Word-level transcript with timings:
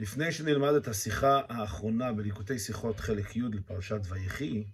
לפני 0.00 0.32
שנלמד 0.32 0.74
את 0.74 0.88
השיחה 0.88 1.40
האחרונה 1.48 2.12
בליקוטי 2.12 2.58
שיחות 2.58 3.00
חלק 3.00 3.36
י' 3.36 3.42
לפרשת 3.52 4.00
ויחי, 4.08 4.64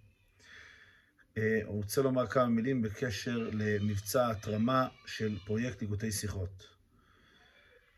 אה, 1.38 1.60
רוצה 1.64 2.02
לומר 2.02 2.26
כמה 2.26 2.46
מילים 2.46 2.82
בקשר 2.82 3.48
למבצע 3.52 4.30
התרמה 4.30 4.88
של 5.06 5.38
פרויקט 5.44 5.82
ליקוטי 5.82 6.12
שיחות. 6.12 6.68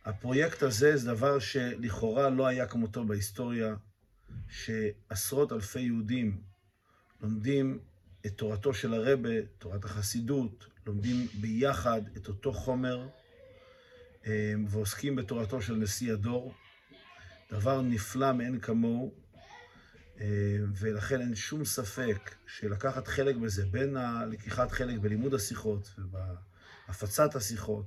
הפרויקט 0.04 0.62
הזה 0.62 0.96
זה 0.96 1.12
דבר 1.14 1.38
שלכאורה 1.38 2.30
לא 2.30 2.46
היה 2.46 2.66
כמותו 2.66 3.04
בהיסטוריה, 3.04 3.74
שעשרות 4.48 5.52
אלפי 5.52 5.80
יהודים 5.80 6.40
לומדים 7.20 7.78
את 8.26 8.32
תורתו 8.36 8.74
של 8.74 8.94
הרבה, 8.94 9.42
תורת 9.58 9.84
החסידות, 9.84 10.66
לומדים 10.86 11.26
ביחד 11.40 12.02
את 12.16 12.28
אותו 12.28 12.52
חומר 12.52 13.08
אה, 14.26 14.54
ועוסקים 14.68 15.16
בתורתו 15.16 15.62
של 15.62 15.74
נשיא 15.74 16.12
הדור. 16.12 16.54
דבר 17.50 17.82
נפלא 17.82 18.32
מאין 18.32 18.60
כמוהו, 18.60 19.14
אה, 20.20 20.58
ולכן 20.74 21.20
אין 21.20 21.34
שום 21.34 21.64
ספק 21.64 22.34
שלקחת 22.46 23.08
חלק 23.08 23.36
בזה, 23.36 23.66
בין 23.66 23.96
הלקיחת 23.96 24.70
חלק 24.70 24.98
בלימוד 24.98 25.34
השיחות 25.34 25.94
ובהפצת 25.98 27.36
השיחות, 27.36 27.86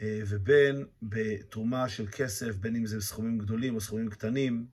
אה, 0.00 0.20
ובין 0.26 0.86
בתרומה 1.02 1.88
של 1.88 2.06
כסף, 2.12 2.56
בין 2.56 2.76
אם 2.76 2.86
זה 2.86 3.00
סכומים 3.00 3.38
גדולים 3.38 3.74
או 3.74 3.80
סכומים 3.80 4.10
קטנים, 4.10 4.66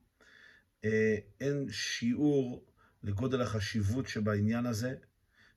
אין 1.40 1.66
שיעור 1.70 2.64
לגודל 3.02 3.42
החשיבות 3.42 4.08
שבעניין 4.08 4.66
הזה, 4.66 4.94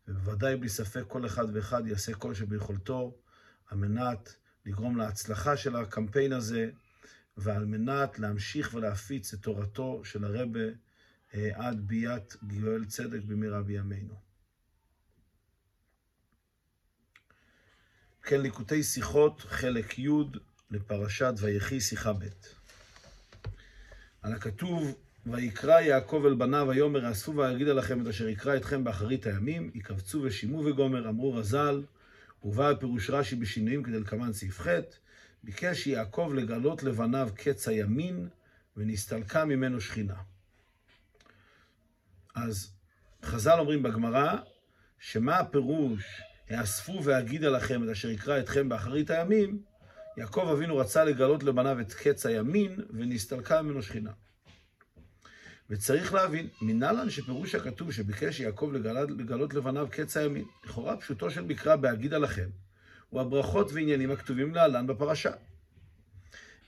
ובוודאי 0.08 0.58
בלי 0.58 0.70
ספק 0.70 1.04
כל 1.08 1.26
אחד 1.26 1.46
ואחד 1.54 1.88
יעשה 1.88 2.14
כל 2.14 2.34
שביכולתו 2.34 3.18
על 3.68 3.78
מנת 3.78 4.36
לגרום 4.66 4.98
להצלחה 4.98 5.58
של 5.58 5.76
הקמפיין 5.76 6.34
הזה, 6.34 6.70
ועל 7.38 7.66
מנת 7.66 8.20
להמשיך 8.20 8.74
ולהפיץ 8.74 9.34
את 9.34 9.40
תורתו 9.40 10.02
של 10.06 10.24
הרבה 10.24 10.60
אה, 11.34 11.50
עד 11.54 11.88
ביאת 11.88 12.36
גואל 12.44 12.86
צדק 12.86 13.20
במהרה 13.28 13.62
בימינו. 13.62 14.16
כן, 18.24 18.42
ליקוטי 18.42 18.84
שיחות, 18.84 19.42
חלק 19.42 20.00
י' 20.00 20.10
לפרשת 20.72 21.34
ויחי, 21.38 21.82
שיחה 21.82 22.14
ב'. 22.14 22.28
על 24.22 24.34
הכתוב, 24.34 24.96
ויקרא 25.26 25.80
יעקב 25.80 26.24
אל 26.26 26.34
בניו 26.34 26.66
ויאמר, 26.70 27.12
אספו 27.12 27.36
ואגידה 27.36 27.74
לכם 27.74 28.02
את 28.02 28.08
אשר 28.08 28.28
יקרא 28.28 28.56
אתכם 28.56 28.84
באחרית 28.84 29.28
הימים, 29.28 29.72
יקבצו 29.74 30.22
ושימו 30.24 30.66
וגומר, 30.66 31.10
אמרו 31.10 31.34
רז"ל, 31.34 31.84
ובא 32.44 32.74
פירוש 32.80 33.10
רש"י 33.10 33.36
בשינויים 33.36 33.84
כדלקמן 33.84 34.34
סעיף 34.34 34.62
ח', 34.62 34.68
ביקש 35.44 35.88
יעקב 35.88 36.32
לגלות 36.36 36.84
לבניו 36.84 37.30
קץ 37.36 37.68
הימין, 37.68 38.28
ונסתלקה 38.78 39.46
ממנו 39.46 39.82
שכינה. 39.82 40.16
אז 42.36 42.74
חז"ל 43.24 43.60
אומרים 43.60 43.84
בגמרא, 43.84 44.36
שמה 45.00 45.40
הפירוש, 45.40 46.22
האספו 46.50 47.04
ואגידה 47.04 47.50
לכם 47.50 47.84
את 47.84 47.90
אשר 47.90 48.10
יקרא 48.10 48.40
אתכם 48.40 48.70
באחרית 48.70 49.10
הימים, 49.10 49.62
יעקב 50.18 50.50
אבינו 50.54 50.78
רצה 50.78 51.04
לגלות 51.04 51.44
לבניו 51.44 51.80
את 51.80 51.94
קץ 51.94 52.26
הימין, 52.26 52.80
ונסתלקה 52.90 53.62
ממנו 53.62 53.82
שכינה. 53.82 54.12
וצריך 55.70 56.14
להבין, 56.14 56.48
מנהלן 56.62 57.10
שפירוש 57.10 57.56
הכתוב 57.56 57.92
שביקש 57.92 58.40
יעקב 58.40 58.72
לגלות, 58.74 59.12
לגלות 59.12 59.54
לבניו 59.54 59.88
קץ 59.92 60.18
הימין, 60.18 60.46
לכאורה 60.66 60.98
פשוטו 60.98 61.32
של 61.32 61.42
מקרא 61.42 61.76
בהגידה 61.76 62.18
לכם, 62.18 62.50
הוא 63.14 63.22
הברכות 63.22 63.72
ועניינים 63.74 64.12
הכתובים 64.12 64.56
להלן 64.56 64.88
בפרשה. 64.88 65.32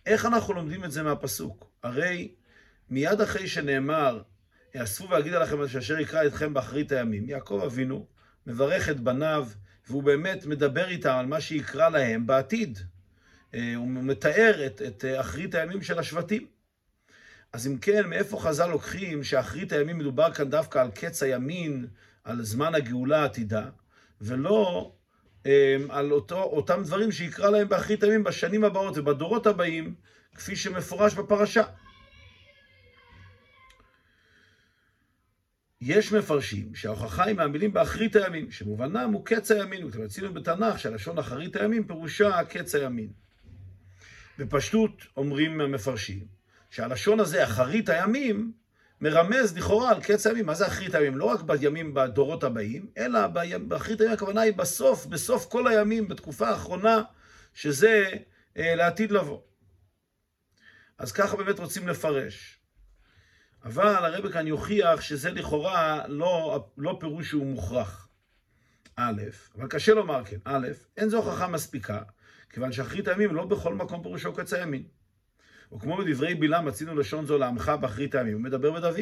איך 0.06 0.26
אנחנו 0.26 0.54
לומדים 0.54 0.84
את 0.84 0.92
זה 0.92 1.04
מהפסוק? 1.04 1.70
הרי 1.84 2.32
מיד 2.90 3.22
אחרי 3.22 3.48
שנאמר, 3.48 4.22
אספו 4.76 5.10
ואגידה 5.10 5.40
לכם 5.40 5.62
אשר 5.62 6.00
יקרא 6.00 6.26
אתכם 6.26 6.54
באחרית 6.54 6.92
הימים, 6.92 7.30
יעקב 7.30 7.62
אבינו 7.66 8.06
מברך 8.48 8.90
את 8.90 9.00
בניו, 9.00 9.48
והוא 9.88 10.04
באמת 10.04 10.46
מדבר 10.46 10.90
איתם 10.90 11.14
על 11.14 11.26
מה 11.26 11.42
שיקרא 11.42 11.90
להם 11.90 12.28
בעתיד. 12.28 12.80
אה, 13.54 13.76
הוא 13.76 13.88
מתאר 13.88 14.66
את, 14.66 14.82
את 14.82 15.06
אחרית 15.20 15.56
הימים 15.56 15.82
של 15.82 16.00
השבטים. 16.00 16.46
אז 17.54 17.68
אם 17.68 17.78
כן, 17.78 18.08
מאיפה 18.08 18.40
חז"ל 18.40 18.68
לוקחים 18.68 19.24
שאחרית 19.24 19.72
הימים 19.72 19.98
מדובר 19.98 20.34
כאן 20.34 20.50
דווקא 20.50 20.80
על 20.80 20.92
קץ 20.92 21.24
הימין, 21.24 21.88
על 22.24 22.44
זמן 22.44 22.76
הגאולה 22.76 23.22
העתידה, 23.22 23.70
ולא 24.22 24.92
על 25.90 26.12
אותו, 26.12 26.44
אותם 26.44 26.84
דברים 26.84 27.12
שיקרא 27.12 27.50
להם 27.50 27.70
באחרית 27.70 28.04
הימים 28.04 28.24
בשנים 28.24 28.64
הבאות 28.64 28.98
ובדורות 28.98 29.48
הבאים, 29.48 29.96
כפי 30.36 30.56
שמפורש 30.56 31.14
בפרשה. 31.14 31.64
יש 35.82 36.12
מפרשים 36.12 36.76
שההוכחה 36.76 37.24
היא 37.24 37.36
מהמילים 37.36 37.74
באחרית 37.74 38.16
הימים, 38.16 38.52
שמובנם 38.52 39.12
הוא 39.14 39.26
קץ 39.26 39.52
הימין, 39.52 39.86
וכתוב 39.86 40.02
אצלנו 40.02 40.34
בתנ"ך 40.34 40.80
שהלשון 40.80 41.18
אחרית 41.18 41.56
הימים 41.56 41.88
פירושה 41.88 42.44
קץ 42.44 42.76
הימין. 42.76 43.10
בפשטות 44.40 44.92
אומרים 45.18 45.62
המפרשים 45.62 46.26
שהלשון 46.70 47.20
הזה, 47.20 47.44
אחרית 47.44 47.90
הימים, 47.90 48.52
מרמז 49.02 49.58
לכאורה 49.58 49.92
על 49.92 50.04
קץ 50.04 50.28
הימים. 50.28 50.46
מה 50.46 50.54
זה 50.54 50.68
אחרית 50.68 50.96
הימים? 50.96 51.18
לא 51.18 51.26
רק 51.26 51.42
בימים 51.42 51.94
בדורות 51.94 52.44
הבאים, 52.44 52.88
אלא 52.98 53.28
באחרית 53.68 54.02
הימים 54.02 54.16
הכוונה 54.16 54.42
היא 54.42 54.54
בסוף, 54.54 55.06
בסוף 55.06 55.46
כל 55.46 55.68
הימים, 55.68 56.08
בתקופה 56.08 56.50
האחרונה, 56.50 57.02
שזה 57.54 58.10
אה, 58.58 58.76
לעתיד 58.76 59.12
לבוא. 59.12 59.42
אז 60.98 61.12
ככה 61.12 61.38
באמת 61.38 61.60
רוצים 61.60 61.88
לפרש. 61.88 62.60
אבל 63.64 64.06
הרב 64.06 64.32
כאן 64.32 64.48
יוכיח 64.48 65.02
שזה 65.02 65.32
לכאורה 65.32 66.08
לא, 66.08 66.66
לא 66.78 66.98
פירוש 67.00 67.30
שהוא 67.30 67.46
מוכרח. 67.46 68.08
א', 68.96 69.22
אבל 69.58 69.68
קשה 69.68 69.94
לומר 69.94 70.26
כן. 70.26 70.38
א', 70.46 70.68
אין 70.98 71.10
זו 71.10 71.18
הוכחה 71.18 71.48
מספיקה, 71.48 72.02
כיוון 72.50 72.72
שאחרית 72.72 73.08
הימים 73.08 73.36
לא 73.36 73.46
בכל 73.46 73.74
מקום 73.74 74.04
פירושו 74.04 74.34
קץ 74.34 74.54
הימים. 74.54 74.84
וכמו 75.74 75.98
בדברי 75.98 76.36
בלעם 76.36 76.66
מצינו 76.66 76.96
לשון 76.96 77.26
זו 77.26 77.38
לעמך 77.38 77.72
באחרית 77.82 78.16
הימים, 78.16 78.34
הוא 78.34 78.42
מדבר 78.42 78.72
בדוד. 78.72 78.96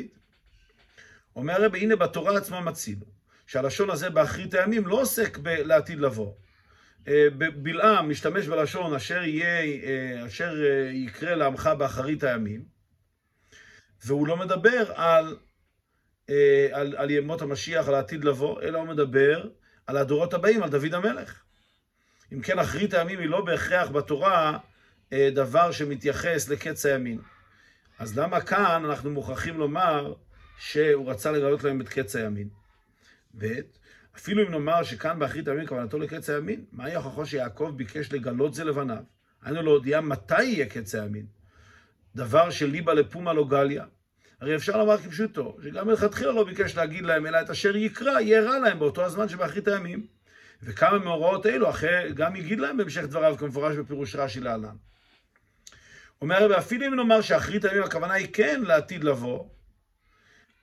אומר 1.35 1.53
הרב, 1.53 1.75
הנה 1.75 1.95
בתורה 1.95 2.37
עצמה 2.37 2.61
מצינו, 2.61 3.05
שהלשון 3.47 3.89
הזה 3.89 4.09
באחרית 4.09 4.53
הימים 4.53 4.87
לא 4.87 5.01
עוסק 5.01 5.37
לעתיד 5.43 5.99
לבוא. 5.99 6.33
אה, 7.07 7.27
בלעם 7.55 8.09
משתמש 8.09 8.47
בלשון 8.47 8.93
אשר 8.93 9.23
יהיה, 9.23 9.61
אה, 9.83 10.25
אשר 10.25 10.53
אה, 10.65 10.91
יקרה 10.91 11.35
לעמך 11.35 11.69
באחרית 11.77 12.23
הימים, 12.23 12.63
והוא 14.05 14.27
לא 14.27 14.37
מדבר 14.37 14.91
על, 14.95 15.37
על, 16.71 16.95
על 16.97 17.11
ימות 17.11 17.41
המשיח, 17.41 17.87
על 17.87 17.95
העתיד 17.95 18.25
לבוא, 18.25 18.61
אלא 18.61 18.77
הוא 18.77 18.87
מדבר 18.87 19.49
על 19.87 19.97
הדורות 19.97 20.33
הבאים, 20.33 20.63
על 20.63 20.69
דוד 20.69 20.93
המלך. 20.93 21.43
אם 22.33 22.41
כן, 22.41 22.59
אחרית 22.59 22.93
הימים 22.93 23.19
היא 23.19 23.29
לא 23.29 23.41
בהכרח 23.45 23.89
בתורה 23.89 24.57
דבר 25.33 25.71
שמתייחס 25.71 26.49
לקץ 26.49 26.85
הימין. 26.85 27.19
אז 27.99 28.19
למה 28.19 28.41
כאן 28.41 28.85
אנחנו 28.85 29.11
מוכרחים 29.11 29.57
לומר 29.57 30.13
שהוא 30.57 31.09
רצה 31.09 31.31
לגלות 31.31 31.63
להם 31.63 31.81
את 31.81 31.89
קץ 31.89 32.15
הימין? 32.15 32.49
ב', 33.37 33.59
אפילו 34.17 34.43
אם 34.43 34.51
נאמר 34.51 34.83
שכאן 34.83 35.19
באחרית 35.19 35.47
הימין 35.47 35.67
כוונתו 35.67 35.99
לקץ 35.99 36.29
הימין, 36.29 36.65
מהי 36.71 36.93
ההוכחה 36.95 37.25
שיעקב 37.25 37.73
ביקש 37.75 38.13
לגלות 38.13 38.53
זה 38.53 38.63
לבניו? 38.63 39.03
היינו 39.43 39.61
להודיע 39.61 40.01
מתי 40.01 40.43
יהיה 40.43 40.65
קץ 40.65 40.95
הימין. 40.95 41.25
דבר 42.15 42.49
שליבה 42.49 42.93
לפומה 42.93 43.33
לא 43.33 43.47
גליה. 43.47 43.85
הרי 44.41 44.55
אפשר 44.55 44.77
לומר 44.77 44.97
כפשוטו, 44.97 45.57
שגם 45.63 45.87
מלכתחילה 45.87 46.31
לא 46.31 46.43
ביקש 46.43 46.75
להגיד 46.75 47.03
להם, 47.03 47.25
אלא 47.25 47.41
את 47.41 47.49
אשר 47.49 47.75
יקרא, 47.75 48.19
יהיה 48.19 48.41
להם 48.41 48.79
באותו 48.79 49.05
הזמן 49.05 49.29
שבאחרית 49.29 49.67
הימים. 49.67 50.07
וכמה 50.63 50.99
מאורעות 50.99 51.45
אלו, 51.45 51.69
אחרי, 51.69 52.13
גם 52.13 52.35
יגיד 52.35 52.59
להם 52.59 52.77
בהמשך 52.77 53.03
דבריו, 53.03 53.35
כמפורש 53.37 53.75
בפירוש 53.75 54.15
רש"י 54.15 54.39
להלן. 54.39 54.75
אומר 56.23 56.47
ואפילו 56.49 56.87
אם 56.87 56.95
נאמר 56.95 57.21
שאחרית 57.21 57.65
הימים 57.65 57.83
הכוונה 57.83 58.13
היא 58.13 58.27
כן 58.33 58.61
לעתיד 58.65 59.03
לבוא, 59.03 59.45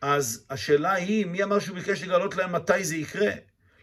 אז 0.01 0.47
השאלה 0.51 0.93
היא, 0.93 1.27
מי 1.27 1.43
אמר 1.43 1.59
שהוא 1.59 1.77
ביקש 1.77 2.03
לגלות 2.03 2.37
להם 2.37 2.53
מתי 2.53 2.85
זה 2.85 2.97
יקרה? 2.97 3.31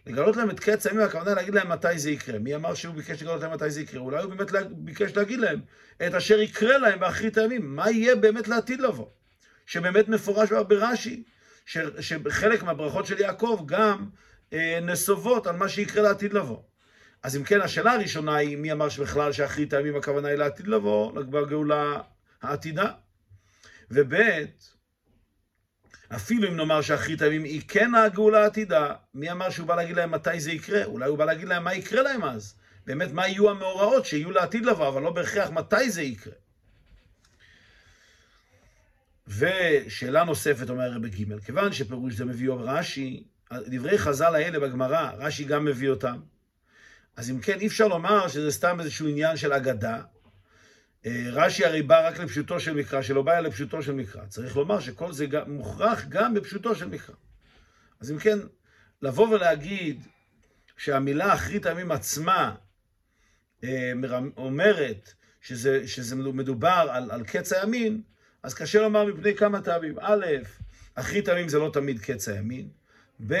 לגלות 0.06 0.36
להם 0.36 0.50
את 0.50 0.60
קץ 0.60 0.86
הימים, 0.86 1.04
הכוונה 1.04 1.34
להגיד 1.34 1.54
להם 1.54 1.68
מתי 1.68 1.98
זה 1.98 2.10
יקרה. 2.10 2.38
מי 2.38 2.54
אמר 2.54 2.74
שהוא 2.74 2.94
ביקש 2.94 3.22
לגלות 3.22 3.42
להם 3.42 3.52
מתי 3.52 3.70
זה 3.70 3.80
יקרה? 3.80 4.00
אולי 4.00 4.22
הוא 4.22 4.34
באמת 4.34 4.50
ביקש 4.70 5.16
להגיד 5.16 5.40
להם 5.40 5.60
את 6.06 6.14
אשר 6.14 6.40
יקרה 6.40 6.78
להם 6.78 7.00
באחרית 7.00 7.38
הימים. 7.38 7.76
מה 7.76 7.90
יהיה 7.90 8.16
באמת 8.16 8.48
לעתיד 8.48 8.80
לבוא? 8.80 9.06
שבאמת 9.66 10.08
מפורש 10.08 10.52
ברש"י, 10.68 11.22
שחלק 12.00 12.62
מהברכות 12.62 13.06
של 13.06 13.20
יעקב 13.20 13.64
גם 13.66 14.08
אה, 14.52 14.78
נסובות 14.82 15.46
על 15.46 15.56
מה 15.56 15.68
שיקרה 15.68 16.02
לעתיד 16.02 16.32
לבוא. 16.32 16.62
אז 17.22 17.36
אם 17.36 17.44
כן, 17.44 17.60
השאלה 17.60 17.92
הראשונה 17.92 18.36
היא, 18.36 18.56
מי 18.56 18.72
אמר 18.72 18.88
שבכלל 18.88 19.32
שאחרית 19.32 19.72
הימים 19.72 19.96
הכוונה 19.96 20.28
היא 20.28 20.36
לעתיד 20.36 20.68
לבוא, 20.68 21.12
בגאולה 21.12 22.00
העתידה? 22.42 22.92
וב' 23.90 24.14
אפילו 26.14 26.48
אם 26.48 26.56
נאמר 26.56 26.82
שאחרית 26.82 27.22
הימים 27.22 27.44
היא 27.44 27.62
כן 27.68 27.94
הגאולה 27.94 28.42
העתידה, 28.42 28.94
מי 29.14 29.30
אמר 29.30 29.50
שהוא 29.50 29.66
בא 29.66 29.76
להגיד 29.76 29.96
להם 29.96 30.10
מתי 30.10 30.40
זה 30.40 30.52
יקרה? 30.52 30.84
אולי 30.84 31.08
הוא 31.08 31.18
בא 31.18 31.24
להגיד 31.24 31.48
להם 31.48 31.64
מה 31.64 31.74
יקרה 31.74 32.02
להם 32.02 32.24
אז. 32.24 32.54
באמת, 32.86 33.12
מה 33.12 33.28
יהיו 33.28 33.50
המאורעות 33.50 34.06
שיהיו 34.06 34.30
לעתיד 34.30 34.66
לבוא, 34.66 34.88
אבל 34.88 35.02
לא 35.02 35.10
בהכרח 35.10 35.50
מתי 35.50 35.90
זה 35.90 36.02
יקרה. 36.02 36.32
ושאלה 39.26 40.24
נוספת, 40.24 40.70
אומר 40.70 40.82
הרב 40.82 41.06
ג', 41.06 41.38
כיוון 41.38 41.72
שפירוש 41.72 42.14
זה 42.14 42.24
מביאו 42.24 42.58
רש"י, 42.60 43.24
דברי 43.52 43.98
חז"ל 43.98 44.34
האלה 44.34 44.60
בגמרא, 44.60 45.10
רש"י 45.18 45.44
גם 45.44 45.64
מביא 45.64 45.88
אותם. 45.88 46.20
אז 47.18 47.30
אם 47.30 47.40
כן, 47.40 47.60
אי 47.60 47.66
אפשר 47.66 47.88
לומר 47.88 48.28
שזה 48.28 48.50
סתם 48.50 48.80
איזשהו 48.80 49.08
עניין 49.08 49.36
של 49.36 49.52
אגדה. 49.52 50.00
אה, 51.06 51.26
רש"י 51.32 51.64
הרי 51.64 51.82
בא 51.82 52.08
רק 52.08 52.18
לפשוטו 52.18 52.60
של 52.60 52.74
מקרא, 52.74 53.02
שלא 53.02 53.22
בא 53.22 53.40
לפשוטו 53.40 53.82
של 53.82 53.92
מקרא. 53.92 54.26
צריך 54.26 54.56
לומר 54.56 54.80
שכל 54.80 55.12
זה 55.12 55.26
גם, 55.26 55.50
מוכרח 55.50 56.04
גם 56.08 56.34
בפשוטו 56.34 56.74
של 56.74 56.88
מקרא. 56.88 57.14
אז 58.00 58.10
אם 58.10 58.18
כן, 58.18 58.38
לבוא 59.02 59.28
ולהגיד 59.28 60.02
שהמילה 60.76 61.34
אחרית 61.34 61.66
הימים 61.66 61.90
עצמה 61.90 62.54
אה, 63.64 63.92
אומרת 64.36 65.12
שזה, 65.40 65.88
שזה 65.88 66.16
מדובר 66.16 66.88
על, 66.90 67.10
על 67.10 67.24
קץ 67.24 67.52
הימין, 67.52 68.02
אז 68.42 68.54
קשה 68.54 68.80
לומר 68.80 69.04
מפני 69.04 69.36
כמה 69.36 69.60
טעמים. 69.60 69.94
א', 70.00 70.26
אחרית 70.94 71.28
הימים 71.28 71.48
זה 71.48 71.58
לא 71.58 71.70
תמיד 71.72 72.00
קץ 72.00 72.28
הימין. 72.28 72.68
ב', 73.26 73.34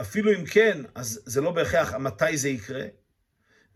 אפילו 0.00 0.32
אם 0.32 0.44
כן, 0.46 0.82
אז 0.94 1.20
זה 1.24 1.40
לא 1.40 1.50
בהכרח 1.50 1.94
מתי 1.94 2.36
זה 2.36 2.48
יקרה. 2.48 2.84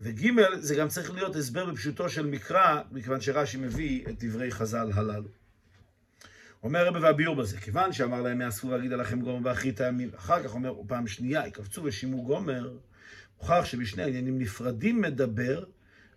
וג', 0.01 0.27
זה 0.59 0.75
גם 0.75 0.87
צריך 0.87 1.11
להיות 1.13 1.35
הסבר 1.35 1.65
בפשוטו 1.65 2.09
של 2.09 2.25
מקרא, 2.25 2.81
מכיוון 2.91 3.21
שרש"י 3.21 3.57
מביא 3.57 4.05
את 4.09 4.23
דברי 4.23 4.51
חז"ל 4.51 4.91
הללו. 4.93 5.29
אומר 6.63 6.87
רבי 6.87 6.99
והביאור 6.99 7.35
בזה, 7.35 7.57
כיוון 7.57 7.93
שאמר 7.93 8.21
להם 8.21 8.41
יאספו 8.41 8.71
להגיד 8.71 8.93
עליכם 8.93 9.21
גומר 9.21 9.39
באחרית 9.39 9.81
הימים, 9.81 10.09
אחר 10.15 10.43
כך 10.43 10.53
אומר 10.53 10.73
פעם 10.87 11.07
שנייה, 11.07 11.47
יקבצו 11.47 11.83
ושימו 11.83 12.23
גומר, 12.23 12.77
מוכרח 13.37 13.65
שבשני 13.65 14.03
העניינים 14.03 14.39
נפרדים 14.39 15.01
מדבר 15.01 15.63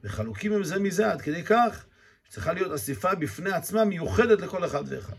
וחלוקים 0.05 0.53
הם 0.53 0.65
זה 0.65 0.79
מזה 0.79 1.13
עד 1.13 1.23
כדי 1.23 1.43
כך 1.43 1.85
שצריכה 2.25 2.53
להיות 2.53 2.73
אסיפה 2.73 3.15
בפני 3.15 3.51
עצמה 3.51 3.85
מיוחדת 3.85 4.41
לכל 4.41 4.65
אחד 4.65 4.83
ואחד. 4.87 5.17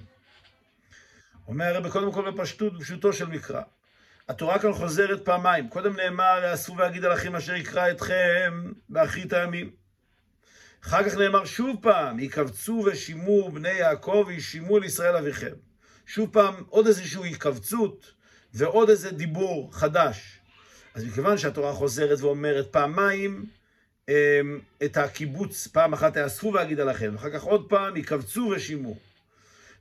אומר 1.48 1.66
הרב 1.66 1.90
קודם 1.90 2.12
כל 2.12 2.32
בפשטות, 2.32 2.78
בפשוטו 2.78 3.14
של 3.14 3.26
מקרא. 3.28 3.62
התורה 4.30 4.60
כאן 4.60 4.74
חוזרת 4.74 5.26
פעמיים. 5.26 5.70
קודם 5.70 5.96
נאמר, 5.96 6.40
יאספו 6.44 6.78
ואגיד 6.78 7.06
על 7.06 7.14
אחים 7.14 7.36
אשר 7.36 7.56
יקרא 7.56 7.92
אתכם 7.92 8.72
באחרית 8.90 9.34
הימים. 9.34 9.72
אחר 10.84 11.10
כך 11.10 11.18
נאמר 11.18 11.46
שוב 11.46 11.78
פעם, 11.82 12.20
יקבצו 12.20 12.84
ושימו 12.86 13.52
בני 13.52 13.70
יעקב 13.70 14.24
וישימו 14.28 14.80
לישראל 14.80 15.16
אביכם. 15.16 15.54
שוב 16.06 16.30
פעם, 16.34 16.54
עוד 16.70 16.88
איזושהי 16.88 17.30
התכווצות 17.30 18.14
ועוד 18.54 18.90
איזה 18.90 19.12
דיבור 19.12 19.70
חדש. 19.74 20.40
אז 20.96 21.06
מכיוון 21.06 21.38
שהתורה 21.38 21.74
חוזרת 21.74 22.20
ואומרת 22.22 22.68
פעמיים 22.72 23.46
אמ, 24.10 24.14
את 24.84 24.98
הקיבוץ, 24.98 25.68
פעם 25.68 25.94
אחת 25.94 26.16
יאספו 26.16 26.54
ואגיד 26.54 26.80
עליכם, 26.80 27.16
אחר 27.16 27.30
כך 27.30 27.44
עוד 27.44 27.66
פעם 27.70 27.98
יקבצו 27.98 28.52
ושימו. 28.56 28.96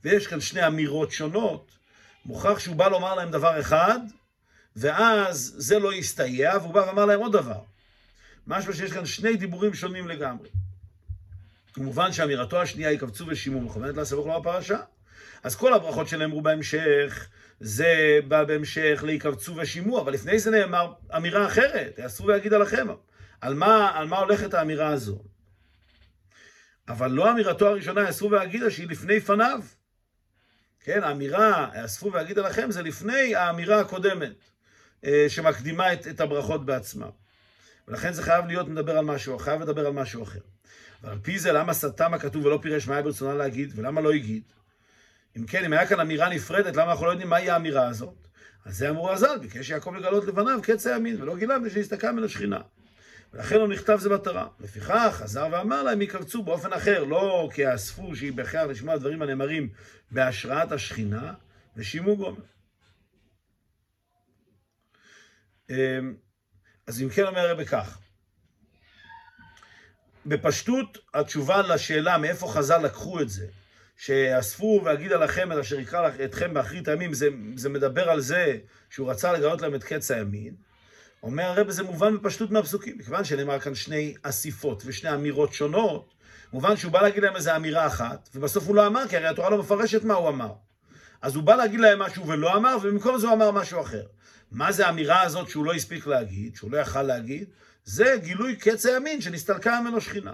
ויש 0.04 0.26
כאן 0.26 0.40
שני 0.40 0.66
אמירות 0.66 1.12
שונות, 1.12 1.70
מוכרח 2.26 2.58
שהוא 2.58 2.76
בא 2.76 2.88
לומר 2.88 3.14
להם 3.14 3.30
דבר 3.30 3.60
אחד, 3.60 3.98
ואז 4.76 5.54
זה 5.56 5.78
לא 5.78 5.94
יסתייע, 5.94 6.52
והוא 6.60 6.74
בא 6.74 6.78
ואמר 6.78 7.04
להם 7.04 7.20
עוד 7.20 7.32
דבר. 7.32 7.60
משהו 8.46 8.74
שיש 8.74 8.92
כאן 8.92 9.06
שני 9.06 9.36
דיבורים 9.36 9.74
שונים 9.74 10.08
לגמרי. 10.08 10.48
כמובן 11.72 12.12
שאמירתו 12.12 12.62
השנייה 12.62 12.92
יקבצו 12.92 13.26
ושימו 13.26 13.60
מכוונת 13.60 13.96
לסבוך 13.96 14.26
לו 14.26 14.36
הפרשה. 14.36 14.78
אז 15.42 15.56
כל 15.56 15.74
הברכות 15.74 16.08
שנאמרו 16.08 16.42
בהמשך, 16.42 17.28
זה 17.60 18.18
בא 18.28 18.44
בהמשך 18.44 19.04
ליקבצו 19.06 19.56
ושימו, 19.56 20.00
אבל 20.00 20.12
לפני 20.12 20.38
זה 20.38 20.50
נאמר 20.50 20.92
אמירה 21.16 21.46
אחרת, 21.46 21.98
יעשו 21.98 22.24
ויגיד 22.26 22.52
עליכם. 22.52 22.86
על 23.40 23.54
מה, 23.54 23.90
על 23.94 24.06
מה 24.06 24.18
הולכת 24.18 24.54
האמירה 24.54 24.88
הזו? 24.88 25.22
אבל 26.88 27.10
לא 27.10 27.30
אמירתו 27.30 27.68
הראשונה, 27.68 28.00
יעשו 28.00 28.30
ויגידה, 28.30 28.70
שהיא 28.70 28.88
לפני 28.88 29.20
פניו. 29.20 29.60
כן, 30.80 31.02
האמירה, 31.02 31.68
אספו 31.84 32.12
ואגיד 32.12 32.38
עליכם, 32.38 32.70
זה 32.70 32.82
לפני 32.82 33.34
האמירה 33.34 33.80
הקודמת, 33.80 34.51
שמקדימה 35.28 35.92
את, 35.92 36.06
את 36.06 36.20
הברכות 36.20 36.66
בעצמה. 36.66 37.06
ולכן 37.88 38.12
זה 38.12 38.22
חייב 38.22 38.46
להיות 38.46 38.68
מדבר 38.68 38.98
על 38.98 39.04
משהו, 39.04 39.38
חייב 39.38 39.62
לדבר 39.62 39.86
על 39.86 39.92
משהו 39.92 40.22
אחר. 40.22 40.40
ועל 41.02 41.18
פי 41.22 41.38
זה, 41.38 41.52
למה 41.52 41.74
סתם 41.74 42.14
הכתוב 42.14 42.46
ולא 42.46 42.58
פירש 42.62 42.88
מה 42.88 42.94
היה 42.94 43.02
ברצונה 43.02 43.34
להגיד, 43.34 43.72
ולמה 43.76 44.00
לא 44.00 44.12
הגיד? 44.12 44.42
אם 45.36 45.46
כן, 45.46 45.64
אם 45.64 45.72
היה 45.72 45.86
כאן 45.86 46.00
אמירה 46.00 46.28
נפרדת, 46.28 46.76
למה 46.76 46.92
אנחנו 46.92 47.06
לא 47.06 47.10
יודעים 47.10 47.28
מהי 47.28 47.50
האמירה 47.50 47.88
הזאת? 47.88 48.14
אז 48.64 48.76
זה 48.76 48.90
אמור 48.90 49.12
הז"ל, 49.12 49.38
ביקש 49.40 49.70
יעקב 49.70 49.94
לגלות 49.94 50.24
לבניו 50.24 50.58
קץ 50.62 50.86
הימין, 50.86 51.22
ולא 51.22 51.36
גילה 51.36 51.58
בלי 51.58 51.70
שהסתכלה 51.70 52.12
מן 52.12 52.24
השכינה. 52.24 52.60
ולכן 53.34 53.56
לא 53.56 53.68
נכתב 53.68 53.98
זה 54.00 54.08
בתורה. 54.08 54.46
לפיכך 54.60 55.10
חזר 55.12 55.48
ואמר 55.52 55.82
להם, 55.82 56.02
יקבצו 56.02 56.42
באופן 56.42 56.72
אחר, 56.72 57.04
לא 57.04 57.48
כי 57.54 57.74
אספו 57.74 58.16
שהיא 58.16 58.32
בהכרח 58.32 58.62
לשמוע 58.62 58.96
דברים 58.96 59.22
הנאמרים 59.22 59.68
בהשראת 60.10 60.72
השכינה, 60.72 61.32
ושימו 61.76 62.16
גומר. 62.16 62.40
אז 66.86 67.02
אם 67.02 67.08
כן 67.08 67.22
אומר 67.24 67.40
הרב 67.40 67.64
כך, 67.64 67.98
בפשטות 70.26 70.98
התשובה 71.14 71.62
לשאלה 71.62 72.18
מאיפה 72.18 72.48
חז"ל 72.48 72.78
לקחו 72.78 73.20
את 73.20 73.28
זה, 73.28 73.46
שאספו 73.96 74.80
ואגידה 74.84 75.16
לכם 75.16 75.52
את 75.52 75.56
אשר 75.56 75.80
יקרא 75.80 76.10
אתכם 76.24 76.54
באחרית 76.54 76.88
הימים, 76.88 77.14
זה, 77.14 77.28
זה 77.56 77.68
מדבר 77.68 78.10
על 78.10 78.20
זה 78.20 78.58
שהוא 78.90 79.10
רצה 79.10 79.32
לגלות 79.32 79.62
להם 79.62 79.74
את 79.74 79.84
קץ 79.84 80.10
הימין. 80.10 80.54
אומר 81.22 81.44
הרב 81.44 81.70
זה 81.70 81.82
מובן 81.82 82.16
בפשטות 82.16 82.50
מהפסוקים, 82.50 82.98
מכיוון 82.98 83.24
שנאמר 83.24 83.60
כאן 83.60 83.74
שני 83.74 84.14
אסיפות 84.22 84.82
ושני 84.86 85.14
אמירות 85.14 85.52
שונות, 85.52 86.14
מובן 86.52 86.76
שהוא 86.76 86.92
בא 86.92 87.02
להגיד 87.02 87.22
להם 87.22 87.36
איזו 87.36 87.56
אמירה 87.56 87.86
אחת, 87.86 88.28
ובסוף 88.34 88.66
הוא 88.66 88.74
לא 88.74 88.86
אמר, 88.86 89.08
כי 89.08 89.16
הרי 89.16 89.26
התורה 89.26 89.50
לא 89.50 89.58
מפרשת 89.58 90.04
מה 90.04 90.14
הוא 90.14 90.28
אמר. 90.28 90.52
אז 91.22 91.34
הוא 91.34 91.44
בא 91.44 91.54
להגיד 91.54 91.80
להם 91.80 91.98
משהו 91.98 92.26
ולא 92.26 92.56
אמר, 92.56 92.76
ובמקום 92.82 93.18
זה 93.18 93.26
הוא 93.26 93.34
אמר 93.34 93.50
משהו 93.50 93.80
אחר. 93.80 94.02
מה 94.52 94.72
זה 94.72 94.86
האמירה 94.86 95.22
הזאת 95.22 95.48
שהוא 95.48 95.64
לא 95.64 95.74
הספיק 95.74 96.06
להגיד, 96.06 96.56
שהוא 96.56 96.70
לא 96.70 96.78
יכל 96.78 97.02
להגיד? 97.02 97.48
זה 97.84 98.16
גילוי 98.22 98.56
קץ 98.56 98.86
הימין 98.86 99.20
שנסתלקה 99.20 99.80
ממנו 99.80 100.00
שכינה. 100.00 100.32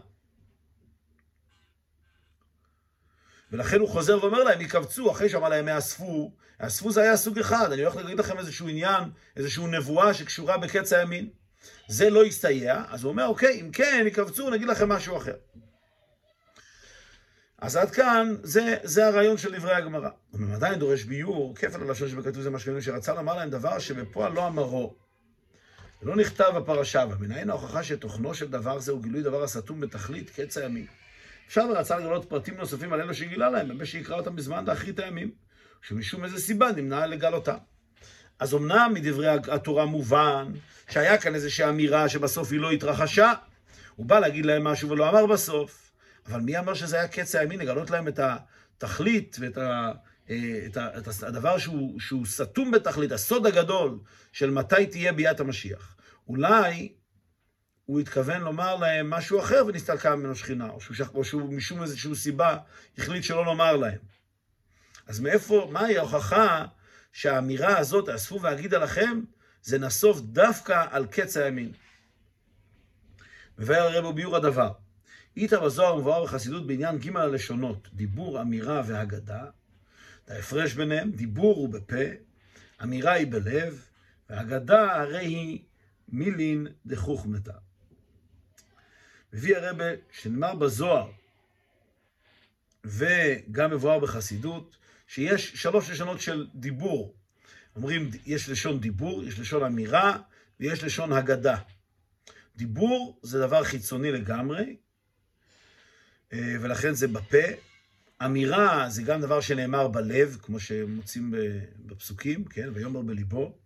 ולכן 3.53 3.81
הוא 3.81 3.89
חוזר 3.89 4.19
ואומר 4.23 4.45
להם, 4.45 4.61
יקבצו, 4.61 5.11
אחרי 5.11 5.29
שאמר 5.29 5.49
להם, 5.49 5.69
יאספו, 5.69 6.33
יאספו 6.63 6.93
זה 6.93 7.03
היה 7.03 7.17
סוג 7.17 7.39
אחד, 7.39 7.73
אני 7.73 7.83
הולך 7.83 7.97
להגיד 7.97 8.19
לכם 8.19 8.39
איזשהו 8.39 8.69
עניין, 8.69 9.03
איזושהי 9.37 9.67
נבואה 9.67 10.15
שקשורה 10.15 10.59
בקץ 10.59 10.93
הימין. 10.93 11.29
זה 11.89 12.11
לא 12.11 12.27
יסתייע, 12.27 12.85
אז 12.89 13.05
הוא 13.05 13.11
אומר, 13.11 13.27
אוקיי, 13.27 13.61
אם 13.61 13.71
כן, 13.71 14.05
יקבצו, 14.07 14.51
נגיד 14.51 14.69
לכם 14.69 14.89
משהו 14.89 15.17
אחר. 15.17 15.37
אז 17.59 17.77
עד 17.77 17.91
כאן, 17.91 18.35
זה, 18.43 18.77
זה 18.83 19.07
הרעיון 19.07 19.39
של 19.39 19.57
דברי 19.57 19.75
הגמרא. 19.75 20.09
אבל 20.35 20.53
עדיין 20.55 20.79
דורש 20.79 21.05
ביור, 21.05 21.55
כפל 21.57 21.83
הלשון 21.83 22.09
שבכתוב 22.09 22.43
זה 22.43 22.51
משכנים 22.51 22.81
שרצה 22.81 23.15
לומר 23.15 23.37
להם 23.37 23.51
דבר 23.51 23.79
שבפועל 23.79 24.33
לא 24.33 24.47
אמרו. 24.47 24.95
לא 26.03 26.17
נכתב 26.17 26.53
בפרשה, 26.57 27.05
ומנין 27.11 27.51
ההוכחה 27.51 27.83
שתוכנו 27.83 28.35
של 28.35 28.51
דבר 28.51 28.79
זה 28.79 28.93
הוא 28.93 29.03
גילוי 29.03 29.23
דבר 29.23 29.43
הסתום 29.43 29.81
בתכלית 29.81 30.31
קץ 30.31 30.57
הימים. 30.57 30.87
עכשיו 31.47 31.69
רצה 31.71 31.99
לגלות 31.99 32.25
פרטים 32.29 32.57
נוספים 32.57 32.93
על 32.93 33.01
אלו 33.01 33.15
שגילה 33.15 33.51
להם, 33.51 33.69
באמת 33.69 33.87
שיקרא 33.87 34.17
אותם 34.17 34.37
בזמן 34.37 34.65
לאחרית 34.65 34.99
הימים, 34.99 35.31
שמשום 35.83 36.25
איזה 36.25 36.39
סיבה 36.39 36.73
נמנע 36.73 37.07
לגלותם. 37.07 37.57
אז 38.39 38.55
אמנם 38.55 38.91
מדברי 38.95 39.29
התורה 39.29 39.85
מובן 39.85 40.53
שהיה 40.91 41.19
כאן 41.19 41.35
איזושהי 41.35 41.69
אמירה 41.69 42.09
שבסוף 42.09 42.53
היא 42.53 42.61
לא 42.61 42.71
התרחשה, 42.71 43.33
הוא 43.97 44.07
בא 44.07 44.19
להגיד 44.19 44.47
להם 44.47 44.65
משהו 44.65 44.91
ולא 44.91 45.09
אמר 45.09 45.27
בסוף, 45.27 45.88
אבל 46.29 46.41
מי 46.41 46.59
אמר 46.59 46.75
שזה 46.75 46.97
היה 46.97 47.09
קץ 47.09 47.35
הימין, 47.35 47.61
לגלות 47.61 47.91
להם 47.91 48.09
את 48.09 48.21
התכלית 48.79 49.37
ואת 49.41 49.59
ה... 49.59 49.93
אה, 50.31 50.63
את, 50.67 50.77
ה, 50.77 50.99
את 50.99 51.23
הדבר 51.23 51.59
שהוא, 51.59 52.01
שהוא 52.01 52.27
סתום 52.27 52.71
בתכלית, 52.71 53.13
הסוד 53.13 53.47
הגדול 53.47 53.99
של 54.33 54.51
מתי 54.51 54.87
תהיה 54.87 55.13
ביאת 55.13 55.41
המשיח. 55.41 55.97
אולי 56.29 56.93
הוא 57.85 58.01
התכוון 58.01 58.41
לומר 58.41 58.77
להם 58.77 59.11
משהו 59.11 59.41
אחר 59.41 59.65
ונסתלקה 59.67 60.17
ממנו 60.17 60.37
שכינה, 60.37 60.71
או 60.71 60.81
שהוא, 60.81 61.07
או 61.15 61.25
שהוא 61.25 61.53
משום 61.53 61.83
איזושהי 61.83 62.15
סיבה 62.15 62.59
החליט 62.99 63.25
שלא 63.25 63.45
לומר 63.45 63.77
להם. 63.77 63.99
אז 65.07 65.21
מאיפה, 65.21 65.69
מהי 65.73 65.99
ההוכחה 65.99 66.67
שהאמירה 67.13 67.79
הזאת, 67.79 68.09
אספו 68.09 68.43
ואגיד 68.43 68.75
עליכם, 68.75 69.21
זה 69.63 69.79
נסוף 69.79 70.21
דווקא 70.21 70.85
על 70.91 71.07
קץ 71.07 71.37
הימין. 71.37 71.73
מבאר 73.59 73.83
הרב 73.83 74.15
ביור 74.15 74.37
הדבר. 74.37 74.73
איתא 75.39 75.61
בזוהר 75.61 75.97
מבואר 75.97 76.25
בחסידות 76.25 76.67
בעניין 76.67 76.99
ג' 76.99 77.17
הלשונות, 77.17 77.89
דיבור, 77.93 78.43
אמירה 78.43 78.83
והגדה. 78.87 79.45
ההפרש 80.29 80.75
ביניהם, 80.75 81.11
דיבור 81.11 81.57
הוא 81.57 81.69
בפה, 81.69 82.05
אמירה 82.83 83.13
היא 83.13 83.27
בלב, 83.31 83.85
והגדה 84.31 84.95
הרי 84.95 85.19
היא 85.19 85.59
מילין 86.09 86.67
דחוכמתא. 86.87 87.53
מביא 89.33 89.57
הרבה 89.57 89.85
שנאמר 90.13 90.55
בזוהר, 90.55 91.11
וגם 92.85 93.71
מבואר 93.71 93.99
בחסידות, 93.99 94.77
שיש 95.07 95.53
שלוש 95.63 95.91
לשונות 95.91 96.21
של 96.21 96.47
דיבור. 96.55 97.15
אומרים, 97.77 98.11
יש 98.27 98.49
לשון 98.49 98.81
דיבור, 98.81 99.25
יש 99.25 99.39
לשון 99.39 99.65
אמירה, 99.65 100.19
ויש 100.61 100.85
לשון 100.85 101.13
הגדה. 101.13 101.57
דיבור 102.57 103.19
זה 103.23 103.39
דבר 103.41 103.65
חיצוני 103.65 104.13
לגמרי, 104.13 104.77
ולכן 106.33 106.95
זה 106.95 107.09
בפה. 107.09 107.47
אמירה 108.25 108.91
זה 108.91 109.03
גם 109.03 109.21
דבר 109.21 109.41
שנאמר 109.41 109.89
בלב, 109.89 110.39
כמו 110.43 110.61
שמוצאים 110.61 111.35
בפסוקים, 111.87 112.45
כן? 112.45 112.69
ויאמר 112.75 113.03
בליבו. 113.03 113.59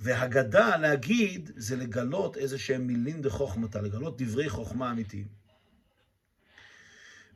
והגדה, 0.00 0.76
להגיד, 0.76 1.50
זה 1.56 1.76
לגלות 1.76 2.36
איזה 2.36 2.58
שהם 2.58 2.86
מילים 2.86 3.22
דחוכמתה, 3.22 3.80
לגלות 3.80 4.22
דברי 4.22 4.48
חוכמה 4.48 4.90
אמיתיים. 4.90 5.26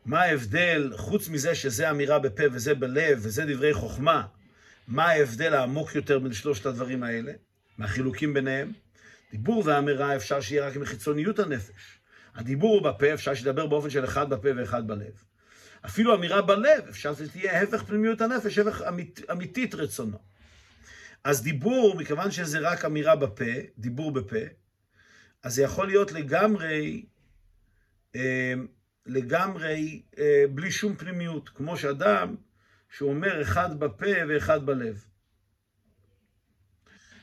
מה 0.05 0.23
ההבדל, 0.23 0.93
חוץ 0.97 1.29
מזה 1.29 1.55
שזה 1.55 1.91
אמירה 1.91 2.19
בפה 2.19 2.43
וזה 2.53 2.75
בלב 2.75 3.19
וזה 3.23 3.45
דברי 3.47 3.75
חוכמה, 3.75 4.27
מה 4.89 5.05
ההבדל 5.05 5.55
העמוק 5.55 5.95
יותר 5.95 6.19
בין 6.19 6.33
שלושת 6.33 6.67
הדברים 6.67 7.03
האלה, 7.03 7.33
מהחילוקים 7.79 8.35
ביניהם? 8.35 8.73
דיבור 9.31 9.63
ואמירה 9.67 10.17
אפשר 10.17 10.41
שיהיה 10.41 10.67
רק 10.67 10.77
מחיצוניות 10.77 11.39
הנפש. 11.39 11.99
הדיבור 12.37 12.75
הוא 12.75 12.83
בפה, 12.83 13.15
אפשר 13.15 13.35
שידבר 13.35 13.67
באופן 13.67 13.91
של 13.91 14.05
אחד 14.05 14.31
בפה 14.31 14.49
ואחד 14.57 14.87
בלב. 14.87 15.23
אפילו 15.87 16.15
אמירה 16.15 16.43
בלב, 16.43 16.89
אפשר 16.89 17.15
שתהיה 17.15 17.63
הפך 17.63 17.83
פנימיות 17.83 18.21
הנפש, 18.21 18.59
הפך 18.59 18.83
אמית, 18.89 19.21
אמיתית 19.31 19.75
רצונו. 19.75 20.19
אז 21.25 21.43
דיבור, 21.43 21.97
מכיוון 21.97 22.31
שזה 22.31 22.59
רק 22.59 22.85
אמירה 22.85 23.17
בפה, 23.17 23.45
דיבור 23.79 24.13
בפה, 24.13 24.37
אז 25.43 25.55
זה 25.55 25.63
יכול 25.63 25.87
להיות 25.87 26.13
לגמרי, 26.13 27.05
אה, 28.17 28.55
לגמרי 29.07 30.03
אה, 30.19 30.45
בלי 30.51 30.71
שום 30.71 30.97
פנימיות, 30.97 31.49
כמו 31.49 31.77
שאדם 31.77 32.35
שהוא 32.91 33.11
אומר 33.11 33.43
אחד 33.43 33.79
בפה 33.81 34.07
ואחד 34.29 34.67
בלב. 34.67 35.05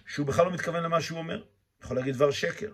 שהוא 0.08 0.28
בכלל 0.28 0.46
לא 0.46 0.54
מתכוון 0.54 0.84
למה 0.84 1.02
שהוא 1.02 1.20
אומר. 1.20 1.44
יכול 1.84 1.98
להגיד 1.98 2.16
דבר 2.16 2.32
שקר. 2.32 2.72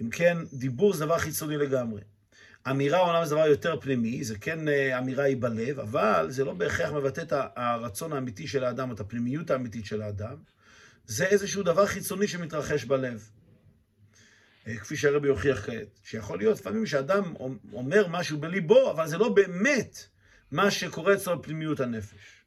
אם 0.00 0.10
כן, 0.10 0.38
דיבור 0.52 0.94
זה 0.94 1.04
דבר 1.04 1.18
חיצוני 1.18 1.56
לגמרי. 1.56 2.00
אמירה 2.70 2.98
אומנם 2.98 3.24
זה 3.24 3.34
דבר 3.34 3.46
יותר 3.46 3.80
פנימי, 3.80 4.24
זה 4.24 4.38
כן 4.38 4.68
אה, 4.68 4.98
אמירה 4.98 5.24
היא 5.24 5.36
בלב, 5.40 5.80
אבל 5.80 6.26
זה 6.30 6.44
לא 6.44 6.54
בהכרח 6.54 6.92
מבטא 6.92 7.20
את 7.20 7.32
הרצון 7.56 8.12
האמיתי 8.12 8.46
של 8.46 8.64
האדם, 8.64 8.92
את 8.92 9.00
הפנימיות 9.00 9.50
האמיתית 9.50 9.86
של 9.86 10.02
האדם. 10.02 10.36
זה 11.06 11.26
איזשהו 11.26 11.62
דבר 11.62 11.86
חיצוני 11.86 12.28
שמתרחש 12.28 12.84
בלב. 12.84 13.30
אה, 14.66 14.76
כפי 14.76 14.96
שהרבי 14.96 15.28
הוכיח 15.28 15.66
כעת, 15.66 16.00
שיכול 16.02 16.38
להיות 16.38 16.58
לפעמים 16.58 16.86
שאדם 16.86 17.34
אומר 17.72 18.06
משהו 18.08 18.38
בליבו, 18.38 18.90
אבל 18.90 19.08
זה 19.08 19.18
לא 19.18 19.28
באמת 19.28 20.06
מה 20.50 20.70
שקורה 20.70 21.14
אצלו 21.14 21.38
בפנימיות 21.38 21.80
הנפש. 21.80 22.44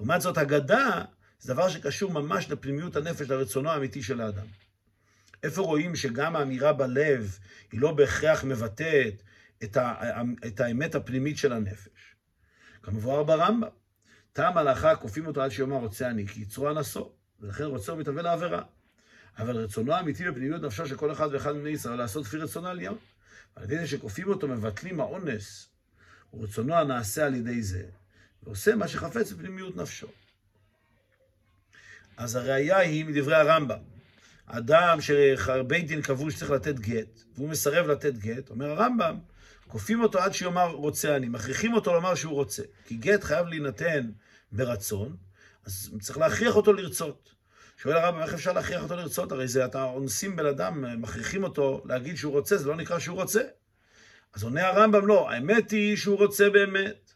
לעומת 0.00 0.20
זאת, 0.20 0.38
אגדה 0.38 1.04
זה 1.40 1.52
דבר 1.52 1.68
שקשור 1.68 2.10
ממש 2.12 2.50
לפנימיות 2.50 2.96
הנפש, 2.96 3.30
לרצונו 3.30 3.70
האמיתי 3.70 4.02
של 4.02 4.20
האדם. 4.20 4.46
איפה 5.42 5.62
רואים 5.62 5.96
שגם 5.96 6.36
האמירה 6.36 6.72
בלב 6.72 7.38
היא 7.72 7.80
לא 7.80 7.92
בהכרח 7.92 8.44
מבטאת 8.44 9.22
את, 9.64 9.76
ה, 9.76 9.94
את 10.46 10.60
האמת 10.60 10.94
הפנימית 10.94 11.38
של 11.38 11.52
הנפש? 11.52 12.14
כמבואר 12.82 13.22
ברמב"ם, 13.22 13.68
טעם 14.32 14.58
הלכה 14.58 14.96
כופים 14.96 15.26
אותו 15.26 15.42
עד 15.42 15.50
שיאמר 15.50 15.76
רוצה 15.76 16.10
אני, 16.10 16.26
כי 16.26 16.40
יצרו 16.40 16.70
אנסו, 16.70 17.12
ולכן 17.40 17.64
רוצה 17.64 17.92
הוא 17.92 18.02
לעבירה. 18.22 18.62
אבל 19.38 19.56
רצונו 19.56 19.92
האמיתי 19.92 20.30
בפנימיות 20.30 20.62
נפשו 20.62 20.86
של 20.86 20.96
כל 20.96 21.12
אחד 21.12 21.28
ואחד 21.32 21.52
מבני 21.52 21.70
ישראל 21.70 21.96
לעשות 21.96 22.26
כפי 22.26 22.36
על 22.64 22.80
ים. 22.80 22.96
על 23.56 23.64
ידי 23.64 23.78
זה 23.78 23.86
שכופים 23.86 24.28
אותו, 24.28 24.48
מבטלים 24.48 25.00
האונס, 25.00 25.68
ורצונו 26.34 26.74
הנעשה 26.74 27.26
על 27.26 27.34
ידי 27.34 27.62
זה, 27.62 27.84
ועושה 28.42 28.74
מה 28.74 28.88
שחפץ 28.88 29.32
בפנימיות 29.32 29.76
נפשו. 29.76 30.06
אז 32.16 32.34
הראיה 32.34 32.78
היא 32.78 33.04
מדברי 33.04 33.34
הרמב"ם. 33.34 33.97
אדם 34.48 35.00
שבית 35.00 35.86
דין 35.86 36.02
קבעו 36.02 36.30
שצריך 36.30 36.50
לתת 36.50 36.78
גט, 36.78 37.22
והוא 37.34 37.48
מסרב 37.48 37.86
לתת 37.86 38.14
גט, 38.14 38.50
אומר 38.50 38.70
הרמב"ם, 38.70 39.18
כופים 39.68 40.02
אותו 40.02 40.18
עד 40.18 40.34
שיאמר 40.34 40.70
רוצה 40.70 41.16
אני, 41.16 41.28
מכריחים 41.28 41.74
אותו 41.74 41.92
לומר 41.92 42.14
שהוא 42.14 42.32
רוצה. 42.32 42.62
כי 42.86 42.94
גט 42.96 43.24
חייב 43.24 43.46
להינתן 43.46 44.10
ברצון, 44.52 45.16
אז 45.66 45.90
צריך 46.00 46.18
להכריח 46.18 46.56
אותו 46.56 46.72
לרצות. 46.72 47.34
שואל 47.76 47.96
הרמב"ם, 47.96 48.22
איך 48.22 48.34
אפשר 48.34 48.52
להכריח 48.52 48.82
אותו 48.82 48.96
לרצות? 48.96 49.32
הרי 49.32 49.48
זה, 49.48 49.64
אתה 49.64 49.82
אונסים 49.82 50.36
בן 50.36 50.46
אדם, 50.46 51.00
מכריחים 51.02 51.44
אותו 51.44 51.82
להגיד 51.84 52.16
שהוא 52.16 52.32
רוצה, 52.32 52.56
זה 52.56 52.68
לא 52.68 52.76
נקרא 52.76 52.98
שהוא 52.98 53.16
רוצה. 53.16 53.42
אז 54.34 54.42
עונה 54.42 54.68
הרמב"ם, 54.68 55.06
לא, 55.06 55.30
האמת 55.30 55.70
היא 55.70 55.96
שהוא 55.96 56.18
רוצה 56.18 56.50
באמת. 56.50 57.12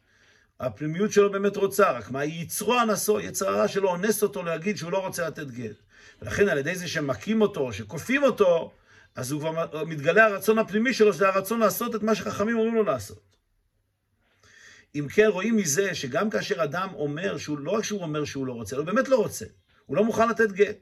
הפנימיות 0.60 1.12
שלו 1.12 1.32
באמת 1.32 1.56
רוצה, 1.56 1.90
רק 1.90 2.10
מה 2.10 2.24
יצרו 2.24 2.74
הנשוא, 2.74 3.20
יצר 3.20 3.48
הרע 3.48 3.68
שלו 3.68 3.88
אונס 3.88 4.22
אותו 4.22 4.42
להגיד 4.42 4.76
שהוא 4.76 4.92
לא 4.92 4.98
רוצה 4.98 5.28
לתת 5.28 5.46
גט. 5.50 5.76
ולכן 6.22 6.48
על 6.48 6.58
ידי 6.58 6.74
זה 6.74 6.88
שמכים 6.88 7.40
אותו, 7.40 7.72
שכופים 7.72 8.22
אותו, 8.22 8.72
אז 9.14 9.32
הוא 9.32 9.40
כבר 9.40 9.84
מתגלה 9.86 10.24
הרצון 10.24 10.58
הפנימי 10.58 10.94
שלו, 10.94 11.12
שזה 11.12 11.28
הרצון 11.28 11.60
לעשות 11.60 11.94
את 11.94 12.02
מה 12.02 12.14
שחכמים 12.14 12.56
אומרים 12.56 12.74
לו 12.74 12.82
לעשות. 12.82 13.36
אם 14.94 15.06
כן, 15.12 15.26
רואים 15.26 15.56
מזה 15.56 15.94
שגם 15.94 16.30
כאשר 16.30 16.64
אדם 16.64 16.88
אומר, 16.94 17.38
שהוא, 17.38 17.58
לא 17.58 17.70
רק 17.70 17.84
שהוא 17.84 18.02
אומר 18.02 18.24
שהוא 18.24 18.46
לא 18.46 18.52
רוצה, 18.52 18.76
הוא 18.76 18.84
באמת 18.84 19.08
לא 19.08 19.16
רוצה, 19.16 19.44
הוא 19.86 19.96
לא 19.96 20.04
מוכן 20.04 20.28
לתת 20.28 20.52
גט, 20.52 20.76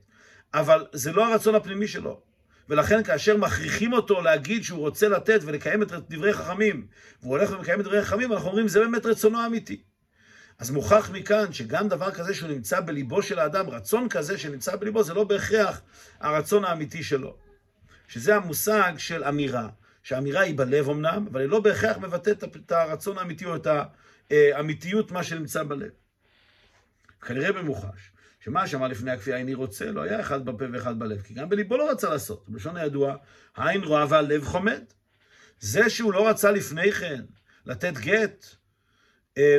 אבל 0.54 0.86
זה 0.92 1.12
לא 1.12 1.26
הרצון 1.26 1.54
הפנימי 1.54 1.88
שלו. 1.88 2.20
ולכן 2.68 3.02
כאשר 3.02 3.36
מכריחים 3.36 3.92
אותו 3.92 4.20
להגיד 4.20 4.64
שהוא 4.64 4.78
רוצה 4.78 5.08
לתת 5.08 5.40
ולקיים 5.42 5.82
את 5.82 5.92
דברי 6.10 6.32
חכמים, 6.32 6.86
והוא 7.22 7.36
הולך 7.36 7.50
ומקיים 7.50 7.80
את 7.80 7.84
דברי 7.84 8.04
חכמים, 8.04 8.32
אנחנו 8.32 8.48
אומרים, 8.48 8.68
זה 8.68 8.80
באמת 8.80 9.06
רצונו 9.06 9.40
האמיתי. 9.40 9.82
אז 10.60 10.70
מוכח 10.70 11.10
מכאן 11.12 11.52
שגם 11.52 11.88
דבר 11.88 12.10
כזה 12.10 12.34
שהוא 12.34 12.48
נמצא 12.48 12.80
בליבו 12.80 13.22
של 13.22 13.38
האדם, 13.38 13.70
רצון 13.70 14.08
כזה 14.08 14.38
שנמצא 14.38 14.76
בליבו, 14.76 15.02
זה 15.02 15.14
לא 15.14 15.24
בהכרח 15.24 15.80
הרצון 16.20 16.64
האמיתי 16.64 17.02
שלו. 17.02 17.36
שזה 18.08 18.36
המושג 18.36 18.92
של 18.98 19.24
אמירה. 19.24 19.68
שהאמירה 20.02 20.40
היא 20.40 20.58
בלב 20.58 20.88
אמנם, 20.88 21.26
אבל 21.30 21.40
היא 21.40 21.48
לא 21.48 21.60
בהכרח 21.60 21.98
מבטאת 21.98 22.44
את 22.44 22.72
הרצון 22.72 23.18
האמיתי 23.18 23.44
או 23.44 23.56
את 23.56 23.66
האמיתיות, 24.30 25.12
מה 25.12 25.22
שנמצא 25.22 25.62
בלב. 25.62 25.90
כנראה 27.20 27.52
במוחש. 27.52 28.12
שמה 28.40 28.66
שאמר 28.66 28.88
לפני 28.88 29.10
הכפייה 29.10 29.36
איני 29.36 29.54
רוצה, 29.54 29.90
לא 29.90 30.00
היה 30.00 30.20
אחד 30.20 30.44
בפה 30.44 30.64
ואחד 30.72 30.98
בלב, 30.98 31.22
כי 31.22 31.34
גם 31.34 31.48
בליבו 31.48 31.76
לא 31.76 31.90
רצה 31.90 32.08
לעשות. 32.08 32.48
בלשון 32.48 32.76
הידוע, 32.76 33.16
העין 33.56 33.84
רואה 33.84 34.04
והלב 34.08 34.44
חומד. 34.44 34.82
זה 35.60 35.90
שהוא 35.90 36.12
לא 36.12 36.28
רצה 36.28 36.50
לפני 36.50 36.92
כן 36.92 37.24
לתת 37.66 37.94
גט, 37.94 38.46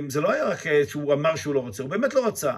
זה 0.07 0.21
לא 0.21 0.31
היה 0.31 0.45
רק 0.45 0.67
אה, 0.67 0.83
שהוא 0.87 1.13
אמר 1.13 1.35
שהוא 1.35 1.55
לא 1.55 1.59
רוצה, 1.59 1.83
הוא 1.83 1.89
באמת 1.89 2.13
לא 2.13 2.27
רצה. 2.27 2.53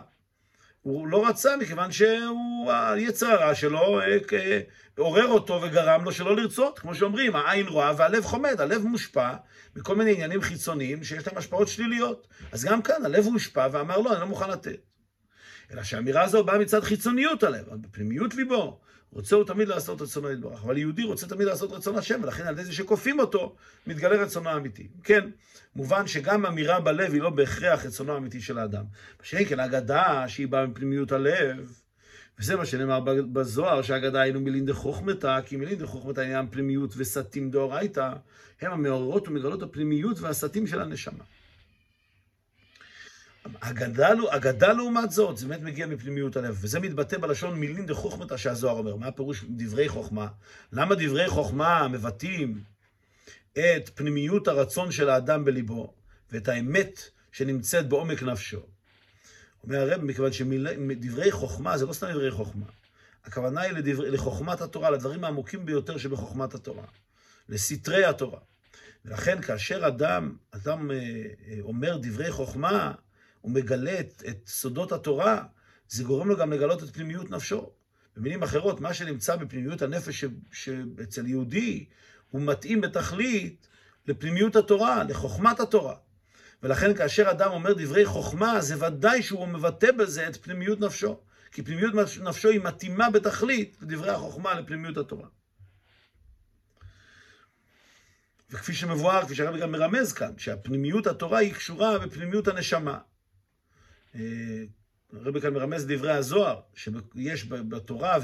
הוא 0.82 1.08
לא 1.08 1.28
רצה 1.28 1.58
מכיוון 1.58 1.92
שהוא, 1.92 2.72
היצר 2.72 3.28
הרע 3.28 3.56
שלו 3.56 4.02
אה, 4.02 4.60
עורר 4.98 5.28
אותו 5.28 5.62
וגרם 5.62 6.04
לו 6.04 6.12
שלא 6.12 6.36
לרצות. 6.36 6.80
כמו 6.80 6.96
שאומרים, 6.96 7.36
העין 7.36 7.68
רואה 7.68 7.94
והלב 7.98 8.24
חומד, 8.24 8.62
הלב 8.62 8.86
מושפע 8.86 9.34
מכל 9.76 9.96
מיני 9.96 10.14
עניינים 10.14 10.42
חיצוניים 10.42 11.04
שיש 11.04 11.28
להם 11.28 11.38
השפעות 11.38 11.68
שליליות. 11.68 12.28
אז 12.52 12.66
גם 12.66 12.82
כאן 12.82 13.06
הלב 13.06 13.26
הושפע 13.26 13.68
ואמר 13.72 13.98
לא, 13.98 14.12
אני 14.12 14.22
לא 14.22 14.28
מוכן 14.28 14.50
לתת. 14.50 14.80
אלא 15.72 15.84
שהאמירה 15.84 16.24
הזו 16.24 16.44
באה 16.44 16.58
מצד 16.58 16.84
חיצוניות 16.84 17.44
הלב, 17.44 17.66
בפנימיות 17.70 18.36
ליבו 18.36 18.80
רוצה 19.14 19.36
הוא 19.36 19.44
תמיד 19.44 19.68
לעשות 19.68 20.02
רצונו 20.02 20.32
יתברך. 20.32 20.64
אבל 20.64 20.78
יהודי 20.78 21.04
רוצה 21.04 21.28
תמיד 21.28 21.48
לעשות 21.48 21.72
רצון 21.72 21.98
השם, 21.98 22.20
ולכן 22.24 22.44
על 22.44 22.54
ידי 22.54 22.64
זה 22.64 22.74
שכופים 22.74 23.20
אותו, 23.20 23.56
מתגלה 23.88 24.24
רצונו 24.24 24.50
האמיתי. 24.50 24.88
כן, 25.04 25.30
מובן 25.76 26.08
שגם 26.08 26.46
אמירה 26.46 26.80
בלב 26.80 27.14
היא 27.14 27.22
לא 27.22 27.30
בהכרח 27.30 27.86
רצונו 27.86 28.14
האמיתי 28.14 28.42
של 28.42 28.60
האדם. 28.60 28.84
מה 29.20 29.46
כן, 29.46 29.60
אגדה 29.60 30.24
שהיא 30.28 30.48
באה 30.48 30.66
מפנימיות 30.66 31.12
הלב, 31.12 31.72
וזה 32.40 32.56
מה 32.56 32.66
שנאמר 32.66 33.00
בזוהר, 33.34 33.82
שהאגדה 33.82 34.22
היינו 34.22 34.40
מילין 34.40 34.66
דחוכמתא, 34.66 35.42
כי 35.46 35.56
מילין 35.56 35.78
דחוכמתא 35.78 36.22
עניין 36.22 36.48
פנימיות 36.52 36.94
וסתים 36.98 37.52
דאורייתא, 37.52 38.14
הם 38.62 38.72
המעוררות 38.72 39.28
ומגלות 39.28 39.64
הפנימיות 39.64 40.20
והסתים 40.20 40.68
של 40.68 40.82
הנשמה. 40.82 41.24
אגדה, 43.60 44.74
לעומת 44.74 45.12
זאת, 45.12 45.38
זה 45.38 45.48
באמת 45.48 45.62
מגיע 45.62 45.88
מפנימיות 45.88 46.38
הלב, 46.38 46.58
וזה 46.62 46.80
מתבטא 46.80 47.18
בלשון 47.18 47.60
מילין 47.60 47.86
דחוכמתא 47.86 48.38
שהזוהר 48.38 48.78
אומר. 48.78 48.96
מה 48.96 49.08
הפירוש 49.08 49.46
דברי 49.50 49.90
חוכמה? 49.90 50.28
למה 50.72 50.96
דברי 50.96 51.28
חוכמה 51.28 51.88
מבטאים 51.88 52.64
את 53.52 53.90
פנימיות 53.96 54.48
הרצון 54.48 54.92
של 54.92 55.10
האדם 55.10 55.46
בליבו, 55.46 55.94
ואת 56.32 56.48
האמת 56.48 57.02
שנמצאת 57.32 57.90
בעומק 57.90 58.24
נפשו? 58.24 58.60
אומר 59.64 59.80
הרב, 59.80 60.02
מכיוון 60.04 60.32
שדברי 60.32 61.32
חוכמה 61.32 61.78
זה 61.78 61.86
לא 61.86 61.94
סתם 61.94 62.12
דברי 62.12 62.32
חוכמה. 62.32 62.66
הכוונה 63.26 63.62
היא 63.62 63.72
לדבר, 63.72 64.10
לחוכמת 64.10 64.62
התורה, 64.62 64.90
לדברים 64.90 65.24
העמוקים 65.24 65.66
ביותר 65.66 65.98
שבחוכמת 65.98 66.54
התורה, 66.54 66.84
לסתרי 67.50 68.06
התורה. 68.06 68.40
ולכן 69.06 69.42
כאשר 69.42 69.88
אדם, 69.88 70.36
אדם 70.52 70.92
אה, 70.92 70.98
אה, 70.98 71.58
אומר 71.62 71.98
דברי 72.02 72.32
חוכמה, 72.32 72.94
הוא 73.44 73.52
מגלה 73.52 74.00
את, 74.00 74.24
את 74.30 74.48
סודות 74.48 74.92
התורה, 74.92 75.44
זה 75.88 76.04
גורם 76.04 76.28
לו 76.28 76.38
גם 76.38 76.54
לגלות 76.54 76.84
את 76.84 76.90
פנימיות 76.90 77.32
נפשו. 77.32 77.70
במילים 78.18 78.44
אחרות, 78.44 78.82
מה 78.82 78.94
שנמצא 78.94 79.36
בפנימיות 79.36 79.82
הנפש 79.82 80.26
שאצל 80.52 81.28
יהודי, 81.28 81.86
הוא 82.30 82.42
מתאים 82.42 82.82
בתכלית 82.82 83.68
לפנימיות 84.08 84.56
התורה, 84.56 85.04
לחוכמת 85.04 85.60
התורה. 85.60 85.96
ולכן 86.64 86.96
כאשר 86.96 87.32
אדם 87.32 87.52
אומר 87.52 87.74
דברי 87.74 88.06
חוכמה, 88.06 88.62
זה 88.62 88.86
ודאי 88.86 89.24
שהוא 89.24 89.48
מבטא 89.48 89.92
בזה 89.92 90.28
את 90.28 90.38
פנימיות 90.38 90.80
נפשו. 90.80 91.20
כי 91.52 91.64
פנימיות 91.64 91.94
נפשו 92.22 92.50
היא 92.50 92.60
מתאימה 92.64 93.10
בתכלית 93.10 93.78
לדברי 93.82 94.10
החוכמה 94.10 94.54
לפנימיות 94.54 94.98
התורה. 94.98 95.28
וכפי 98.50 98.74
שמבואר, 98.74 99.26
כפי 99.26 99.36
שהרבי 99.36 99.60
גם 99.60 99.72
מרמז 99.72 100.14
כאן, 100.14 100.34
שהפנימיות 100.38 101.08
התורה 101.08 101.40
היא 101.40 101.54
קשורה 101.54 102.00
בפנימיות 102.00 102.48
הנשמה. 102.48 102.98
אה, 104.16 104.64
הרבי 105.14 105.42
כאן 105.42 105.54
מרמז 105.54 105.86
דברי 105.88 106.12
הזוהר, 106.12 106.60
שיש 106.76 107.46
בתורה 107.50 108.18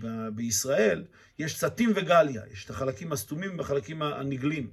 ובישראל, 0.00 1.04
יש 1.38 1.58
סתים 1.58 1.92
וגליה, 1.96 2.42
יש 2.52 2.64
את 2.64 2.70
החלקים 2.70 3.12
הסתומים 3.12 3.58
והחלקים 3.58 4.02
הנגלים. 4.02 4.70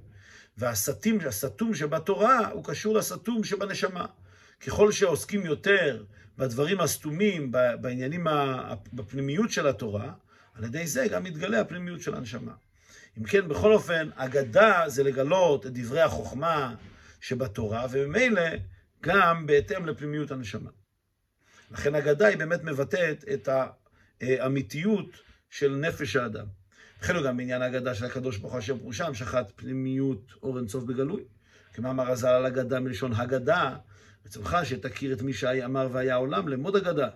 והסתים, 0.57 1.19
הסתום 1.27 1.75
שבתורה 1.75 2.49
הוא 2.49 2.63
קשור 2.63 2.95
לסתום 2.95 3.43
שבנשמה. 3.43 4.05
ככל 4.65 4.91
שעוסקים 4.91 5.45
יותר 5.45 6.03
בדברים 6.37 6.81
הסתומים, 6.81 7.51
בעניינים, 7.51 8.27
בפנימיות 8.93 9.51
של 9.51 9.67
התורה, 9.67 10.13
על 10.53 10.63
ידי 10.63 10.87
זה 10.87 11.07
גם 11.07 11.23
מתגלה 11.23 11.61
הפנימיות 11.61 12.01
של 12.01 12.15
הנשמה. 12.15 12.53
אם 13.17 13.23
כן, 13.23 13.47
בכל 13.47 13.73
אופן, 13.73 14.09
אגדה 14.15 14.83
זה 14.87 15.03
לגלות 15.03 15.65
את 15.65 15.73
דברי 15.73 16.01
החוכמה 16.01 16.75
שבתורה, 17.21 17.85
וממילא 17.91 18.41
גם 19.01 19.45
בהתאם 19.45 19.85
לפנימיות 19.85 20.31
הנשמה. 20.31 20.69
לכן 21.71 21.95
אגדה 21.95 22.27
היא 22.27 22.37
באמת 22.37 22.63
מבטאת 22.63 23.25
את 23.33 23.49
האמיתיות 24.21 25.09
של 25.49 25.75
נפש 25.75 26.15
האדם. 26.15 26.45
החלו 27.01 27.23
גם 27.23 27.37
בעניין 27.37 27.61
האגדה 27.61 27.95
של 27.95 28.05
הקדוש 28.05 28.37
ברוך 28.37 28.53
הוא 28.53 28.59
אשר 28.59 28.77
פרושה 28.77 29.07
המשכת 29.07 29.45
פנימיות 29.55 30.33
אור 30.43 30.57
אינסוף 30.57 30.83
בגלוי. 30.83 31.23
כמאמר 31.73 32.11
הז"ל 32.11 32.27
על 32.27 32.45
אגדה 32.45 32.79
מלשון 32.79 33.13
הגדה, 33.13 33.75
רצונך 34.25 34.57
שתכיר 34.63 35.13
את 35.13 35.21
מי 35.21 35.33
שאמר 35.33 35.89
והיה 35.91 36.15
עולם 36.15 36.47
למוד 36.47 36.75
אגדה. 36.75 37.09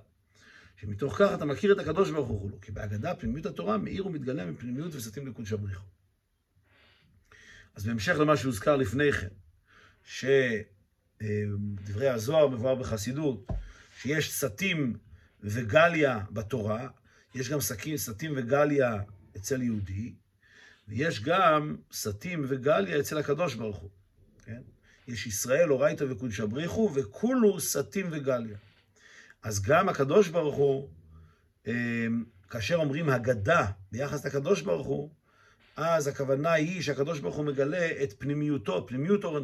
שמתוך 0.76 1.16
כך 1.18 1.32
אתה 1.34 1.46
מכיר 1.46 1.74
את 1.74 1.80
הקדוש 1.80 2.12
ברוך 2.12 2.28
הוא, 2.28 2.52
כי 2.62 2.72
בהגדה 2.72 3.16
פנימיות 3.16 3.46
התורה 3.46 3.78
מאיר 3.78 4.08
ומתגלה 4.08 4.46
מפנימיות 4.46 4.96
וסתים 4.96 5.28
לקודש 5.28 5.54
הבריחו. 5.54 5.86
אז 7.76 7.86
בהמשך 7.86 8.16
למה 8.20 8.38
שהוזכר 8.38 8.76
לפני 8.76 9.12
כן, 9.12 9.28
שדברי 11.22 12.10
הזוהר 12.10 12.48
מבואר 12.48 12.76
בחסידות, 12.76 13.48
שיש 14.02 14.34
סתים 14.34 14.98
וגליה 15.44 16.20
בתורה, 16.32 16.88
יש 17.36 17.50
גם 17.50 17.62
סתים, 17.62 17.98
סתים 17.98 18.34
וגליה 18.36 19.02
אצל 19.38 19.62
יהודי, 19.62 20.14
ויש 20.88 21.24
גם 21.24 21.76
סתים 21.94 22.46
וגליה 22.48 23.00
אצל 23.00 23.18
הקדוש 23.18 23.56
ברוך 23.56 23.78
הוא, 23.78 23.90
כן? 24.46 24.62
יש 25.08 25.28
ישראל, 25.28 25.72
אורייתא 25.72 26.06
וקודשא 26.10 26.46
בריחו, 26.46 26.92
וכולו 26.96 27.60
סתים 27.60 28.08
וגליה. 28.12 28.58
אז 29.44 29.62
גם 29.62 29.90
הקדוש 29.90 30.28
ברוך 30.28 30.56
הוא, 30.56 30.90
אמ, 31.68 32.24
כאשר 32.50 32.76
אומרים 32.76 33.10
הגדה 33.10 33.66
ביחס 33.92 34.26
לקדוש 34.26 34.62
ברוך 34.62 34.88
הוא, 34.88 35.10
אז 35.76 36.08
הכוונה 36.08 36.52
היא 36.52 36.82
שהקדוש 36.82 37.20
ברוך 37.20 37.36
הוא 37.36 37.46
מגלה 37.46 37.90
את 38.04 38.14
פנימיותו, 38.18 38.88
פנימיות 38.88 39.24
אור. 39.24 39.38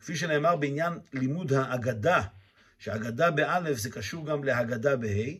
כפי 0.00 0.16
שנאמר 0.16 0.56
בעניין 0.56 0.92
לימוד 1.12 1.52
האגדה, 1.52 2.22
שהאגדה 2.78 3.30
באלף 3.30 3.78
זה 3.78 3.90
קשור 3.90 4.26
גם 4.26 4.44
להגדה 4.44 4.96
בה', 4.96 5.32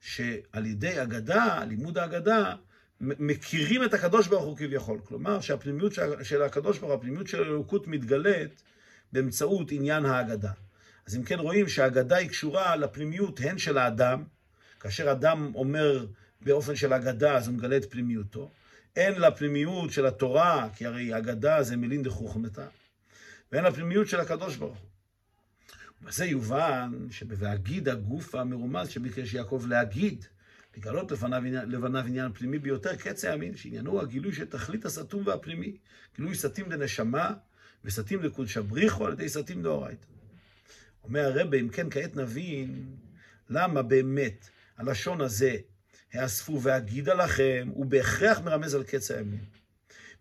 שעל 0.00 0.66
ידי 0.66 1.02
אגדה, 1.02 1.64
לימוד 1.68 1.98
האגדה, 1.98 2.54
מכירים 3.00 3.84
את 3.84 3.94
הקדוש 3.94 4.26
ברוך 4.26 4.44
הוא 4.44 4.56
כביכול. 4.56 5.00
כלומר, 5.04 5.40
שהפנימיות 5.40 5.92
של 6.22 6.42
הקדוש 6.42 6.78
ברוך 6.78 6.92
הוא, 6.92 6.98
הפנימיות 6.98 7.26
של 7.26 7.42
האלוקות 7.42 7.86
מתגלית 7.86 8.62
באמצעות 9.12 9.72
עניין 9.72 10.04
האגדה. 10.04 10.52
אז 11.06 11.16
אם 11.16 11.22
כן 11.22 11.38
רואים 11.38 11.68
שהאגדה 11.68 12.16
היא 12.16 12.28
קשורה 12.28 12.76
לפנימיות 12.76 13.40
הן 13.40 13.58
של 13.58 13.78
האדם, 13.78 14.24
כאשר 14.80 15.12
אדם 15.12 15.52
אומר 15.54 16.06
באופן 16.40 16.76
של 16.76 16.92
אגדה, 16.92 17.36
אז 17.36 17.48
הוא 17.48 17.56
מגלה 17.56 17.76
את 17.76 17.90
פנימיותו, 17.90 18.50
הן 18.96 19.20
לפנימיות 19.20 19.92
של 19.92 20.06
התורה, 20.06 20.68
כי 20.76 20.86
הרי 20.86 21.18
אגדה 21.18 21.62
זה 21.62 21.76
מילין 21.76 22.02
דחוכמתה, 22.02 22.66
והן 23.52 23.64
לפנימיות 23.64 24.08
של 24.08 24.20
הקדוש 24.20 24.56
ברוך 24.56 24.78
הוא. 24.78 24.88
ובזה 26.02 26.24
יובן 26.24 26.92
שב"והגיד 27.10 27.88
הגוף 27.88 28.34
המרומז 28.34 28.88
שביקש 28.88 29.34
יעקב 29.34 29.64
להגיד, 29.68 30.24
לגלות 30.76 31.12
לפניו, 31.12 31.42
לבניו 31.66 32.04
עניין 32.06 32.32
פנימי 32.32 32.58
ביותר, 32.58 32.96
קץ 32.96 33.24
הימין, 33.24 33.56
שעניינו 33.56 34.00
הגילוי 34.00 34.32
של 34.32 34.44
תכלית 34.44 34.84
הסתום 34.84 35.26
והפנימי, 35.26 35.76
גילוי 36.16 36.34
סתים 36.34 36.70
לנשמה 36.70 37.30
וסתים 37.84 38.22
לקודשא 38.22 38.60
בריחו 38.60 39.06
על 39.06 39.12
ידי 39.12 39.28
סתים 39.28 39.62
דאורייתא. 39.62 40.06
אומר 41.04 41.38
הרבה, 41.38 41.56
אם 41.56 41.68
כן 41.68 41.90
כעת 41.90 42.16
נבין 42.16 42.96
למה 43.50 43.82
באמת 43.82 44.48
הלשון 44.76 45.20
הזה, 45.20 45.56
האספו 46.12 46.62
והגידה 46.62 47.14
לכם, 47.14 47.68
הוא 47.74 47.86
בהכרח 47.86 48.38
מרמז 48.38 48.74
על 48.74 48.82
קץ 48.82 49.10
הימין. 49.10 49.44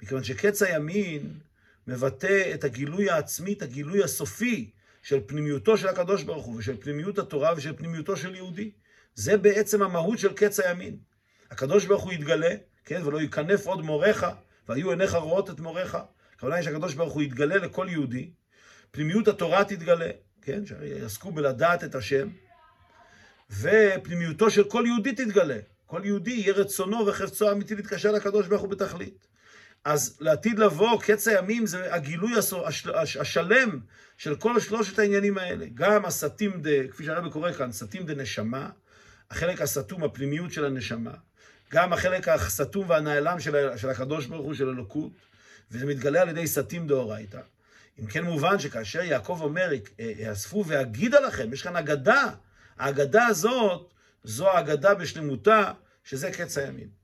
מכיוון 0.01 0.23
שקץ 0.23 0.61
הימין 0.61 1.33
מבטא 1.87 2.51
את 2.53 2.63
הגילוי 2.63 3.09
העצמי, 3.09 3.53
את 3.53 3.61
הגילוי 3.61 4.03
הסופי 4.03 4.71
של 5.01 5.19
פנימיותו 5.25 5.77
של 5.77 5.87
הקדוש 5.87 6.23
ברוך 6.23 6.45
הוא 6.45 6.55
ושל 6.57 6.77
פנימיות 6.79 7.19
התורה 7.19 7.53
ושל 7.57 7.73
פנימיותו 7.75 8.17
של 8.17 8.35
יהודי. 8.35 8.71
זה 9.15 9.37
בעצם 9.37 9.81
המהות 9.81 10.19
של 10.19 10.33
קץ 10.33 10.59
הימין. 10.59 10.97
הקדוש 11.51 11.85
ברוך 11.85 12.03
הוא 12.03 12.13
יתגלה, 12.13 12.55
כן, 12.85 13.01
ולא 13.05 13.21
ייכנף 13.21 13.65
עוד 13.65 13.81
מוריך, 13.81 14.25
והיו 14.69 14.89
עיניך 14.89 15.13
רואות 15.13 15.49
את 15.49 15.59
מוריך. 15.59 15.97
הכוונה 16.35 16.55
היא 16.55 16.63
שהקדוש 16.63 16.93
ברוך 16.93 17.13
הוא 17.13 17.21
יתגלה 17.21 17.57
לכל 17.57 17.87
יהודי, 17.89 18.31
פנימיות 18.91 19.27
התורה 19.27 19.63
תתגלה, 19.63 20.09
כן, 20.41 20.65
שיעסקו 20.65 21.31
בלדעת 21.31 21.83
את 21.83 21.95
השם, 21.95 22.29
ופנימיותו 23.59 24.49
של 24.49 24.63
כל 24.63 24.83
יהודי 24.87 25.11
תתגלה. 25.11 25.57
כל 25.85 26.01
יהודי 26.03 26.31
יהיה 26.31 26.53
רצונו 26.53 27.07
וחפצו 27.07 27.49
האמיתי 27.49 27.75
להתקשר 27.75 28.11
לקדוש 28.11 28.47
ברוך 28.47 28.61
הוא 28.61 28.69
בתכלית. 28.69 29.27
אז 29.85 30.17
לעתיד 30.19 30.59
לבוא, 30.59 31.01
קץ 31.01 31.27
הימים 31.27 31.65
זה 31.65 31.93
הגילוי 31.93 32.31
השלם 33.19 33.79
של 34.17 34.35
כל 34.35 34.59
שלושת 34.59 34.99
העניינים 34.99 35.37
האלה. 35.37 35.65
גם 35.73 36.05
הסתים 36.05 36.61
דה, 36.61 36.87
כפי 36.91 37.05
שהרבי 37.05 37.29
קורא 37.29 37.51
כאן, 37.51 37.71
סתים 37.71 38.05
דה 38.05 38.15
נשמה, 38.15 38.69
החלק 39.31 39.61
הסתום, 39.61 40.03
הפנימיות 40.03 40.51
של 40.51 40.65
הנשמה, 40.65 41.13
גם 41.71 41.93
החלק 41.93 42.27
הסתום 42.27 42.89
והנעלם 42.89 43.39
של, 43.39 43.77
של 43.77 43.89
הקדוש 43.89 44.25
ברוך 44.25 44.45
הוא, 44.45 44.53
של 44.53 44.69
אלוקות, 44.69 45.11
וזה 45.71 45.85
מתגלה 45.85 46.21
על 46.21 46.29
ידי 46.29 46.47
סתים 46.47 46.87
דאורייתא. 46.87 47.39
אם 47.99 48.07
כן 48.07 48.23
מובן 48.23 48.59
שכאשר 48.59 49.01
יעקב 49.01 49.39
אומר, 49.41 49.69
אספו 50.31 50.63
ואגידה 50.67 51.19
לכם, 51.19 51.53
יש 51.53 51.61
כאן 51.61 51.75
אגדה. 51.75 52.25
האגדה 52.77 53.25
הזאת, 53.25 53.93
זו 54.23 54.49
האגדה 54.49 54.95
בשלמותה, 54.95 55.71
שזה 56.03 56.31
קץ 56.31 56.57
הימים. 56.57 57.00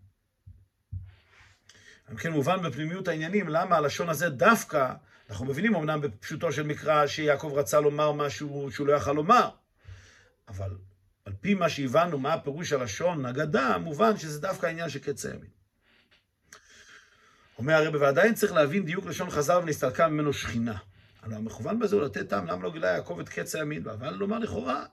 אם 2.12 2.16
כן 2.18 2.32
מובן 2.32 2.62
בפנימיות 2.62 3.08
העניינים, 3.08 3.48
למה 3.48 3.76
הלשון 3.76 4.10
הזה 4.10 4.30
דווקא, 4.30 4.94
אנחנו 5.30 5.46
מבינים 5.46 5.76
אמנם 5.76 6.02
בפשוטו 6.02 6.52
של 6.52 6.64
מקרא 6.64 7.08
שיעקב 7.08 7.52
רצה 7.56 7.80
לומר 7.80 8.12
משהו 8.12 8.70
שהוא 8.72 8.88
לא 8.88 8.94
יכל 8.94 9.12
לומר, 9.12 9.50
אבל 10.48 10.70
על 11.26 11.34
פי 11.42 11.54
מה 11.54 11.70
שהבנו, 11.70 12.20
מה 12.20 12.34
הפירוש 12.34 12.74
הלשון, 12.74 13.26
אגדה, 13.26 13.78
מובן 13.78 14.18
שזה 14.18 14.42
דווקא 14.42 14.66
העניין 14.66 14.90
של 14.90 15.00
קץ 15.00 15.26
הימים. 15.26 15.58
אומר 17.58 17.74
הרב, 17.74 17.96
ועדיין 18.02 18.34
צריך 18.34 18.54
להבין 18.54 18.86
דיוק 18.86 19.06
לשון 19.06 19.30
חז"ל 19.30 19.58
ונסתלקה 19.58 20.08
ממנו 20.08 20.34
שכינה. 20.34 20.78
הלוא 21.22 21.38
המכוון 21.38 21.80
בזה 21.80 21.96
הוא 21.96 22.04
לתת 22.04 22.30
טעם 22.30 22.48
למה 22.48 22.64
לא 22.64 22.72
גילה 22.72 22.88
יעקב 22.88 23.20
את 23.20 23.30
קץ 23.30 23.56
הימין, 23.56 23.88
אבל 23.88 24.14
לומר 24.14 24.40
לכאורה, 24.40 24.86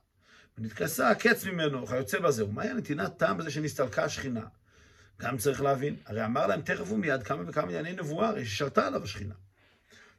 ונתכסה 0.58 1.10
הקץ 1.10 1.44
ממנו, 1.44 1.82
וכיוצא 1.82 2.18
בזה, 2.18 2.44
ומה 2.44 2.62
היה 2.62 2.74
נתינת 2.74 3.16
טעם 3.16 3.38
בזה 3.38 3.50
שנסתלקה 3.50 4.04
השכינה? 4.04 4.44
גם 5.20 5.38
צריך 5.38 5.62
להבין, 5.62 5.96
הרי 6.06 6.24
אמר 6.24 6.46
להם 6.46 6.60
תכף 6.60 6.92
ומיד 6.92 7.22
כמה 7.22 7.42
וכמה 7.46 7.64
ענייני 7.64 7.92
נבואה, 7.92 8.28
הרי 8.28 8.46
ששרתה 8.46 8.86
עליו 8.86 9.04
השכינה. 9.04 9.34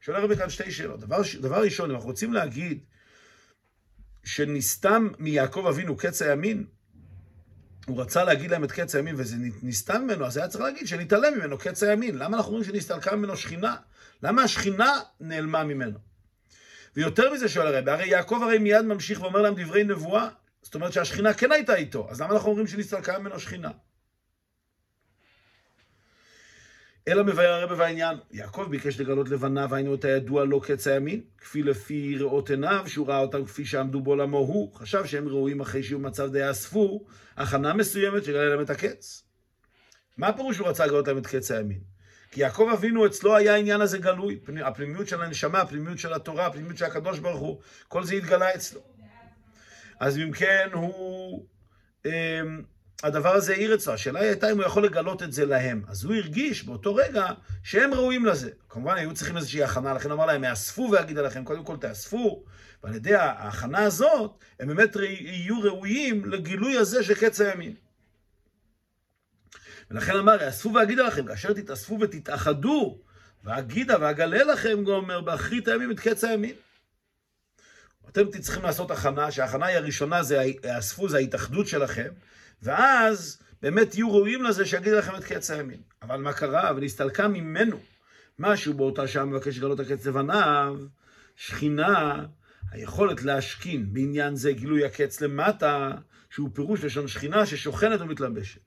שואל 0.01 0.17
הרבי 0.17 0.35
כאן 0.35 0.49
שתי 0.49 0.71
שאלות. 0.71 0.99
דבר, 0.99 1.21
דבר 1.41 1.61
ראשון, 1.63 1.89
אם 1.89 1.95
אנחנו 1.95 2.09
רוצים 2.09 2.33
להגיד 2.33 2.79
שנסתם 4.23 5.07
מיעקב 5.19 5.65
אבינו 5.69 5.97
קץ 5.97 6.21
הימין, 6.21 6.65
הוא 7.85 8.01
רצה 8.01 8.23
להגיד 8.23 8.51
להם 8.51 8.63
את 8.63 8.71
קץ 8.71 8.95
הימין 8.95 9.15
וזה 9.17 9.35
נסתם 9.63 10.01
ממנו, 10.01 10.25
אז 10.25 10.37
היה 10.37 10.47
צריך 10.47 10.63
להגיד 10.63 10.87
שנתעלם 10.87 11.33
ממנו 11.37 11.57
קץ 11.57 11.83
הימין. 11.83 12.17
למה 12.17 12.37
אנחנו 12.37 12.51
אומרים 12.51 12.63
שנסתלקה 12.63 13.15
ממנו 13.15 13.37
שכינה? 13.37 13.75
למה 14.23 14.43
השכינה 14.43 14.91
נעלמה 15.19 15.63
ממנו? 15.63 15.99
ויותר 16.95 17.33
מזה 17.33 17.49
שואל 17.49 17.75
הרבי, 17.75 17.91
הרי 17.91 18.07
יעקב 18.07 18.39
הרי 18.43 18.57
מיד 18.57 18.81
ממשיך 18.81 19.21
ואומר 19.21 19.41
להם 19.41 19.53
דברי 19.57 19.83
נבואה, 19.83 20.29
זאת 20.61 20.75
אומרת 20.75 20.93
שהשכינה 20.93 21.33
כן 21.33 21.51
הייתה 21.51 21.75
איתו, 21.75 22.07
אז 22.09 22.21
למה 22.21 22.33
אנחנו 22.33 22.49
אומרים 22.49 22.67
שנסתלקה 22.67 23.19
ממנו 23.19 23.39
שכינה? 23.39 23.71
אלא 27.07 27.23
מבאר 27.23 27.53
הרבה 27.53 27.75
בעניין, 27.75 28.17
יעקב 28.31 28.67
ביקש 28.69 28.99
לגלות 28.99 29.29
לבניו, 29.29 29.75
היינו 29.75 29.95
את 29.95 30.05
הידוע 30.05 30.45
לו 30.45 30.61
קץ 30.61 30.87
הימין, 30.87 31.21
כפי 31.37 31.63
לפי 31.63 32.17
ראות 32.17 32.49
עיניו, 32.49 32.83
שהוא 32.87 33.07
ראה 33.07 33.19
אותם 33.19 33.45
כפי 33.45 33.65
שעמדו 33.65 34.01
בעולמו 34.01 34.37
הוא, 34.37 34.75
חשב 34.75 35.05
שהם 35.05 35.27
ראויים 35.27 35.61
אחרי 35.61 35.83
שהוא 35.83 36.01
מצב 36.01 36.31
די 36.31 36.51
אספו, 36.51 37.05
הכנה 37.37 37.73
מסוימת 37.73 38.23
שגלה 38.23 38.45
להם 38.45 38.61
את 38.61 38.69
הקץ. 38.69 39.23
מה 40.17 40.27
הפירוש 40.27 40.55
שהוא 40.55 40.67
רצה 40.67 40.85
לגלות 40.85 41.07
להם 41.07 41.17
את 41.17 41.27
קץ 41.27 41.51
הימין? 41.51 41.79
כי 42.31 42.41
יעקב 42.41 42.69
אבינו 42.73 43.05
אצלו 43.05 43.35
היה 43.35 43.53
העניין 43.53 43.81
הזה 43.81 43.97
גלוי, 43.97 44.39
הפנימיות 44.63 45.07
של 45.07 45.21
הנשמה, 45.21 45.61
הפנימיות 45.61 45.97
של 45.99 46.13
התורה, 46.13 46.45
הפנימיות 46.45 46.77
של 46.77 46.85
הקדוש 46.85 47.19
ברוך 47.19 47.39
הוא, 47.39 47.61
כל 47.87 48.03
זה 48.03 48.15
התגלה 48.15 48.55
אצלו. 48.55 48.81
אז 49.99 50.17
אם 50.17 50.31
כן 50.31 50.69
הוא... 50.73 51.45
הדבר 53.03 53.35
הזה 53.35 53.53
העיר 53.53 53.75
אצלו. 53.75 53.93
השאלה 53.93 54.19
הייתה 54.19 54.51
אם 54.51 54.57
הוא 54.57 54.65
יכול 54.65 54.85
לגלות 54.85 55.23
את 55.23 55.33
זה 55.33 55.45
להם. 55.45 55.83
אז 55.87 56.03
הוא 56.03 56.15
הרגיש 56.15 56.63
באותו 56.63 56.95
רגע 56.95 57.27
שהם 57.63 57.93
ראויים 57.93 58.25
לזה. 58.25 58.49
כמובן, 58.69 58.97
היו 58.97 59.13
צריכים 59.13 59.37
איזושהי 59.37 59.63
הכנה, 59.63 59.93
לכן 59.93 60.11
אמר 60.11 60.25
להם, 60.25 60.43
יאספו 60.43 60.89
ואגיד 60.91 61.17
עליכם, 61.17 61.43
קודם 61.43 61.63
כל 61.63 61.77
תאספו, 61.77 62.43
ועל 62.83 62.95
ידי 62.95 63.15
ההכנה 63.15 63.79
הזאת, 63.79 64.31
הם 64.59 64.67
באמת 64.67 64.95
יהיו 64.95 65.61
ראויים 65.61 66.25
לגילוי 66.25 66.77
הזה 66.77 67.03
של 67.03 67.13
קץ 67.13 67.41
הימין. 67.41 67.75
ולכן 69.91 70.15
אמר, 70.15 70.43
יאספו 70.43 70.73
ואגיד 70.73 70.99
עליכם, 70.99 71.25
כאשר 71.25 71.53
תתאספו 71.53 71.97
ותתאחדו, 72.01 72.99
ואגידה 73.43 73.95
ואגלה 74.01 74.43
לכם, 74.43 74.83
גומר, 74.83 75.21
באחרית 75.21 75.67
הימים 75.67 75.91
את 75.91 75.99
קץ 75.99 76.23
הימין. 76.23 76.55
אתם 78.09 78.41
צריכים 78.41 78.63
לעשות 78.63 78.91
הכנה, 78.91 79.31
שההכנה 79.31 79.65
היא 79.65 79.77
הראשונה, 79.77 80.23
זה 80.23 80.43
יאספו, 80.63 81.09
זה 81.09 81.17
ההתאחדות 81.17 81.67
שלכם, 81.67 82.09
ואז 82.65 83.41
באמת 83.61 83.89
תהיו 83.89 84.13
ראויים 84.13 84.43
לזה 84.43 84.65
שיגיד 84.65 84.93
לכם 84.93 85.15
את 85.15 85.23
קץ 85.23 85.51
הימין. 85.51 85.81
אבל 86.01 86.17
מה 86.21 86.33
קרה? 86.33 86.71
ונסתלקה 86.75 87.27
ממנו 87.27 87.79
משהו 88.39 88.73
באותה 88.73 89.07
שעה 89.07 89.25
מבקש 89.25 89.57
לגלות 89.57 89.79
הקץ 89.79 90.05
לבניו, 90.05 90.77
שכינה, 91.35 92.25
היכולת 92.71 93.23
להשכין 93.23 93.93
בעניין 93.93 94.35
זה 94.35 94.51
גילוי 94.51 94.85
הקץ 94.85 95.21
למטה, 95.21 95.91
שהוא 96.29 96.49
פירוש 96.53 96.83
לשון 96.83 97.07
שכינה 97.07 97.45
ששוכנת 97.45 98.01
ומתלבשת. 98.01 98.61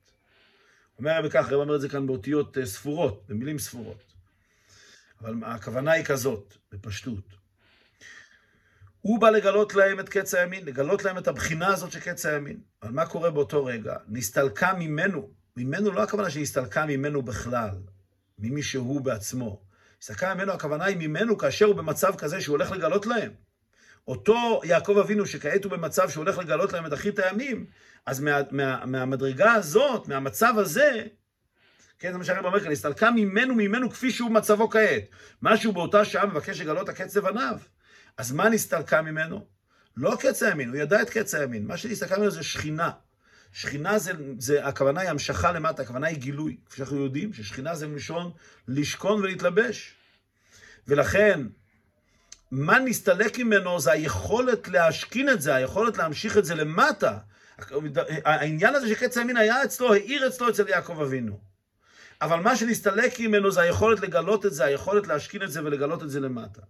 אומר 0.99 1.11
הרב 1.11 1.29
כך, 1.31 1.49
הרב 1.49 1.61
אומר 1.61 1.77
את 1.77 1.81
זה 1.81 1.89
כאן 1.89 2.07
באותיות 2.07 2.59
אה, 2.59 2.67
ספורות, 2.67 3.25
במילים 3.29 3.59
ספורות. 3.59 4.03
אבל 5.21 5.35
הכוונה 5.43 5.93
היא 5.93 6.05
כזאת, 6.05 6.55
בפשטות. 6.73 7.38
הוא 9.01 9.21
בא 9.21 9.31
לגלות 9.31 9.75
להם 9.75 10.01
את 10.01 10.09
קץ 10.09 10.35
הימין, 10.35 10.65
לגלות 10.65 11.05
להם 11.05 11.19
את 11.19 11.29
הבחינה 11.29 11.69
הזאת 11.69 11.93
של 11.93 12.01
קץ 12.01 12.27
הימין. 12.27 12.61
אבל 12.83 12.93
מה 12.93 13.07
קורה 13.07 13.31
באותו 13.31 13.65
רגע? 13.65 13.97
נסתלקה 14.09 14.73
ממנו, 14.73 15.31
ממנו 15.57 15.93
לא 15.93 16.03
הכוונה 16.03 16.31
שהסתלקה 16.31 16.87
ממנו 16.87 17.23
בכלל, 17.23 17.71
ממי 18.39 18.63
שהוא 18.63 19.01
בעצמו. 19.01 19.63
הסתלקה 20.03 20.35
ממנו, 20.35 20.53
הכוונה 20.53 20.85
היא 20.85 20.97
ממנו 20.97 21.39
כאשר 21.39 21.65
הוא 21.65 21.75
במצב 21.75 22.17
כזה 22.17 22.41
שהוא 22.41 22.57
הולך 22.57 22.71
לגלות 22.71 23.07
להם. 23.07 23.33
אותו 24.09 24.61
יעקב 24.65 24.99
אבינו 24.99 25.27
שכעת 25.27 25.65
הוא 25.65 25.73
במצב 25.73 26.09
שהוא 26.09 26.25
הולך 26.25 26.39
לגלות 26.39 26.73
להם 26.73 26.87
את 26.87 26.93
אחרית 26.93 27.19
הימים, 27.19 27.67
אז 28.07 28.21
מה, 28.21 28.41
מה, 28.51 28.87
מהמדרגה 28.87 29.53
הזאת, 29.53 30.09
מהמצב 30.09 30.55
הזה, 30.57 31.05
כן, 31.99 32.13
זה 32.13 32.19
מה 32.19 32.25
שהרב 32.25 32.45
אומר 32.45 32.61
כאן, 32.61 32.73
הסתלקה 32.73 33.11
ממנו, 33.11 33.55
ממנו 33.55 33.91
כפי 33.91 34.11
שהוא 34.11 34.31
מצבו 34.31 34.71
כעת. 34.71 35.03
משהו 35.43 35.73
באותה 35.73 36.05
שעה 36.05 36.27
מבקש 36.27 36.61
לגלות 36.61 36.89
הקץ 36.89 37.17
לבניו. 37.17 37.59
אז 38.19 38.33
מה 38.33 38.49
נסתלקה 38.49 39.03
ממנו? 39.03 39.47
לא 39.97 40.17
קץ 40.21 40.43
הימין, 40.43 40.69
הוא 40.69 40.77
ידע 40.77 41.03
את 41.03 41.11
קץ 41.11 41.35
הימין. 41.35 41.67
מה 41.67 41.77
שנסתלקה 41.77 42.17
ממנו 42.17 42.31
זה 42.31 42.43
שכינה. 42.43 42.91
שכינה 43.53 43.99
זה, 43.99 44.13
זה, 44.39 44.67
הכוונה 44.67 45.01
היא 45.01 45.11
המשכה 45.11 45.53
למטה, 45.53 45.83
הכוונה 45.83 46.07
היא 46.07 46.19
גילוי. 46.19 46.57
כפי 46.67 46.77
שאנחנו 46.77 47.05
יודעים, 47.05 47.33
ששכינה 47.33 47.75
זה 47.75 47.87
מלשון 47.87 48.31
לשכון 48.69 49.21
ולהתלבש. 49.21 49.95
ולכן, 50.89 51.41
מה 52.51 52.79
נסתלק 52.79 53.39
ממנו 53.39 53.81
זה 53.81 53.93
היכולת 53.93 54.69
להשכין 54.69 55.29
את 55.29 55.43
זה, 55.43 55.55
היכולת 55.55 55.97
להמשיך 55.97 56.39
את 56.39 56.45
זה 56.45 56.55
למטה. 56.55 57.19
העניין 58.25 58.75
הזה 58.75 58.89
שקץ 58.89 59.17
הימין 59.17 59.37
היה 59.37 59.65
אצלו, 59.65 59.93
העיר 59.93 60.29
אצלו 60.29 60.49
אצל 60.49 60.69
יעקב 60.69 61.01
אבינו. 61.01 61.41
אבל 62.23 62.41
מה 62.41 62.57
שנסתלק 62.57 63.21
ממנו 63.21 63.51
זה 63.51 63.61
היכולת 63.61 64.01
לגלות 64.01 64.47
את 64.47 64.55
זה, 64.55 64.65
היכולת 64.65 65.07
להשכין 65.07 65.43
את 65.43 65.51
זה 65.53 65.65
ולגלות 65.65 66.03
את 66.03 66.11
זה 66.11 66.21
למטה. 66.21 66.63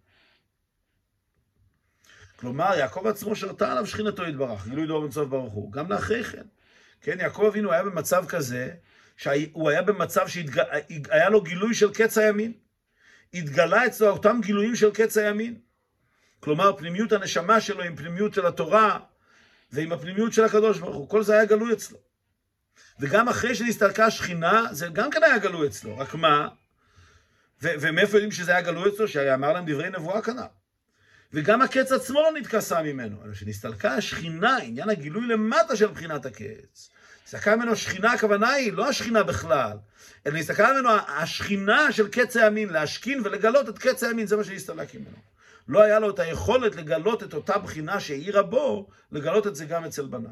כלומר, 2.39 2.75
יעקב 2.79 3.07
עצמו 3.07 3.37
שרתה 3.37 3.73
עליו 3.73 3.87
שכינתו 3.87 4.25
יתברך, 4.25 4.67
גילוי 4.69 4.87
דור 4.87 5.03
אינסוף 5.03 5.29
ברוך 5.29 5.53
הוא, 5.53 5.73
גם 5.73 5.93
לאחרי 5.93 6.25
כן. 6.25 6.43
כן, 7.01 7.21
יעקב 7.21 7.43
אבינו 7.43 7.73
היה 7.73 7.83
במצב 7.83 8.25
כזה, 8.29 8.71
שהוא 9.17 9.71
היה 9.71 9.83
במצב 9.83 10.27
שהיה 10.29 11.29
לו 11.31 11.43
גילוי 11.43 11.75
של 11.75 11.93
קץ 11.93 12.19
הימין. 12.19 12.53
התגלה 13.35 13.87
אצלו 13.87 14.09
אותם 14.09 14.41
גילויים 14.43 14.77
של 14.77 14.91
קץ 14.91 15.17
הימין. 15.17 15.59
כלומר, 16.41 16.77
פנימיות 16.77 17.13
הנשמה 17.13 17.61
שלו 17.61 17.83
עם 17.83 17.97
פנימיות 17.97 18.35
של 18.35 18.47
התורה 18.47 18.99
ועם 19.73 19.93
הפנימיות 19.93 20.33
של 20.33 20.45
הקדוש 20.45 20.79
ברוך 20.79 20.97
הוא. 20.97 21.09
כל 21.09 21.23
זה 21.23 21.35
היה 21.35 21.45
גלוי 21.45 21.73
אצלו. 21.73 21.99
וגם 23.01 23.29
אחרי 23.29 23.55
שנסתלקה 23.55 24.07
השכינה, 24.07 24.65
זה 24.71 24.89
גם 24.93 25.11
כן 25.11 25.23
היה 25.23 25.39
גלוי 25.39 25.67
אצלו. 25.67 25.99
רק 25.99 26.15
מה? 26.15 26.49
ומאיפה 27.63 28.17
יודעים 28.17 28.33
שזה 28.33 28.53
היה 28.53 28.61
גלוי 28.61 28.89
אצלו? 28.89 29.09
שאמר 29.09 29.53
להם 29.53 29.65
דברי 29.67 29.91
נבואה 29.91 30.23
כנ"ל. 30.23 30.58
וגם 31.33 31.63
הקץ 31.63 31.93
עצמו 31.93 32.21
לא 32.21 32.33
נתכסה 32.41 32.83
ממנו, 32.83 33.25
אלא 33.25 33.35
שנסתלקה 33.35 33.95
השכינה, 33.95 34.57
עניין 34.57 34.91
הגילוי 34.91 35.27
למטה 35.27 35.77
של 35.77 35.87
בחינת 35.87 36.27
הקץ. 36.27 36.91
נסתלקה 37.25 37.57
ממנו 37.57 37.77
שכינה, 37.77 38.13
הכוונה 38.13 38.51
היא 38.51 38.73
לא 38.73 38.89
השכינה 38.89 39.23
בכלל, 39.23 39.77
אלא 40.27 40.39
נסתלקה 40.39 40.73
ממנו 40.73 40.89
השכינה 41.09 41.93
של 41.93 42.09
קץ 42.09 42.37
הימין, 42.37 42.69
להשכין 42.69 43.21
ולגלות 43.25 43.69
את 43.69 43.79
קץ 43.79 44.03
הימין, 44.03 44.27
זה 44.27 44.37
מה 44.37 44.45
שנסתלק 44.45 44.95
ממנו. 44.95 45.17
לא 45.69 45.83
היה 45.83 45.99
לו 45.99 46.11
את 46.11 46.19
היכולת 46.19 46.77
לגלות 46.77 47.23
את 47.23 47.35
אותה 47.35 47.59
בחינה 47.59 48.01
שהאירה 48.01 48.43
בו, 48.43 48.89
לגלות 49.13 49.47
את 49.47 49.57
זה 49.57 49.65
גם 49.65 49.85
אצל 49.85 50.07
בניו. 50.07 50.31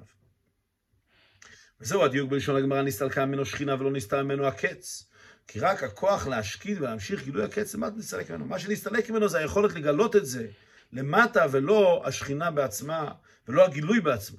וזהו 1.81 2.05
הדיוק 2.05 2.31
בלשון 2.31 2.57
הגמרא, 2.57 2.83
נסתלקה 2.83 3.27
ממנו 3.27 3.45
שכינה 3.45 3.75
ולא 3.75 3.91
נסתל 3.91 4.23
ממנו 4.23 4.47
הקץ. 4.47 5.07
כי 5.49 5.61
רק 5.61 5.83
הכוח 5.83 6.27
להשקיד 6.27 6.81
ולהמשיך 6.81 7.25
גילוי 7.25 7.45
הקץ, 7.45 7.75
מה 7.75 7.89
נסתלק 7.97 8.31
ממנו? 8.31 8.45
מה 8.45 8.59
שנסתלק 8.59 9.11
ממנו 9.11 9.29
זה 9.29 9.39
היכולת 9.39 9.75
לגלות 9.75 10.17
את 10.17 10.27
זה 10.27 10.47
למטה, 10.93 11.47
ולא 11.51 12.03
השכינה 12.05 12.51
בעצמה, 12.51 13.13
ולא 13.49 13.65
הגילוי 13.65 14.01
בעצמו. 14.01 14.39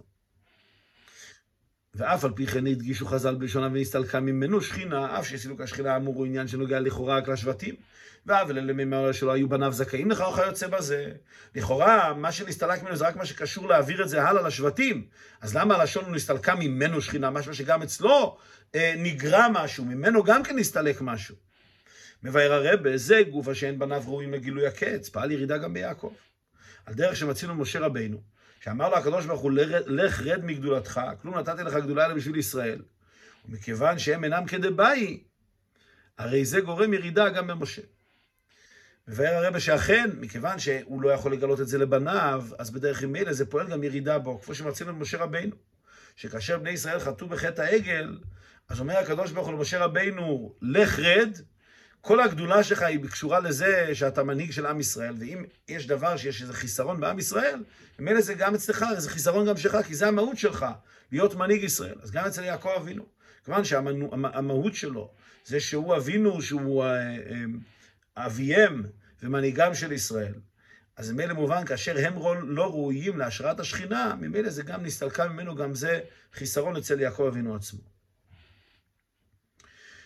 ואף 1.95 2.25
על 2.25 2.31
פי 2.35 2.47
כן 2.47 2.67
הדגישו 2.67 3.05
חז"ל 3.05 3.35
בלשונם 3.35 3.71
ונסתלקה 3.73 4.19
ממנו 4.19 4.61
שכינה, 4.61 5.19
אף 5.19 5.27
שסילוק 5.27 5.61
השכינה 5.61 5.93
האמור 5.93 6.15
הוא 6.15 6.25
עניין 6.25 6.47
שנוגע 6.47 6.79
לכאורה 6.79 7.17
רק 7.17 7.27
לשבטים. 7.27 7.75
ואף 8.27 8.47
ולממר 8.47 9.11
שלא 9.11 9.31
היו 9.31 9.49
בניו 9.49 9.73
זכאים 9.73 10.11
לך, 10.11 10.23
וכיוצא 10.33 10.67
בזה. 10.67 11.11
לכאורה, 11.55 12.13
מה 12.13 12.31
שנסתלק 12.31 12.83
ממנו 12.83 12.95
זה 12.95 13.07
רק 13.07 13.15
מה 13.15 13.25
שקשור 13.25 13.67
להעביר 13.67 14.03
את 14.03 14.09
זה 14.09 14.23
הלאה 14.23 14.47
לשבטים. 14.47 15.07
אז 15.41 15.55
למה 15.55 15.75
הלשון 15.75 16.05
הוא 16.05 16.15
נסתלקה 16.15 16.55
ממנו 16.55 17.01
שכינה, 17.01 17.29
משהו 17.29 17.55
שגם 17.55 17.81
אצלו 17.81 18.37
אה, 18.75 18.93
נגרע 18.97 19.47
משהו, 19.51 19.85
ממנו 19.85 20.23
גם 20.23 20.43
כן 20.43 20.55
נסתלק 20.55 21.01
משהו. 21.01 21.35
מבאר 22.23 22.53
הרבה, 22.53 22.97
זה 22.97 23.21
גופה 23.31 23.55
שאין 23.55 23.79
בניו 23.79 24.03
ראויים 24.05 24.33
לגילוי 24.33 24.67
הקץ, 24.67 25.09
פעל 25.09 25.31
ירידה 25.31 25.57
גם 25.57 25.73
ביעקב. 25.73 26.13
על 26.87 26.93
דרך 26.93 27.15
שמצינו 27.15 27.55
משה 27.55 27.79
רבינו, 27.79 28.21
שאמר 28.59 28.89
לו 28.89 28.97
הקדוש 28.97 29.25
ברוך 29.25 29.41
הוא, 29.41 29.51
לך 29.85 30.21
רד 30.21 30.45
מגדולתך, 30.45 31.01
כלום 31.21 31.37
נתתי 31.37 31.63
לך 31.63 31.73
גדולה 31.73 32.05
אלא 32.05 32.13
בשביל 32.13 32.35
ישראל. 32.35 32.81
ומכיוון 33.45 33.99
שהם 33.99 34.23
אינם 34.23 34.45
כדבעי, 34.45 35.23
הרי 36.17 36.45
זה 36.45 36.61
גורם 36.61 36.93
ירידה 36.93 37.29
גם 37.29 37.47
במשה. 37.47 37.81
מבאר 39.07 39.45
הרבה 39.45 39.59
שאכן, 39.59 40.09
מכיוון 40.19 40.59
שהוא 40.59 41.01
לא 41.01 41.09
יכול 41.09 41.33
לגלות 41.33 41.61
את 41.61 41.67
זה 41.67 41.77
לבניו, 41.77 42.45
אז 42.57 42.71
בדרך 42.71 43.03
ממילא 43.03 43.33
זה 43.33 43.45
פועל 43.45 43.67
גם 43.67 43.83
ירידה 43.83 44.19
בו, 44.19 44.41
כמו 44.41 44.55
שמצינו 44.55 44.91
למשה 44.91 45.17
רבינו. 45.17 45.55
שכאשר 46.15 46.59
בני 46.59 46.69
ישראל 46.69 46.99
חטאו 46.99 47.27
בחטא 47.27 47.61
העגל, 47.61 48.17
אז 48.69 48.79
אומר 48.79 48.97
הקדוש 48.97 49.31
ברוך 49.31 49.47
הוא 49.47 49.55
למשה 49.55 49.85
רבינו, 49.85 50.55
לך 50.61 50.99
רד, 50.99 51.37
כל 52.01 52.19
הגדולה 52.19 52.63
שלך 52.63 52.81
היא 52.81 52.99
קשורה 53.09 53.39
לזה 53.39 53.89
שאתה 53.93 54.23
מנהיג 54.23 54.51
של 54.51 54.65
עם 54.65 54.79
ישראל, 54.79 55.15
ואם 55.19 55.45
יש 55.67 55.87
דבר 55.87 56.17
שיש 56.17 56.41
איזה 56.41 56.53
חיסרון 56.53 56.99
בעם 56.99 57.19
ישראל, 57.19 57.63
ממילא 57.99 58.21
זה 58.21 58.33
גם 58.33 58.55
אצלך, 58.55 58.85
זה 58.97 59.09
חיסרון 59.09 59.47
גם 59.47 59.57
שלך, 59.57 59.77
כי 59.87 59.95
זה 59.95 60.07
המהות 60.07 60.37
שלך, 60.37 60.65
להיות 61.11 61.35
מנהיג 61.35 61.63
ישראל. 61.63 61.95
אז 62.01 62.11
גם 62.11 62.25
אצל 62.25 62.43
יעקב 62.43 62.69
אבינו, 62.77 63.05
כיוון 63.45 63.63
שהמהות 63.63 64.75
שלו 64.75 65.11
זה 65.45 65.59
שהוא 65.59 65.95
אבינו, 65.95 66.41
שהוא 66.41 66.83
אה, 66.83 66.89
אה, 66.89 68.25
אביהם 68.25 68.83
ומנהיגם 69.23 69.73
של 69.73 69.91
ישראל. 69.91 70.33
אז 70.95 71.11
ממילא 71.11 71.33
מובן, 71.33 71.65
כאשר 71.65 71.95
הם 72.05 72.13
לא 72.47 72.69
ראויים 72.69 73.17
להשראת 73.17 73.59
השכינה, 73.59 74.15
ממילא 74.19 74.49
זה 74.49 74.63
גם 74.63 74.83
נסתלקה 74.83 75.27
ממנו, 75.27 75.55
גם 75.55 75.73
זה 75.75 75.99
חיסרון 76.33 76.75
אצל 76.75 76.99
יעקב 77.01 77.23
אבינו 77.23 77.55
עצמו. 77.55 77.79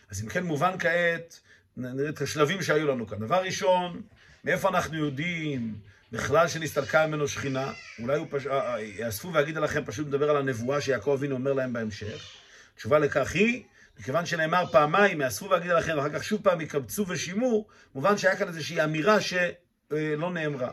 אז 0.09 0.23
אם 0.23 0.29
כן 0.29 0.43
מובן 0.43 0.75
כעת, 0.79 1.39
נראה 1.77 2.09
את 2.09 2.21
השלבים 2.21 2.61
שהיו 2.61 2.87
לנו 2.87 3.07
כאן. 3.07 3.19
דבר 3.19 3.41
ראשון, 3.43 4.01
מאיפה 4.43 4.69
אנחנו 4.69 4.97
יודעים 4.97 5.75
בכלל 6.11 6.47
שנסתלקה 6.47 7.07
ממנו 7.07 7.27
שכינה? 7.27 7.73
אולי 7.99 8.17
הוא 8.17 8.27
פשוט, 8.29 8.51
אה, 8.51 8.73
אה, 8.73 8.81
יאספו 8.81 9.33
ואגיד 9.33 9.57
עליכם, 9.57 9.85
פשוט 9.85 10.07
מדבר 10.07 10.29
על 10.29 10.37
הנבואה 10.37 10.81
שיעקב 10.81 11.11
אבינו 11.11 11.35
אומר 11.35 11.53
להם 11.53 11.73
בהמשך. 11.73 12.27
התשובה 12.75 12.99
לכך 12.99 13.31
היא, 13.33 13.63
מכיוון 13.99 14.25
שנאמר 14.25 14.65
פעמיים, 14.71 15.21
יאספו 15.21 15.49
ואגיד 15.49 15.71
עליכם, 15.71 15.93
ואחר 15.97 16.09
כך 16.09 16.23
שוב 16.23 16.41
פעם 16.43 16.61
יקבצו 16.61 17.07
ושימו, 17.07 17.67
מובן 17.95 18.17
שהיה 18.17 18.35
כאן 18.35 18.47
איזושהי 18.47 18.83
אמירה 18.83 19.21
שלא 19.21 20.31
נאמרה. 20.33 20.71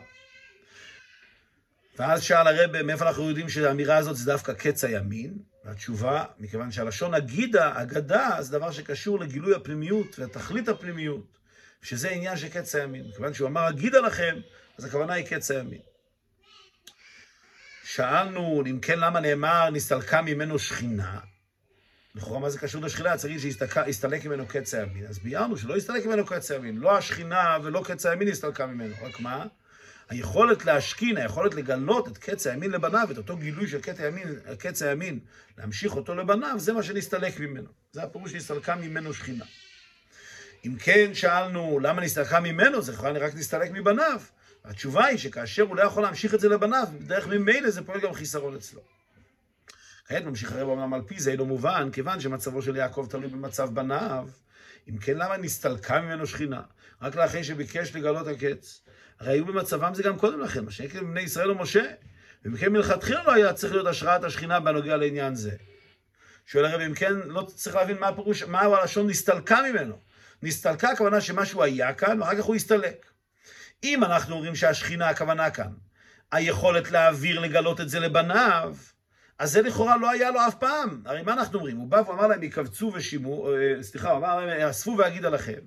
ואז 1.99 2.23
שאל 2.23 2.47
הרבה, 2.47 2.83
מאיפה 2.83 3.07
אנחנו 3.07 3.29
יודעים 3.29 3.49
שהאמירה 3.49 3.97
הזאת 3.97 4.15
זה 4.15 4.31
דווקא 4.31 4.53
קץ 4.53 4.83
הימין? 4.83 5.37
והתשובה, 5.65 6.25
מכיוון 6.39 6.71
שהלשון 6.71 7.13
הגידה, 7.13 7.81
אגדה, 7.81 8.37
זה 8.39 8.51
דבר 8.51 8.71
שקשור 8.71 9.19
לגילוי 9.19 9.55
הפנימיות 9.55 10.19
ותכלית 10.19 10.67
הפנימיות, 10.67 11.37
שזה 11.81 12.09
עניין 12.09 12.37
של 12.37 12.49
קץ 12.49 12.75
הימין. 12.75 13.07
מכיוון 13.09 13.33
שהוא 13.33 13.47
אמר 13.47 13.69
אגידה 13.69 13.99
לכם, 13.99 14.35
אז 14.77 14.85
הכוונה 14.85 15.13
היא 15.13 15.25
קץ 15.25 15.51
הימין. 15.51 15.81
שאלנו, 17.83 18.63
אם 18.65 18.79
כן, 18.79 18.99
למה 18.99 19.19
נאמר 19.19 19.69
נסתלקה 19.69 20.21
ממנו 20.21 20.59
שכינה? 20.59 21.19
לכאורה 22.15 22.39
מה 22.39 22.49
זה 22.49 22.59
קשור 22.59 22.81
לשכינה? 22.81 23.17
צריך 23.17 23.41
שיסתלק 23.41 24.25
ממנו 24.25 24.47
קץ 24.47 24.73
הימין. 24.73 25.07
אז 25.07 25.19
ביארנו 25.19 25.57
שלא 25.57 25.77
יסתלק 25.77 26.05
ממנו 26.05 26.25
קץ 26.25 26.51
הימין. 26.51 26.77
לא 26.77 26.97
השכינה 26.97 27.57
ולא 27.63 27.83
קץ 27.85 28.05
הימין 28.05 28.27
הסתלקה 28.27 28.65
ממנו. 28.65 28.95
רק 29.01 29.19
מה? 29.19 29.45
היכולת 30.09 30.65
להשכין, 30.65 31.17
היכולת 31.17 31.55
לגלות 31.55 32.07
את 32.07 32.17
קץ 32.17 32.47
הימין 32.47 32.71
לבניו, 32.71 33.07
את 33.11 33.17
אותו 33.17 33.37
גילוי 33.37 33.67
של 33.67 33.81
קץ 33.81 33.99
הימין, 33.99 34.39
קץ 34.59 34.81
הימין, 34.81 35.19
להמשיך 35.57 35.95
אותו 35.95 36.15
לבניו, 36.15 36.55
זה 36.59 36.73
מה 36.73 36.83
שנסתלק 36.83 37.39
ממנו. 37.39 37.69
זה 37.91 38.03
הפירוש 38.03 38.31
שנסתלקה 38.31 38.75
ממנו 38.75 39.13
שכינה. 39.13 39.45
אם 40.65 40.75
כן, 40.79 41.13
שאלנו, 41.13 41.79
למה 41.79 42.01
נסתלקה 42.01 42.39
ממנו? 42.39 42.81
זה 42.81 42.93
יכולה 42.93 43.19
רק 43.19 43.35
נסתלק 43.35 43.71
מבניו. 43.71 44.21
התשובה 44.65 45.05
היא 45.05 45.17
שכאשר 45.17 45.63
הוא 45.63 45.75
לא 45.75 45.81
יכול 45.81 46.03
להמשיך 46.03 46.33
את 46.33 46.39
זה 46.39 46.49
לבניו, 46.49 46.87
דרך 46.99 47.27
ממילא 47.27 47.69
זה 47.69 47.85
פועל 47.85 47.99
גם 47.99 48.13
חיסרון 48.13 48.55
אצלו. 48.55 48.81
כעת 50.05 50.23
ממשיך 50.23 50.51
הרב 50.51 50.69
אמנם 50.69 50.93
על 50.93 51.01
פי 51.01 51.19
זה 51.19 51.35
לא 51.35 51.45
מובן, 51.45 51.89
כיוון 51.91 52.19
שמצבו 52.19 52.61
של 52.61 52.75
יעקב 52.75 53.07
תלוי 53.09 53.27
במצב 53.27 53.69
בניו. 53.73 54.29
אם 54.89 54.97
כן, 54.97 55.17
למה 55.17 55.37
נסתלקה 55.37 55.99
ממנו 55.99 56.27
שכינה? 56.27 56.61
רק 57.01 57.15
לאחרי 57.15 57.43
שביקש 57.43 57.95
לגלות 57.95 58.27
הקץ. 58.27 58.81
הרי 59.19 59.31
היו 59.31 59.45
במצבם 59.45 59.93
זה 59.93 60.03
גם 60.03 60.17
קודם 60.17 60.39
לכן, 60.39 60.65
מה 60.65 60.71
שיקר 60.71 61.03
בני 61.03 61.21
ישראל 61.21 61.51
ומשה. 61.51 61.83
כן 62.59 62.71
מלכתחילה 62.71 63.23
לא 63.23 63.33
היה 63.33 63.53
צריך 63.53 63.73
להיות 63.73 63.87
השראת 63.87 64.23
השכינה 64.23 64.59
בנוגע 64.59 64.97
לעניין 64.97 65.35
זה. 65.35 65.51
שואל 66.45 66.65
הרב, 66.65 66.81
אם 66.81 66.93
כן, 66.93 67.13
לא 67.25 67.41
צריך 67.41 67.75
להבין 67.75 67.97
מה 67.99 68.07
הפירוש, 68.07 68.43
מה 68.43 68.61
הלשון 68.61 69.07
נסתלקה 69.07 69.59
ממנו. 69.69 69.99
נסתלקה 70.43 70.89
הכוונה 70.89 71.21
שמשהו 71.21 71.63
היה 71.63 71.93
כאן, 71.93 72.21
ואחר 72.21 72.35
כך 72.35 72.43
הוא 72.43 72.55
הסתלק. 72.55 73.05
אם 73.83 74.03
אנחנו 74.03 74.35
אומרים 74.35 74.55
שהשכינה 74.55 75.09
הכוונה 75.09 75.49
כאן, 75.49 75.71
היכולת 76.31 76.91
להעביר, 76.91 77.39
לגלות 77.39 77.81
את 77.81 77.89
זה 77.89 77.99
לבניו, 77.99 78.75
אז 79.39 79.51
זה 79.51 79.61
לכאורה 79.61 79.97
לא 79.97 80.09
היה 80.09 80.31
לו 80.31 80.39
אף 80.47 80.55
פעם. 80.55 81.01
הרי 81.05 81.21
מה 81.21 81.33
אנחנו 81.33 81.57
אומרים? 81.57 81.77
הוא 81.77 81.87
בא 81.87 82.01
ואמר 82.07 82.27
להם, 82.27 82.43
יקבצו 82.43 82.91
ושימו, 82.95 83.51
אה, 83.51 83.83
סליחה, 83.83 84.09
הוא 84.11 84.17
אמר 84.17 84.45
להם, 84.45 84.69
אספו 84.69 84.95
ואגיד 84.97 85.25
עליכם. 85.25 85.59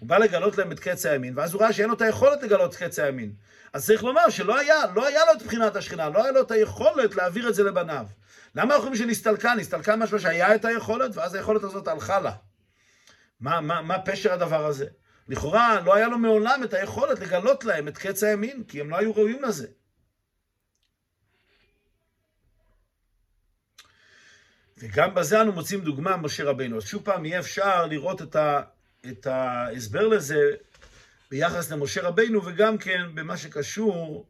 הוא 0.00 0.08
בא 0.08 0.18
לגלות 0.18 0.58
להם 0.58 0.72
את 0.72 0.80
קץ 0.80 1.06
הימין, 1.06 1.38
ואז 1.38 1.54
הוא 1.54 1.62
ראה 1.62 1.72
שאין 1.72 1.88
לו 1.88 1.94
את 1.94 2.00
היכולת 2.00 2.42
לגלות 2.42 2.70
את 2.70 2.76
קץ 2.76 2.98
הימין. 2.98 3.32
אז 3.72 3.86
צריך 3.86 4.04
לומר 4.04 4.30
שלא 4.30 4.58
היה, 4.58 4.76
לא 4.94 5.06
היה 5.06 5.20
לו 5.24 5.32
את 5.32 5.42
בחינת 5.42 5.76
השכינה, 5.76 6.08
לא 6.08 6.22
היה 6.22 6.32
לו 6.32 6.40
את 6.40 6.50
היכולת 6.50 7.14
להעביר 7.14 7.48
את 7.48 7.54
זה 7.54 7.62
לבניו. 7.62 8.06
למה 8.54 8.74
אנחנו 8.74 8.88
אומרים 8.88 8.96
שנסתלקה? 8.96 9.54
נסתלקה 9.54 9.96
משהו 9.96 10.20
שהיה 10.20 10.54
את 10.54 10.64
היכולת, 10.64 11.16
ואז 11.16 11.34
היכולת 11.34 11.62
הזאת 11.62 11.88
הלכה 11.88 12.20
לה. 12.20 12.32
מה, 13.40 13.60
מה, 13.60 13.82
מה 13.82 13.98
פשר 13.98 14.32
הדבר 14.32 14.66
הזה? 14.66 14.86
לכאורה 15.28 15.80
לא 15.80 15.94
היה 15.94 16.08
לו 16.08 16.18
מעולם 16.18 16.60
את 16.64 16.74
היכולת 16.74 17.20
לגלות 17.20 17.64
להם 17.64 17.88
את 17.88 17.98
קץ 17.98 18.22
הימין, 18.22 18.64
כי 18.68 18.80
הם 18.80 18.90
לא 18.90 18.96
היו 18.96 19.14
ראויים 19.14 19.42
לזה. 19.42 19.66
וגם 24.78 25.14
בזה 25.14 25.40
אנו 25.40 25.52
מוצאים 25.52 25.80
דוגמה 25.80 26.16
משה 26.16 26.44
רבינו. 26.44 26.76
אז 26.76 26.82
שוב 26.82 27.02
פעם, 27.04 27.24
יהיה 27.24 27.38
אפשר 27.38 27.86
לראות 27.86 28.22
את, 28.22 28.36
ה, 28.36 28.62
את 29.08 29.26
ההסבר 29.26 30.08
לזה 30.08 30.50
ביחס 31.30 31.70
למשה 31.72 32.02
רבינו, 32.02 32.46
וגם 32.46 32.78
כן 32.78 33.02
במה 33.14 33.36
שקשור, 33.36 34.28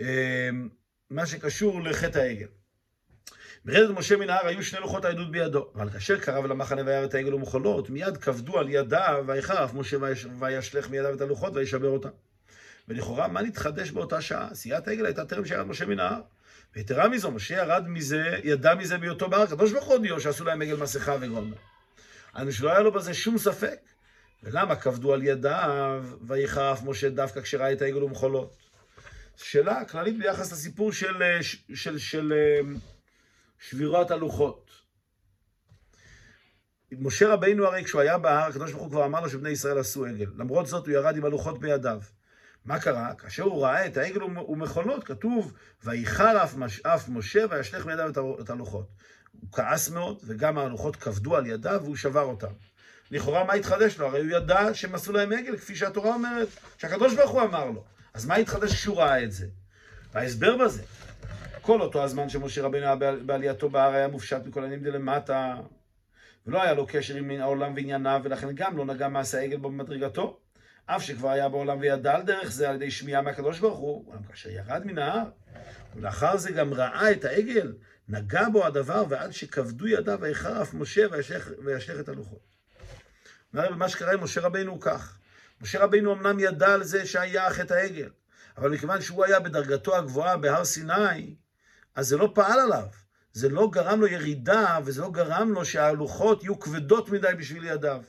אה, 0.00 0.50
מה 1.10 1.26
שקשור 1.26 1.82
לחטא 1.82 2.18
העגל. 2.18 2.46
ברדת 3.64 3.90
משה 3.98 4.16
מן 4.16 4.30
ההר 4.30 4.46
היו 4.46 4.62
שני 4.62 4.80
לוחות 4.80 5.04
העדות 5.04 5.30
בידו, 5.30 5.72
אבל 5.74 5.90
כאשר 5.90 6.20
קרב 6.20 6.46
למחנה 6.46 6.82
וירא 6.86 7.04
את 7.04 7.14
העגל 7.14 7.34
ומחולות, 7.34 7.90
מיד 7.90 8.16
כבדו 8.16 8.58
על 8.58 8.68
ידיו, 8.68 9.24
ויחרף 9.26 9.74
משה 9.74 9.96
וישלך 10.40 10.90
מידיו 10.90 11.14
את 11.14 11.20
הלוחות 11.20 11.56
וישבר 11.56 11.88
אותם. 11.88 12.08
ולכאורה, 12.88 13.28
מה 13.28 13.42
נתחדש 13.42 13.90
באותה 13.90 14.20
שעה? 14.20 14.48
עשיית 14.50 14.88
העגל 14.88 15.06
הייתה 15.06 15.24
טרם 15.24 15.44
שירד 15.44 15.66
משה 15.66 15.86
מן 15.86 16.00
ההר. 16.00 16.20
ויתרה 16.76 17.08
מזו, 17.08 17.30
משה 17.30 17.54
ירד 17.54 17.88
מזה, 17.88 18.38
ידע 18.44 18.74
מזה 18.74 18.98
בהיותו 18.98 19.28
בהר, 19.28 19.42
הקדוש 19.42 19.72
ברוך 19.72 19.84
הוא 19.84 19.94
הודיעו 19.94 20.20
שעשו 20.20 20.44
להם 20.44 20.62
עגל 20.62 20.76
מסכה 20.76 21.16
וגומר. 21.20 21.56
אז 22.34 22.54
שלא 22.54 22.70
היה 22.70 22.80
לו 22.80 22.92
בזה 22.92 23.14
שום 23.14 23.38
ספק. 23.38 23.78
ולמה 24.42 24.76
כבדו 24.76 25.14
על 25.14 25.22
ידיו, 25.22 26.04
ויחרף 26.22 26.82
משה 26.82 27.10
דווקא 27.10 27.40
כשראה 27.40 27.72
את 27.72 27.82
העגל 27.82 28.04
ומחולות? 28.04 28.56
שאלה 29.36 29.84
כללית 29.84 30.18
ביחס 30.18 30.52
לסיפור 30.52 30.92
של, 30.92 31.22
של, 31.40 31.58
של, 31.74 31.98
של 31.98 32.32
שבירת 33.58 34.10
הלוחות. 34.10 34.70
משה 36.92 37.28
רבינו 37.28 37.66
הרי 37.66 37.84
כשהוא 37.84 38.00
היה 38.00 38.18
בהר, 38.18 38.48
הקדוש 38.48 38.70
ברוך 38.70 38.82
הוא 38.82 38.90
כבר 38.90 39.04
אמר 39.04 39.20
לו 39.20 39.30
שבני 39.30 39.48
ישראל 39.48 39.78
עשו 39.78 40.04
עגל. 40.04 40.30
למרות 40.36 40.66
זאת 40.66 40.86
הוא 40.86 40.94
ירד 40.94 41.16
עם 41.16 41.24
הלוחות 41.24 41.60
בידיו. 41.60 42.00
מה 42.64 42.80
קרה? 42.80 43.14
כאשר 43.14 43.42
הוא 43.42 43.62
ראה 43.62 43.86
את 43.86 43.96
העגל 43.96 44.22
ומכונות, 44.22 45.04
כתוב, 45.04 45.52
ויחר 45.84 46.44
אף 46.84 47.08
משה 47.08 47.44
וישלך 47.50 47.86
מידיו 47.86 48.10
את 48.40 48.50
הלוחות. 48.50 48.86
הוא 49.40 49.48
כעס 49.52 49.88
מאוד, 49.88 50.18
וגם 50.26 50.58
הלוחות 50.58 50.96
כבדו 50.96 51.36
על 51.36 51.46
ידיו 51.46 51.80
והוא 51.82 51.96
שבר 51.96 52.22
אותם. 52.22 52.52
לכאורה 53.10 53.44
מה 53.44 53.52
התחדש 53.52 53.98
לו? 53.98 54.06
הרי 54.06 54.20
הוא 54.20 54.30
ידע 54.30 54.74
שהם 54.74 54.94
עשו 54.94 55.12
להם 55.12 55.32
עגל, 55.32 55.56
כפי 55.56 55.76
שהתורה 55.76 56.14
אומרת, 56.14 56.48
שהקדוש 56.78 57.14
ברוך 57.14 57.30
הוא 57.30 57.42
אמר 57.42 57.64
לו. 57.64 57.84
אז 58.14 58.26
מה 58.26 58.34
התחדש 58.34 58.72
כשהוא 58.72 58.96
ראה 58.96 59.22
את 59.22 59.32
זה? 59.32 59.46
וההסבר 60.12 60.56
בזה, 60.56 60.82
כל 61.62 61.80
אותו 61.80 62.04
הזמן 62.04 62.28
שמשה 62.28 62.62
רבינו 62.62 62.86
היה 62.86 62.96
בעלייתו 63.26 63.70
בהר 63.70 63.92
היה 63.92 64.08
מופשט 64.08 64.46
מכל 64.46 64.62
העניינים 64.62 64.84
דלמטה, 64.84 65.56
ולא 66.46 66.62
היה 66.62 66.74
לו 66.74 66.86
קשר 66.86 67.14
עם 67.14 67.30
העולם 67.30 67.72
וענייניו, 67.76 68.20
ולכן 68.24 68.48
גם 68.54 68.76
לא 68.76 68.84
נגע 68.84 69.08
מעשה 69.08 69.38
העגל 69.38 69.56
בו 69.56 69.70
במדרגתו. 69.70 70.38
אף 70.86 71.02
שכבר 71.02 71.30
היה 71.30 71.48
בעולם 71.48 71.78
וידע 71.80 72.14
על 72.14 72.22
דרך 72.22 72.52
זה 72.52 72.68
על 72.68 72.74
ידי 72.74 72.90
שמיעה 72.90 73.22
מהקדוש 73.22 73.58
ברוך 73.58 73.78
הוא, 73.78 74.04
אולם 74.06 74.22
כאשר 74.22 74.50
ירד 74.50 74.86
מן 74.86 74.98
ההר, 74.98 75.24
ולאחר 75.96 76.36
זה 76.36 76.52
גם 76.52 76.74
ראה 76.74 77.12
את 77.12 77.24
העגל, 77.24 77.72
נגע 78.08 78.48
בו 78.48 78.66
הדבר, 78.66 79.04
ועד 79.08 79.32
שכבדו 79.32 79.86
ידיו 79.86 80.18
ויחר 80.20 80.62
אף 80.62 80.74
משה 80.74 81.06
וישלך 81.64 82.00
את 82.00 82.08
הלוחות. 82.08 82.54
מה 83.52 83.88
שקרה 83.88 84.12
עם 84.12 84.24
משה 84.24 84.40
רבינו 84.40 84.72
הוא 84.72 84.80
כך. 84.80 85.18
משה 85.60 85.84
רבינו 85.84 86.12
אמנם 86.12 86.40
ידע 86.40 86.74
על 86.74 86.84
זה 86.84 87.06
שהיה 87.06 87.50
חטא 87.50 87.74
העגל, 87.74 88.10
אבל 88.56 88.70
מכיוון 88.70 89.00
שהוא 89.00 89.24
היה 89.24 89.40
בדרגתו 89.40 89.96
הגבוהה 89.96 90.36
בהר 90.36 90.64
סיני, 90.64 91.34
אז 91.94 92.08
זה 92.08 92.16
לא 92.16 92.32
פעל 92.34 92.60
עליו. 92.60 92.86
זה 93.32 93.48
לא 93.48 93.70
גרם 93.72 94.00
לו 94.00 94.06
ירידה, 94.06 94.78
וזה 94.84 95.02
לא 95.02 95.10
גרם 95.10 95.52
לו 95.52 95.64
שהלוחות 95.64 96.42
יהיו 96.42 96.60
כבדות 96.60 97.08
מדי 97.10 97.34
בשביל 97.38 97.64
ידיו. 97.64 98.02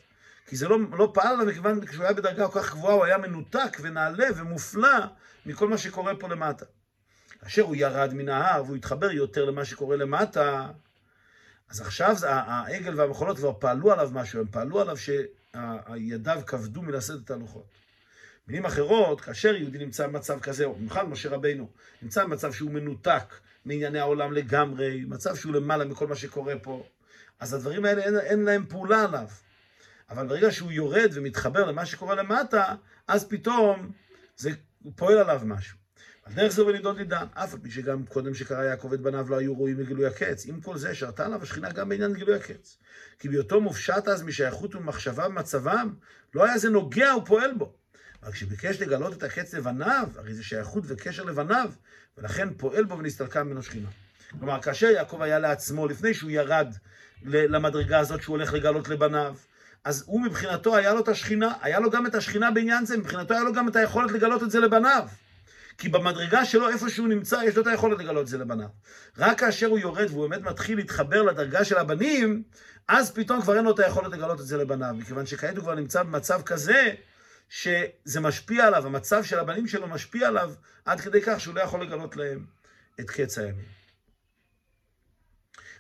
כי 0.48 0.56
זה 0.56 0.68
לא, 0.68 0.78
לא 0.92 1.12
פעל 1.14 1.34
עליו, 1.34 1.46
מכיוון 1.46 1.82
שכשהוא 1.82 2.04
היה 2.04 2.14
בדרגה 2.14 2.48
כל 2.48 2.62
כך 2.62 2.72
גבוהה, 2.72 2.94
הוא 2.94 3.06
היה 3.06 3.18
מנותק 3.18 3.78
ונעלה 3.82 4.28
ומופלא 4.36 4.98
מכל 5.46 5.68
מה 5.68 5.78
שקורה 5.78 6.16
פה 6.16 6.28
למטה. 6.28 6.66
כאשר 7.46 7.62
הוא 7.62 7.76
ירד 7.76 8.14
מן 8.14 8.30
ההר 8.30 8.64
והוא 8.64 8.76
התחבר 8.76 9.12
יותר 9.12 9.46
למה 9.46 9.66
שקורה 9.66 9.96
למטה, 9.96 10.68
אז 11.70 11.82
עכשיו 11.82 12.16
העגל 12.24 13.00
והמחולות 13.00 13.38
כבר 13.38 13.54
פעלו 13.60 13.92
עליו 13.92 14.10
משהו, 14.14 14.40
הם 14.40 14.48
פעלו 14.52 14.82
עליו 14.82 14.98
שידיו 14.98 16.42
כבדו 16.48 16.82
מלשאת 16.82 17.20
את 17.26 17.32
הלוחות. 17.32 17.66
במילים 18.48 18.66
אחרות, 18.66 19.22
כאשר 19.22 19.56
יהודי 19.56 19.78
נמצא 19.78 20.08
במצב 20.08 20.40
כזה, 20.40 20.66
או 20.66 20.76
במיוחד 20.76 21.10
משה 21.10 21.30
רבינו, 21.30 21.70
נמצא 22.02 22.24
במצב 22.24 22.54
שהוא 22.54 22.72
מנותק 22.72 23.34
מענייני 23.66 24.00
העולם 24.00 24.34
לגמרי, 24.34 25.06
מצב 25.08 25.36
שהוא 25.36 25.54
למעלה 25.54 25.86
מכל 25.86 26.08
מה 26.08 26.16
שקורה 26.16 26.54
פה, 26.62 26.86
אז 27.40 27.54
הדברים 27.54 27.86
האלה 27.86 28.04
אין, 28.04 28.20
אין 28.20 28.44
להם 28.44 28.66
פעולה 28.70 29.04
עליו. 29.04 29.28
אבל 30.10 30.28
ברגע 30.28 30.52
שהוא 30.52 30.72
יורד 30.72 31.10
ומתחבר 31.14 31.66
למה 31.66 31.86
שקורה 31.86 32.16
למטה, 32.16 32.76
אז 33.08 33.28
פתאום 33.28 33.92
זה 34.38 34.50
פועל 34.96 35.18
עליו 35.18 35.42
משהו. 35.46 35.85
על 36.26 36.34
דרך 36.34 36.52
זה 36.52 36.64
בנידון 36.64 36.98
נידן, 36.98 37.26
אף 37.34 37.54
על 37.54 37.60
פי 37.60 37.72
שגם 37.72 38.06
קודם 38.06 38.34
שקרא 38.34 38.64
יעקב 38.64 38.94
את 38.94 39.02
בניו 39.02 39.30
לא 39.30 39.38
היו 39.38 39.54
ראויים 39.54 39.80
לגילוי 39.80 40.08
הקץ. 40.08 40.46
עם 40.46 40.62
כל 40.62 40.78
זה 40.78 40.96
שרתה 40.96 41.26
עליו 41.26 41.44
השכינה 41.44 41.72
גם 41.72 41.90
בעניין 41.90 42.14
גילוי 42.14 42.36
הקץ. 42.36 42.78
כי 43.20 43.30
בהיותו 43.30 43.62
מופשט 43.62 44.08
אז 44.08 44.24
משייכות 44.24 44.76
ומחשבה 44.76 45.30
במצבם, 45.30 45.94
לא 46.36 46.46
היה 46.46 46.58
זה 46.58 46.70
נוגע 46.70 47.16
ופועל 47.16 47.54
בו. 47.54 47.74
אבל 48.24 48.32
כשביקש 48.32 48.82
לגלות 48.82 49.14
את 49.14 49.24
הקץ 49.24 49.54
לבניו, 49.54 50.10
הרי 50.16 50.34
זה 50.34 50.44
שייכות 50.44 50.84
וקשר 50.88 51.24
לבניו, 51.24 51.72
ולכן 52.18 52.54
פועל 52.54 52.84
בו 52.84 52.98
ונסתלקה 52.98 53.44
ממנו 53.44 53.64
שכינה. 53.64 53.90
כלומר, 54.40 54.62
כאשר 54.62 54.88
יעקב 54.88 55.22
היה 55.22 55.40
לעצמו, 55.40 55.88
לפני 55.88 56.14
שהוא 56.14 56.32
ירד 56.32 56.74
למדרגה 57.24 58.00
הזאת 58.00 58.22
שהוא 58.22 58.38
הולך 58.38 58.54
לגלות 58.54 58.90
לבניו, 58.90 59.36
אז 59.84 60.04
הוא 60.08 60.22
מבחינתו 60.22 60.76
היה 60.76 60.94
לו 60.94 61.00
את 61.00 61.08
השכינה, 61.08 61.54
היה 61.62 61.80
לו 61.80 61.90
גם 61.90 62.06
את 62.06 62.16
השכינה 62.16 62.52
בעניין 62.52 62.86
זה, 62.86 62.98
מבחינתו 62.98 63.34
היה 63.34 63.44
לו 63.44 63.54
גם 63.54 63.68
את 63.68 63.76
היכולת 63.76 64.12
לגלות 64.12 64.44
את 64.44 64.52
זה 64.52 64.60
לבניו. 64.60 65.08
כי 65.78 65.90
במדרגה 65.90 66.46
שלו, 66.46 66.70
איפה 66.70 66.90
שהוא 66.90 67.08
נמצא, 67.08 67.42
יש 67.48 67.56
לו 67.56 67.62
את 67.62 67.68
היכולת 67.68 68.00
לגלות 68.00 68.22
את 68.22 68.28
זה 68.28 68.38
לבניו. 68.38 68.68
רק 69.18 69.40
כאשר 69.40 69.68
הוא 69.68 69.80
יורד 69.80 70.10
והוא 70.10 70.28
באמת 70.28 70.42
מתחיל 70.42 70.78
להתחבר 70.78 71.22
לדרגה 71.22 71.66
של 71.66 71.78
הבנים, 71.78 72.44
אז 72.88 73.12
פתאום 73.12 73.42
כבר 73.42 73.58
אין 73.58 73.66
לו 73.66 73.72
את 73.72 73.80
היכולת 73.80 74.12
לגלות 74.12 74.40
את 74.40 74.46
זה 74.46 74.58
לבניו. 74.58 74.96
מכיוון 74.98 75.26
שכעת 75.26 75.56
הוא 75.56 75.64
כבר 75.64 75.76
נמצא 75.76 76.04
במצב 76.04 76.42
כזה, 76.42 76.94
שזה 77.50 78.20
משפיע 78.22 78.68
עליו, 78.68 78.86
המצב 78.86 79.24
של 79.24 79.40
הבנים 79.40 79.68
שלו 79.68 79.88
משפיע 79.88 80.28
עליו, 80.28 80.54
עד 80.86 81.02
כדי 81.02 81.22
כך 81.22 81.40
שהוא 81.40 81.56
לא 81.56 81.62
יכול 81.62 81.82
לגלות 81.84 82.16
להם 82.16 82.46
את 83.00 83.10
קץ 83.10 83.38
הימים. 83.38 83.66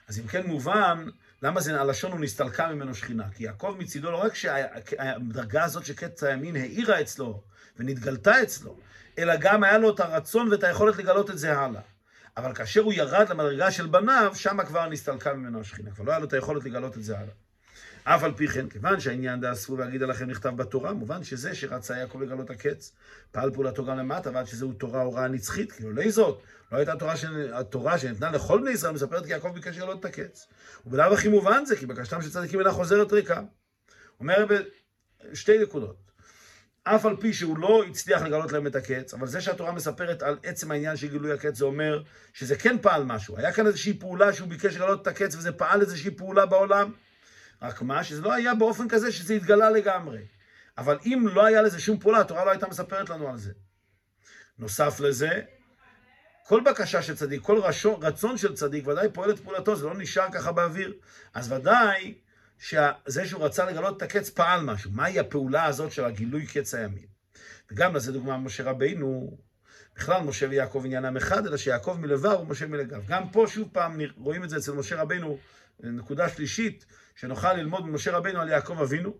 אז 0.08 0.20
אם 0.20 0.28
כן 0.28 0.48
מובן, 0.48 1.08
למה 1.42 1.62
זה, 1.62 1.82
הלשון 1.82 2.12
הוא 2.12 2.20
נסתלקה 2.20 2.68
ממנו 2.68 2.96
שכינה? 2.96 3.32
כי 3.36 3.44
יעקב 3.44 3.76
מצידו 3.80 4.12
לא 4.12 4.18
רק 4.18 4.36
שהדרגה 4.36 5.64
הזאת 5.64 5.86
של 5.86 5.94
קץ 5.94 6.24
הימין 6.24 6.56
האירה 6.56 7.02
אצלו 7.02 7.44
ונתגלתה 7.78 8.44
אצלו, 8.44 8.80
אלא 9.18 9.34
גם 9.40 9.64
היה 9.64 9.78
לו 9.78 9.94
את 9.96 10.00
הרצון 10.00 10.52
ואת 10.52 10.64
היכולת 10.64 10.98
לגלות 10.98 11.30
את 11.30 11.38
זה 11.38 11.58
הלאה. 11.58 11.82
אבל 12.38 12.54
כאשר 12.54 12.82
הוא 12.82 12.94
ירד 12.94 13.30
למדרגה 13.30 13.72
של 13.72 13.88
בניו, 13.88 14.32
שם 14.36 14.66
כבר 14.66 14.90
נסתלקה 14.90 15.34
ממנו 15.34 15.60
השכינה. 15.60 15.92
כבר 15.92 16.04
לא 16.04 16.12
היה 16.12 16.20
לו 16.20 16.26
את 16.26 16.34
היכולת 16.34 16.66
לגלות 16.66 16.98
את 16.98 17.04
זה 17.04 17.18
הלאה. 17.18 17.34
אף 18.04 18.24
על 18.24 18.34
פי 18.34 18.48
כן, 18.48 18.70
כיוון 18.70 19.00
שהעניין 19.00 19.42
דאספו 19.42 19.78
ואגידה 19.78 20.06
לכם 20.06 20.26
נכתב 20.26 20.50
בתורה, 20.56 20.94
מובן 20.94 21.24
שזה 21.24 21.56
שרצה 21.56 21.98
יעקב 21.98 22.22
לגלות 22.22 22.50
הקץ, 22.50 22.92
פעל 23.32 23.52
פעולתו 23.52 23.86
גם 23.86 23.98
למטה, 23.98 24.30
ועד 24.34 24.48
שזהו 24.48 24.74
תורה 24.74 25.02
הוראה 25.02 25.28
נצחית, 25.28 25.72
כאילו 25.72 25.92
לא 25.92 26.10
זאת, 26.10 26.42
לא 26.72 26.78
הייתה 26.78 26.96
תורה, 26.96 27.18
של, 27.18 27.54
התורה 27.54 27.98
שניתנה 27.98 28.32
לכל 28.32 28.62
בני 28.62 28.72
ישראל, 28.72 28.94
מספרת 28.94 29.26
כי 29.26 29.32
יעקב 29.32 29.54
ביקש 29.54 29.78
לגלות 29.78 30.00
את 30.00 30.06
הקץ. 30.06 30.48
ובלאו 30.86 31.14
הכי 31.14 31.28
מובן 31.28 31.66
זה, 31.66 31.76
כי 31.76 31.86
בקשתם 31.86 32.22
של 32.22 32.30
צדיקים 32.30 32.60
אינה 32.60 32.72
חוזרת 32.72 33.14
ריקה. 33.14 33.42
אומר 34.20 34.46
בשתי 35.32 35.58
נקודות. 35.58 36.05
אף 36.88 37.06
על 37.06 37.16
פי 37.20 37.34
שהוא 37.34 37.58
לא 37.58 37.84
הצליח 37.90 38.22
לגלות 38.22 38.52
להם 38.52 38.68
את 38.68 38.76
הקץ, 38.76 39.14
אבל 39.14 39.28
זה 39.28 39.42
שהתורה 39.42 39.72
מספרת 39.72 40.24
על 40.24 40.38
עצם 40.44 40.72
העניין 40.72 40.98
של 40.98 41.08
גילוי 41.08 41.34
הקץ, 41.34 41.58
זה 41.58 41.66
אומר 41.66 42.04
שזה 42.34 42.56
כן 42.56 42.78
פעל 42.82 43.04
משהו. 43.04 43.38
היה 43.38 43.54
כאן 43.54 43.68
איזושהי 43.68 43.94
פעולה 44.00 44.34
שהוא 44.34 44.48
ביקש 44.48 44.76
לגלות 44.76 45.02
את 45.02 45.08
הקץ, 45.08 45.36
וזה 45.36 45.52
פעל 45.52 45.82
איזושהי 45.82 46.12
פעולה 46.12 46.46
בעולם. 46.46 46.92
רק 47.62 47.82
מה, 47.82 48.04
שזה 48.04 48.22
לא 48.22 48.34
היה 48.34 48.56
באופן 48.56 48.88
כזה 48.88 49.12
שזה 49.12 49.34
התגלה 49.34 49.70
לגמרי. 49.70 50.22
אבל 50.78 50.98
אם 51.06 51.26
לא 51.34 51.46
היה 51.46 51.62
לזה 51.62 51.80
שום 51.80 52.00
פעולה, 52.00 52.20
התורה 52.20 52.46
לא 52.46 52.52
הייתה 52.52 52.68
מספרת 52.68 53.10
לנו 53.10 53.30
על 53.30 53.38
זה. 53.38 53.52
נוסף 54.60 55.00
לזה, 55.00 55.42
כל 56.48 56.62
בקשה 56.66 57.02
של 57.02 57.16
צדיק, 57.16 57.42
כל 57.42 57.62
רצון 58.02 58.38
של 58.38 58.56
צדיק, 58.56 58.88
ודאי 58.88 59.08
פועל 59.14 59.32
את 59.32 59.40
פעולתו, 59.40 59.76
זה 59.76 59.86
לא 59.86 59.94
נשאר 59.98 60.32
ככה 60.32 60.52
באוויר. 60.52 60.94
אז 61.34 61.52
ודאי 61.52 62.14
שזה 62.60 63.26
שהוא 63.26 63.46
רצה 63.46 63.66
לגלות 63.66 63.98
את 63.98 64.02
הקץ 64.02 64.30
פעל 64.30 64.62
משהו. 64.62 64.92
מהי 64.92 65.20
הפעולה 65.20 65.66
הזאת 65.66 65.92
של 65.92 66.06
הגילוי 66.06 66.46
קץ 66.48 66.74
הימין? 66.74 67.06
וגם 67.72 67.96
לזה 67.96 68.12
דוגמה 68.12 68.38
משה 68.38 68.64
רבינו, 68.64 69.38
בכלל 69.96 70.22
משה 70.22 70.48
ויעקב 70.50 70.82
עניינם 70.86 71.18
אחד, 71.18 71.48
אלא 71.48 71.58
שיעקב 71.58 71.98
מלבר 72.00 72.42
ומשה 72.42 72.68
מלגב. 72.68 73.06
גם 73.08 73.30
פה 73.30 73.46
שוב 73.48 73.70
פעם 73.72 74.02
רואים 74.18 74.44
את 74.44 74.50
זה 74.50 74.58
אצל 74.58 74.72
משה 74.72 75.02
רבינו, 75.02 75.38
נקודה 75.80 76.30
שלישית, 76.30 76.86
שנוכל 77.16 77.54
ללמוד 77.54 77.86
ממשה 77.86 78.12
רבינו 78.12 78.42
על 78.42 78.50
יעקב 78.50 78.82
אבינו. 78.82 79.14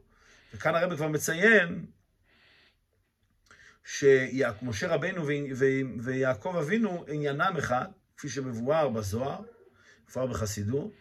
וכאן 0.54 0.76
הרב 0.76 0.96
כבר 0.96 1.08
מציין 1.08 1.86
שמשה 3.84 4.88
רבינו 4.88 5.28
ויעקב 6.00 6.56
אבינו 6.60 7.06
עניינם 7.08 7.58
אחד, 7.58 7.86
כפי 8.18 8.30
שמבואר 8.30 8.90
בזוהר, 8.90 9.42
כבר 10.08 10.26
בחסידות, 10.26 10.92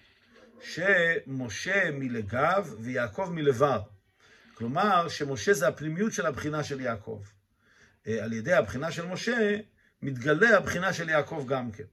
שמשה 0.65 1.91
מלגב 1.93 2.75
ויעקב 2.81 3.31
מלבר. 3.33 3.83
כלומר, 4.55 5.09
שמשה 5.09 5.53
זה 5.53 5.69
הפנימיות 5.69 6.13
של 6.13 6.27
הבחינה 6.27 6.65
של 6.65 6.81
יעקב. 6.81 7.23
אה, 8.07 8.25
על 8.25 8.33
ידי 8.33 8.53
הבחינה 8.53 8.93
של 8.93 9.07
משה, 9.07 9.57
מתגלה 10.03 10.57
הבחינה 10.57 10.93
של 10.93 11.09
יעקב 11.09 11.45
גם 11.49 11.73
כן, 11.73 11.85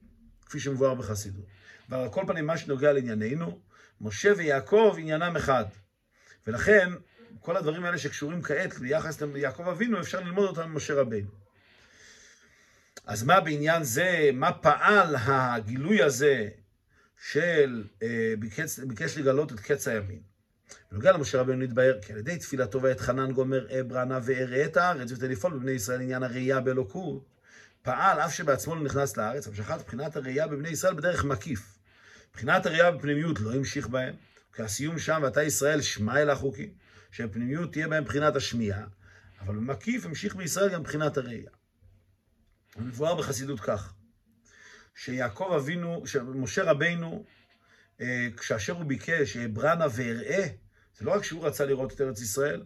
כפי 0.46 0.60
שמבואר 0.60 0.94
בחסידות. 0.94 1.44
אבל 1.88 1.98
על 1.98 2.08
כל 2.08 2.24
פנים, 2.26 2.46
מה 2.46 2.56
שנוגע 2.58 2.92
לענייננו, 2.92 3.60
משה 4.00 4.32
ויעקב 4.36 4.96
עניינם 4.98 5.36
אחד. 5.36 5.64
ולכן, 6.46 6.88
כל 7.40 7.56
הדברים 7.56 7.84
האלה 7.84 7.98
שקשורים 7.98 8.42
כעת 8.42 8.78
ביחס 8.78 9.22
ליעקב 9.22 9.68
אבינו, 9.68 10.00
אפשר 10.00 10.20
ללמוד 10.20 10.48
אותם 10.48 10.70
ממשה 10.70 10.94
רבינו. 10.94 11.30
אז 13.06 13.22
מה 13.22 13.40
בעניין 13.40 13.84
זה, 13.84 14.30
מה 14.32 14.52
פעל 14.52 15.16
הגילוי 15.18 16.02
הזה 16.02 16.48
של 17.20 17.84
אה, 18.02 18.34
ביקש, 18.38 18.78
ביקש 18.78 19.18
לגלות 19.18 19.52
את 19.52 19.60
קץ 19.60 19.88
הימין? 19.88 20.20
בנוגע 20.90 21.12
למשה 21.12 21.40
רבינו 21.40 21.58
נתבהר 21.58 21.98
כי 22.02 22.12
על 22.12 22.18
ידי 22.18 22.38
תפילתו 22.38 22.82
ואת 22.82 23.00
חנן 23.00 23.32
גומר 23.32 23.80
אברנה 23.80 24.18
ואראה 24.22 24.64
את 24.64 24.76
הארץ 24.76 25.12
ותלפעול 25.12 25.52
בבני 25.52 25.72
ישראל 25.72 26.00
עניין 26.00 26.22
הראייה 26.22 26.60
באלוקות, 26.60 27.28
פעל 27.82 28.20
אף 28.20 28.34
שבעצמו 28.34 28.74
לא 28.74 28.82
נכנס 28.82 29.16
לארץ, 29.16 29.46
המשכת 29.46 29.80
בחינת 29.86 30.16
הראייה 30.16 30.46
בבני 30.46 30.68
ישראל 30.68 30.94
בדרך 30.94 31.24
מקיף. 31.24 31.78
מבחינת 32.30 32.66
הראייה 32.66 32.90
בפנימיות 32.90 33.40
לא 33.40 33.54
המשיך 33.54 33.88
בהם, 33.88 34.14
כי 34.52 34.62
הסיום 34.62 34.98
שם 34.98 35.20
ואתה 35.22 35.42
ישראל 35.42 35.80
שמע 35.80 36.22
אל 36.22 36.30
החוקים. 36.30 36.82
שהפנימיות 37.12 37.72
תהיה 37.72 37.88
בהם 37.88 38.04
בחינת 38.04 38.36
השמיעה, 38.36 38.84
אבל 39.40 39.54
במקיף 39.56 40.06
המשיך 40.06 40.36
בישראל 40.36 40.72
גם 40.72 40.82
בחינת 40.82 41.16
הראייה. 41.16 41.50
מבואר 42.76 43.14
בחסידות 43.14 43.60
כך, 43.60 43.94
שיעקב 44.94 45.52
אבינו, 45.56 46.06
שמשה 46.06 46.62
רבינו, 46.62 47.24
אה, 48.00 48.28
כאשר 48.36 48.72
הוא 48.72 48.84
ביקש 48.84 49.36
אברנה 49.36 49.86
ואראה, 49.92 50.46
זה 50.98 51.04
לא 51.04 51.10
רק 51.14 51.24
שהוא 51.24 51.46
רצה 51.46 51.64
לראות 51.64 51.92
את 51.92 52.00
ארץ 52.00 52.20
ישראל, 52.20 52.62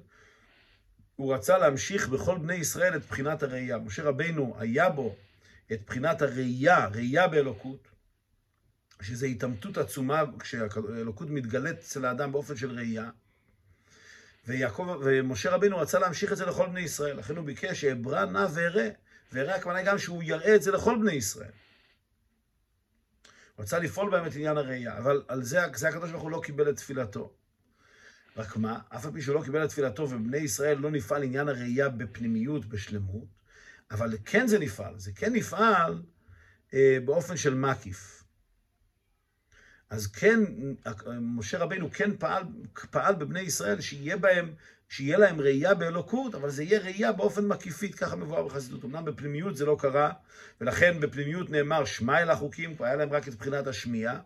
הוא 1.17 1.35
רצה 1.35 1.59
להמשיך 1.59 2.09
בכל 2.09 2.39
בני 2.39 2.55
ישראל 2.55 2.97
את 2.97 3.07
בחינת 3.09 3.43
הראייה. 3.43 3.79
משה 3.79 4.03
רבינו 4.03 4.57
היה 4.59 4.91
בו 4.91 5.17
את 5.73 5.81
בחינת 5.87 6.23
הראייה, 6.23 6.87
ראייה 6.87 7.29
באלוקות, 7.29 7.89
שזו 9.03 9.27
התעמתות 9.27 9.79
עצומה 9.79 10.23
כשהאלוקות 10.39 11.31
מתגלית 11.31 11.79
אצל 11.79 12.05
האדם 12.05 12.33
באופן 12.33 12.57
של 12.57 12.71
ראייה. 12.71 13.11
ויעקב, 14.47 15.01
ומשה 15.05 15.51
רבינו 15.51 15.79
רצה 15.79 15.99
להמשיך 15.99 16.33
את 16.33 16.37
זה 16.37 16.47
לכל 16.47 16.69
בני 16.69 16.81
ישראל, 16.81 17.17
לכן 17.17 17.37
הוא 17.37 17.47
ביקש 17.47 17.81
שאברא 17.81 18.25
נא 18.25 18.47
ואראה, 18.55 18.89
ואראה 19.33 19.55
הכוונה 19.55 19.83
גם 19.83 19.99
שהוא 19.99 20.23
יראה 20.23 20.55
את 20.55 20.63
זה 20.63 20.73
לכל 20.73 20.99
בני 21.01 21.13
ישראל. 21.13 21.51
רצה 23.59 23.79
לפעול 23.79 24.11
בהם 24.11 24.27
את 24.27 24.35
עניין 24.35 24.57
הראייה, 24.57 24.99
אבל 24.99 25.23
על 25.29 25.43
זה, 25.43 25.61
זה 25.75 25.89
הקדוש 25.89 26.11
ברוך 26.11 26.23
הוא 26.23 26.31
לא 26.31 26.41
קיבל 26.45 26.71
את 26.71 26.77
תפילתו. 26.77 27.33
רק 28.37 28.57
מה, 28.57 28.79
אף 28.89 29.07
על 29.07 29.13
פי 29.13 29.23
שהוא 29.23 29.35
לא 29.35 29.43
קיבל 29.45 29.65
את 29.65 29.69
תפילתו 29.69 30.03
ובני 30.03 30.39
ישראל 30.39 30.79
לא 30.79 30.91
נפעל 30.91 31.23
עניין 31.23 31.49
הראייה 31.49 31.89
בפנימיות, 31.89 32.67
בשלמות, 32.67 33.29
אבל 33.91 34.17
כן 34.25 34.47
זה 34.47 34.59
נפעל, 34.59 34.99
זה 34.99 35.13
כן 35.13 35.33
נפעל 35.33 36.03
אה, 36.75 36.99
באופן 37.05 37.37
של 37.37 37.55
מקיף. 37.55 38.25
אז 39.91 40.07
כן, 40.07 40.41
משה 41.21 41.59
רבינו 41.59 41.91
כן 41.93 42.17
פעל, 42.17 42.43
פעל 42.91 43.15
בבני 43.15 43.41
ישראל 43.41 43.81
שיהיה 43.81 44.17
בהם, 44.17 44.55
שיהיה 44.89 45.19
להם 45.19 45.41
ראייה 45.41 45.75
באלוקות, 45.75 46.35
אבל 46.35 46.51
זה 46.51 46.65
יהיה 46.65 46.81
ראייה 46.81 47.13
באופן 47.13 47.47
מקיפית, 47.47 47.95
ככה 47.95 48.17
מבואר 48.17 48.47
בחסידות. 48.47 48.85
אמנם 48.85 49.05
בפנימיות 49.05 49.57
זה 49.57 49.65
לא 49.65 49.77
קרה, 49.81 50.13
ולכן 50.61 51.01
בפנימיות 51.01 51.51
נאמר 51.51 51.85
שמע 51.85 52.23
אל 52.23 52.31
החוקים, 52.31 52.77
היה 52.81 52.97
להם 52.97 53.13
רק 53.13 53.29
את 53.29 53.35
בחינת 53.35 53.67
השמיעה, 53.67 54.21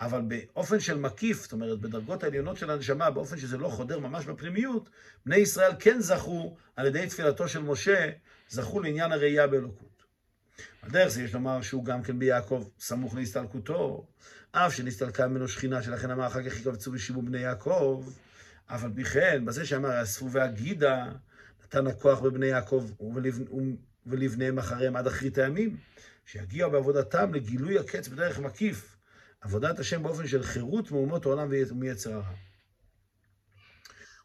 אבל 0.00 0.20
באופן 0.20 0.80
של 0.80 0.98
מקיף, 0.98 1.42
זאת 1.42 1.52
אומרת, 1.52 1.80
בדרגות 1.80 2.24
העליונות 2.24 2.56
של 2.56 2.70
הנשמה, 2.70 3.10
באופן 3.10 3.38
שזה 3.38 3.58
לא 3.58 3.68
חודר 3.68 3.98
ממש 3.98 4.24
בפנימיות, 4.24 4.88
בני 5.26 5.36
ישראל 5.36 5.72
כן 5.78 6.00
זכו, 6.00 6.56
על 6.76 6.86
ידי 6.86 7.06
תפילתו 7.06 7.48
של 7.48 7.62
משה, 7.62 8.10
זכו 8.48 8.80
לעניין 8.80 9.12
הראייה 9.12 9.46
באלוקות. 9.46 10.02
על 10.82 10.90
דרך 10.90 11.08
זה 11.08 11.22
יש 11.22 11.34
לומר 11.34 11.62
שהוא 11.62 11.84
גם 11.84 12.02
כן 12.02 12.18
ביעקב 12.18 12.68
סמוך 12.78 13.14
להסתלקותו, 13.14 14.06
אף 14.52 14.74
שנסתלקה 14.74 15.28
ממנו 15.28 15.48
שכינה, 15.48 15.82
שלכן 15.82 16.10
אמר 16.10 16.26
אחר 16.26 16.50
כך 16.50 16.60
יקבצו 16.60 16.92
ושיבו 16.92 17.22
בני 17.22 17.38
יעקב, 17.38 18.04
אף 18.66 18.84
על 18.84 18.90
פי 18.94 19.04
כן, 19.04 19.44
בזה 19.44 19.66
שאמר 19.66 20.02
אספו 20.02 20.30
והגידה, 20.30 21.12
נתן 21.64 21.86
הכוח 21.86 22.20
בבני 22.20 22.46
יעקב 22.46 22.90
ולבניהם 24.06 24.58
אחריהם 24.58 24.96
עד 24.96 25.06
אחרית 25.06 25.38
הימים, 25.38 25.76
שיגיעו 26.26 26.70
בעבודתם 26.70 27.34
לגילוי 27.34 27.78
הקץ 27.78 28.08
בדרך 28.08 28.38
מקיף, 28.38 28.96
עבודת 29.40 29.78
השם 29.78 30.02
באופן 30.02 30.26
של 30.26 30.42
חירות 30.42 30.90
מאומות 30.90 31.26
העולם 31.26 31.48
ומיצר 31.50 32.12
הרע. 32.12 32.34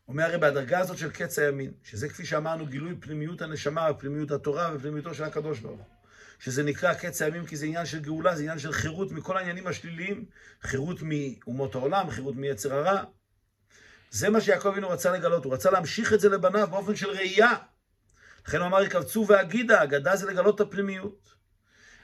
אומר 0.08 0.24
הרי 0.24 0.38
בהדרגה 0.38 0.80
הזאת 0.80 0.98
של 0.98 1.12
קץ 1.12 1.40
הימין, 1.40 1.72
שזה 1.84 2.10
כפי 2.10 2.26
שאמרנו 2.26 2.66
גילוי 2.66 2.96
פנימיות 3.00 3.42
הנשמה, 3.42 3.94
פנימיות 3.94 4.32
התורה 4.32 4.72
ופנימיותו 4.76 5.14
של 5.14 5.24
הקדוש 5.24 5.60
ברוך 5.60 5.80
הוא. 5.80 5.86
שזה 6.40 6.64
נקרא 6.64 6.94
קץ 6.94 7.22
הימים 7.22 7.46
כי 7.46 7.56
זה 7.56 7.66
עניין 7.66 7.86
של 7.86 8.00
גאולה, 8.00 8.36
זה 8.36 8.42
עניין 8.42 8.60
של 8.60 8.72
חירות 8.72 9.12
מכל 9.12 9.38
העניינים 9.38 9.68
השליליים, 9.68 10.26
חירות 10.62 10.98
מאומות 11.02 11.76
העולם, 11.76 12.10
חירות 12.10 12.36
מיצר 12.36 12.74
הרע. 12.74 13.04
זה 14.12 14.30
מה 14.30 14.42
שיעקב 14.42 14.68
אבינו 14.68 14.90
רצה 14.90 15.12
לגלות, 15.12 15.46
הוא 15.46 15.54
רצה 15.54 15.72
להמשיך 15.72 16.14
את 16.14 16.20
זה 16.20 16.30
לבניו 16.30 16.68
באופן 16.68 16.96
של 16.96 17.10
ראייה. 17.10 17.54
לכן 18.48 18.58
הוא 18.58 18.68
אמר, 18.68 18.84
יקבצו 18.84 19.26
והגידה, 19.28 19.84
אגדה 19.84 20.16
זה 20.16 20.32
לגלות 20.32 20.56
את 20.56 20.68
הפנימיות. 20.68 21.34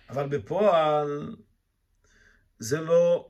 אבל 0.10 0.28
בפועל, 0.28 1.36
זה 2.60 2.82
לא, 2.82 3.30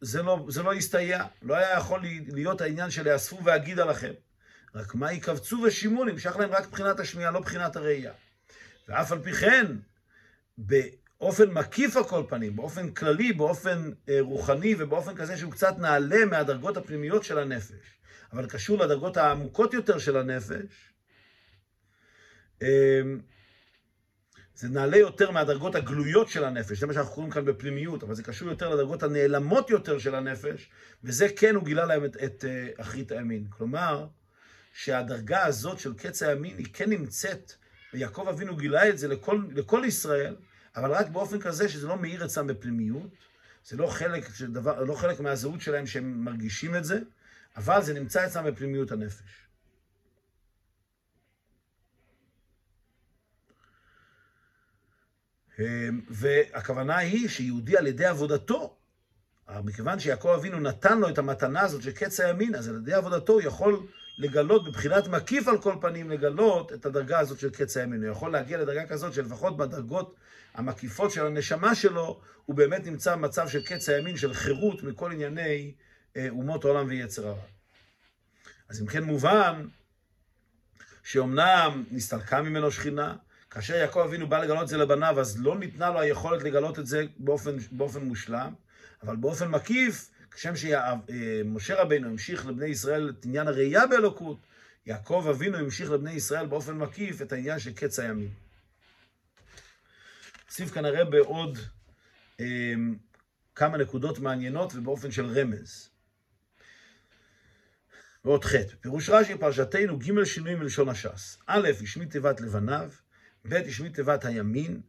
זה 0.00 0.22
לא, 0.22 0.46
זה 0.48 0.62
לא 0.62 0.72
הסתייע. 0.72 1.24
לא 1.42 1.54
היה 1.54 1.78
יכול 1.78 2.00
להיות 2.28 2.60
העניין 2.60 2.90
של 2.90 3.06
יאספו 3.06 3.44
והגידה 3.44 3.84
לכם. 3.84 4.12
רק 4.74 4.94
מה 4.94 5.12
יקבצו 5.12 5.56
ושימו, 5.66 6.04
נמשך 6.04 6.36
להם 6.36 6.50
רק 6.50 6.66
מבחינת 6.66 7.00
השמיעה, 7.00 7.30
לא 7.30 7.40
מבחינת 7.40 7.76
הראייה. 7.76 8.12
ואף 8.88 9.12
על 9.12 9.22
פי 9.22 9.32
כן, 9.32 9.66
באופן 10.58 11.50
מקיף 11.50 11.96
על 11.96 12.04
כל 12.04 12.22
פנים, 12.28 12.56
באופן 12.56 12.90
כללי, 12.90 13.32
באופן 13.32 13.90
אה, 14.08 14.18
רוחני 14.20 14.74
ובאופן 14.78 15.14
כזה 15.14 15.36
שהוא 15.36 15.52
קצת 15.52 15.78
נעלה 15.78 16.24
מהדרגות 16.24 16.76
הפנימיות 16.76 17.24
של 17.24 17.38
הנפש, 17.38 18.00
אבל 18.32 18.46
קשור 18.46 18.78
לדרגות 18.78 19.16
העמוקות 19.16 19.74
יותר 19.74 19.98
של 19.98 20.16
הנפש, 20.16 20.92
אה, 22.62 23.02
זה 24.56 24.68
נעלה 24.68 24.96
יותר 24.96 25.30
מהדרגות 25.30 25.74
הגלויות 25.74 26.28
של 26.28 26.44
הנפש, 26.44 26.80
זה 26.80 26.86
מה 26.86 26.92
שאנחנו 26.92 27.12
קוראים 27.12 27.32
כאן 27.32 27.44
בפנימיות, 27.44 28.02
אבל 28.02 28.14
זה 28.14 28.22
קשור 28.22 28.48
יותר 28.48 28.74
לדרגות 28.74 29.02
הנעלמות 29.02 29.70
יותר 29.70 29.98
של 29.98 30.14
הנפש, 30.14 30.70
וזה 31.04 31.26
כן 31.36 31.54
הוא 31.54 31.64
גילה 31.64 31.86
להם 31.86 32.04
את, 32.04 32.16
את 32.24 32.44
uh, 32.44 32.80
אחרית 32.80 33.12
הימין. 33.12 33.46
כלומר, 33.50 34.06
שהדרגה 34.72 35.44
הזאת 35.44 35.78
של 35.78 35.94
קץ 35.94 36.22
הימין 36.22 36.58
היא 36.58 36.66
כן 36.72 36.90
נמצאת, 36.90 37.52
ויעקב 37.94 38.28
אבינו 38.28 38.56
גילה 38.56 38.88
את 38.88 38.98
זה 38.98 39.08
לכל, 39.08 39.42
לכל 39.54 39.82
ישראל, 39.86 40.36
אבל 40.76 40.92
רק 40.92 41.08
באופן 41.08 41.40
כזה 41.40 41.68
שזה 41.68 41.86
לא 41.86 41.96
מאיר 41.96 42.24
אצלם 42.24 42.46
בפנימיות, 42.46 43.10
זה 43.64 43.76
לא 43.76 43.86
חלק, 43.86 44.40
דבר, 44.40 44.84
לא 44.84 44.94
חלק 44.94 45.20
מהזהות 45.20 45.60
שלהם 45.60 45.86
שהם 45.86 46.24
מרגישים 46.24 46.76
את 46.76 46.84
זה, 46.84 47.00
אבל 47.56 47.82
זה 47.82 47.94
נמצא 47.94 48.26
אצלם 48.26 48.44
בפנימיות 48.44 48.92
הנפש. 48.92 49.46
אמ, 55.58 56.00
והכוונה 56.08 56.96
היא 56.96 57.28
שיהודי 57.28 57.76
על 57.76 57.86
ידי 57.86 58.04
עבודתו, 58.04 58.76
מכיוון 59.64 59.98
שיעקב 59.98 60.28
אבינו 60.28 60.60
נתן 60.60 60.98
לו 60.98 61.08
את 61.08 61.18
המתנה 61.18 61.60
הזאת 61.60 61.82
של 61.82 61.92
קץ 61.92 62.20
הימין, 62.20 62.54
אז 62.54 62.68
על 62.68 62.76
ידי 62.76 62.94
עבודתו 62.94 63.32
הוא 63.32 63.42
יכול 63.42 63.86
לגלות, 64.18 64.64
בבחינת 64.64 65.08
מקיף 65.08 65.48
על 65.48 65.62
כל 65.62 65.74
פנים, 65.80 66.10
לגלות 66.10 66.72
את 66.72 66.86
הדרגה 66.86 67.18
הזאת 67.18 67.38
של 67.38 67.50
קץ 67.50 67.76
הימין. 67.76 68.02
הוא 68.02 68.12
יכול 68.12 68.32
להגיע 68.32 68.58
לדרגה 68.58 68.86
כזאת 68.86 69.12
שלפחות 69.12 69.56
בדרגות 69.56 70.14
המקיפות 70.54 71.10
של 71.10 71.26
הנשמה 71.26 71.74
שלו, 71.74 72.20
הוא 72.46 72.56
באמת 72.56 72.86
נמצא 72.86 73.16
במצב 73.16 73.48
של 73.48 73.62
קץ 73.62 73.88
הימין, 73.88 74.16
של 74.16 74.34
חירות 74.34 74.82
מכל 74.82 75.12
ענייני 75.12 75.74
אומות 76.28 76.64
העולם 76.64 76.86
ויצר 76.88 77.28
הרע. 77.28 77.42
אז 78.68 78.80
אם 78.80 78.86
כן 78.86 79.04
מובן 79.04 79.66
שאומנם 81.04 81.84
נסתלקה 81.90 82.42
ממנו 82.42 82.70
שכינה, 82.70 83.16
כאשר 83.50 83.74
יעקב 83.74 83.98
אבינו 83.98 84.28
בא 84.28 84.38
לגלות 84.38 84.62
את 84.62 84.68
זה 84.68 84.76
לבניו, 84.76 85.20
אז 85.20 85.40
לא 85.40 85.58
ניתנה 85.58 85.90
לו 85.90 86.00
היכולת 86.00 86.42
לגלות 86.42 86.78
את 86.78 86.86
זה 86.86 87.04
באופן, 87.16 87.56
באופן 87.70 88.02
מושלם, 88.04 88.54
אבל 89.02 89.16
באופן 89.16 89.48
מקיף, 89.48 90.10
כשם 90.30 90.52
שמשה 90.56 91.82
רבינו 91.82 92.08
המשיך 92.08 92.46
לבני 92.46 92.66
ישראל 92.66 93.10
את 93.18 93.24
עניין 93.24 93.48
הראייה 93.48 93.86
באלוקות, 93.86 94.38
יעקב 94.86 95.26
אבינו 95.30 95.58
המשיך 95.58 95.90
לבני 95.90 96.12
ישראל 96.12 96.46
באופן 96.46 96.78
מקיף 96.78 97.22
את 97.22 97.32
העניין 97.32 97.58
של 97.58 97.72
קץ 97.72 97.98
הימים. 97.98 98.30
נוסיף 100.46 100.70
כנראה 100.70 101.04
בעוד 101.04 101.58
אה, 102.40 102.74
כמה 103.54 103.78
נקודות 103.78 104.18
מעניינות 104.18 104.74
ובאופן 104.74 105.10
של 105.10 105.26
רמז. 105.26 105.90
ועוד 108.26 108.44
ח', 108.44 108.54
פירוש 108.80 109.08
רש"י, 109.08 109.38
פרשתנו 109.38 109.98
ג' 109.98 110.24
שינויים 110.24 110.58
מלשון 110.58 110.88
הש"ס. 110.88 111.38
א', 111.46 111.68
השמיט 111.82 112.10
תיבת 112.10 112.40
לבניו, 112.40 112.90
ב', 113.48 113.54
השמיט 113.54 113.94
תיבת 113.94 114.24
הימין, 114.24 114.80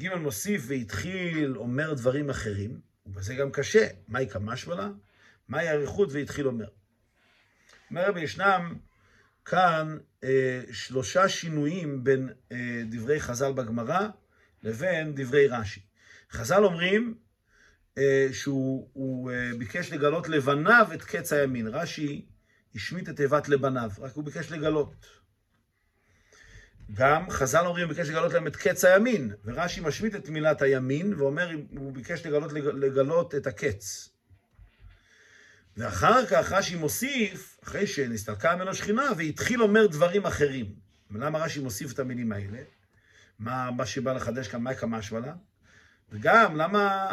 ג' 0.00 0.14
מוסיף 0.14 0.62
והתחיל 0.66 1.56
אומר 1.56 1.94
דברים 1.94 2.30
אחרים, 2.30 2.80
ובזה 3.06 3.34
גם 3.34 3.50
קשה. 3.50 3.86
מהי 4.08 4.28
כמשמע 4.28 4.88
מהי 5.48 5.70
אריכות 5.70 6.08
והתחיל 6.12 6.46
אומר. 6.46 6.68
אומר 7.90 8.08
רבי, 8.08 8.20
ישנם 8.20 8.74
כאן 9.44 9.98
אה, 10.24 10.60
שלושה 10.72 11.28
שינויים 11.28 12.04
בין 12.04 12.28
אה, 12.52 12.82
דברי 12.90 13.20
חז"ל 13.20 13.52
בגמרא 13.52 14.08
לבין 14.62 15.12
דברי 15.14 15.46
רש"י. 15.46 15.80
חז"ל 16.30 16.64
אומרים 16.64 17.14
אה, 17.98 18.28
שהוא 18.32 19.30
אה, 19.30 19.50
ביקש 19.58 19.92
לגלות 19.92 20.28
לבניו 20.28 20.86
את 20.94 21.02
קץ 21.02 21.32
הימין. 21.32 21.66
רש"י 21.66 22.31
השמיט 22.74 23.08
את 23.08 23.16
תיבת 23.16 23.48
לבניו, 23.48 23.90
רק 23.98 24.12
הוא 24.12 24.24
ביקש 24.24 24.52
לגלות. 24.52 25.06
גם 26.92 27.30
חז"ל 27.30 27.66
אומרים, 27.66 27.88
ביקש 27.88 28.08
לגלות 28.08 28.32
להם 28.32 28.46
את 28.46 28.56
קץ 28.56 28.84
הימין, 28.84 29.34
ורש"י 29.44 29.80
משמיט 29.80 30.14
את 30.14 30.28
מילת 30.28 30.62
הימין, 30.62 31.14
ואומר, 31.14 31.50
הוא 31.70 31.92
ביקש 31.92 32.26
לגלות, 32.26 32.52
לגלות 32.52 33.34
את 33.34 33.46
הקץ. 33.46 34.08
ואחר 35.76 36.26
כך 36.26 36.52
רש"י 36.52 36.74
מוסיף, 36.74 37.58
אחרי 37.64 37.86
שנסתלקה 37.86 38.56
ממנו 38.56 38.74
שכינה, 38.74 39.10
והתחיל 39.16 39.58
לומר 39.58 39.86
דברים 39.86 40.26
אחרים. 40.26 40.74
למה 41.10 41.38
רש"י 41.38 41.60
מוסיף 41.60 41.92
את 41.92 41.98
המילים 41.98 42.32
האלה? 42.32 42.58
מה, 43.38 43.70
מה 43.70 43.86
שבא 43.86 44.12
לחדש 44.12 44.48
כאן, 44.48 44.62
מהי 44.62 44.76
כמשמע 44.76 45.20
לה? 45.20 45.34
וגם, 46.10 46.56
למה, 46.56 47.08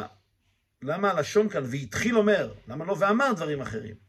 למה 0.82 1.12
הלשון 1.12 1.50
כאן, 1.50 1.64
והתחיל 1.72 2.18
אומר, 2.18 2.54
למה 2.68 2.86
לא 2.86 2.96
ואמר 3.00 3.34
דברים 3.34 3.62
אחרים? 3.62 4.09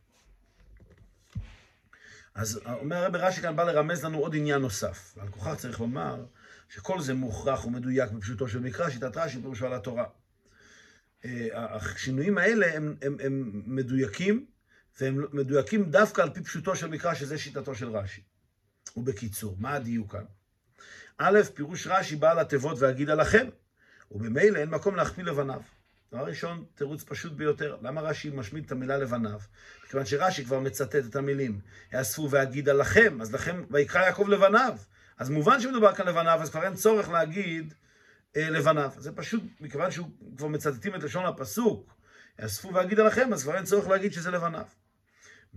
אז 2.40 2.60
אומר 2.66 2.96
הרב 2.96 3.16
רש"י 3.16 3.40
כאן 3.40 3.56
בא 3.56 3.64
לרמז 3.64 4.04
לנו 4.04 4.18
עוד 4.18 4.34
עניין 4.34 4.60
נוסף. 4.60 5.14
ועל 5.16 5.28
כוכך 5.28 5.54
צריך 5.54 5.80
לומר 5.80 6.24
שכל 6.68 7.00
זה 7.00 7.14
מוכרח 7.14 7.64
ומדויק 7.64 8.10
בפשוטו 8.10 8.48
של 8.48 8.58
מקרא, 8.58 8.90
שיטת 8.90 9.16
רש"י 9.16 9.40
פירושו 9.40 9.66
על 9.66 9.72
התורה. 9.72 10.04
אה, 11.24 11.48
השינויים 11.54 12.38
האלה 12.38 12.76
הם, 12.76 12.96
הם, 13.02 13.16
הם 13.24 13.62
מדויקים, 13.66 14.46
והם 15.00 15.24
מדויקים 15.32 15.90
דווקא 15.90 16.22
על 16.22 16.30
פי 16.30 16.42
פשוטו 16.42 16.76
של 16.76 16.86
מקרא, 16.86 17.14
שזה 17.14 17.38
שיטתו 17.38 17.74
של 17.74 17.96
רש"י. 17.96 18.22
ובקיצור, 18.96 19.56
מה 19.58 19.74
הדיוק 19.74 20.12
כאן? 20.12 20.24
א', 21.18 21.38
פירוש 21.54 21.86
רש"י 21.86 22.16
בעל 22.16 22.38
התיבות 22.38 22.78
והגידה 22.78 23.14
לכם, 23.14 23.48
ובמילא 24.10 24.58
אין 24.58 24.70
מקום 24.70 24.96
להכפיל 24.96 25.28
לבניו. 25.28 25.60
דבר 26.12 26.24
ראשון, 26.24 26.64
תירוץ 26.74 27.04
פשוט 27.04 27.32
ביותר. 27.32 27.76
למה 27.82 28.00
רש"י 28.00 28.30
משמיד 28.30 28.64
את 28.64 28.72
המילה 28.72 28.96
לבניו? 28.96 29.40
מכיוון 29.84 30.06
שרש"י 30.06 30.44
כבר 30.44 30.60
מצטט 30.60 30.96
את 31.10 31.16
המילים. 31.16 31.60
יאספו 31.92 32.30
ואגידה 32.30 32.72
לכם, 32.72 33.20
אז 33.20 33.34
לכם, 33.34 33.64
ויקרא 33.70 34.02
יעקב 34.02 34.28
לבניו. 34.28 34.76
אז 35.18 35.30
מובן 35.30 35.60
שמדובר 35.60 35.94
כאן 35.94 36.06
לבניו, 36.06 36.38
אז 36.42 36.50
כבר 36.50 36.64
אין 36.64 36.74
צורך 36.74 37.08
להגיד 37.08 37.74
אה, 38.36 38.50
לבניו. 38.50 38.90
זה 38.96 39.12
פשוט, 39.12 39.42
מכיוון 39.60 39.90
שהוא 39.90 40.10
כבר 40.36 40.48
מצטטים 40.48 40.94
את 40.94 41.02
לשון 41.02 41.26
הפסוק, 41.26 41.94
יאספו 42.42 42.74
ואגידה 42.74 43.02
לכם, 43.02 43.32
אז 43.32 43.42
כבר 43.42 43.56
אין 43.56 43.64
צורך 43.64 43.88
להגיד 43.88 44.12
שזה 44.12 44.30
לבניו. 44.30 44.66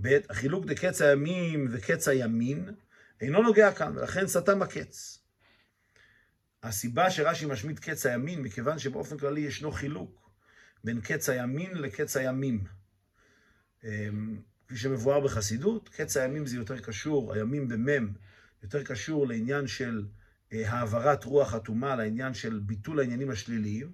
ב', 0.01 0.17
החילוק 0.29 0.65
דקץ 0.65 1.01
הימים 1.01 1.67
וקץ 1.71 2.07
הימין 2.07 2.69
אינו 3.21 3.41
נוגע 3.41 3.71
כאן, 3.71 3.97
ולכן 3.97 4.27
סתם 4.27 4.61
הקץ. 4.61 5.19
הסיבה 6.63 7.09
שרש"י 7.09 7.45
משמיט 7.45 7.79
קץ 7.79 8.05
הימין, 8.05 8.41
מכיוון 8.41 8.79
שבאופן 8.79 9.17
כללי 9.17 9.41
ישנו 9.41 9.71
חילוק. 9.71 10.22
בין 10.83 11.01
קץ 11.01 11.29
הימין 11.29 11.77
לקץ 11.77 12.17
הימים. 12.17 12.63
אמ, 13.83 14.37
כפי 14.67 14.77
שמבואר 14.77 15.19
בחסידות, 15.19 15.89
קץ 15.89 16.17
הימים 16.17 16.45
זה 16.45 16.57
יותר 16.57 16.79
קשור, 16.79 17.33
הימים 17.33 17.67
במם, 17.67 18.13
יותר 18.63 18.83
קשור 18.83 19.27
לעניין 19.27 19.67
של 19.67 20.05
אה, 20.53 20.71
העברת 20.71 21.23
רוח 21.23 21.55
אטומה, 21.55 21.95
לעניין 21.95 22.33
של 22.33 22.59
ביטול 22.59 22.99
העניינים 22.99 23.29
השליליים. 23.29 23.91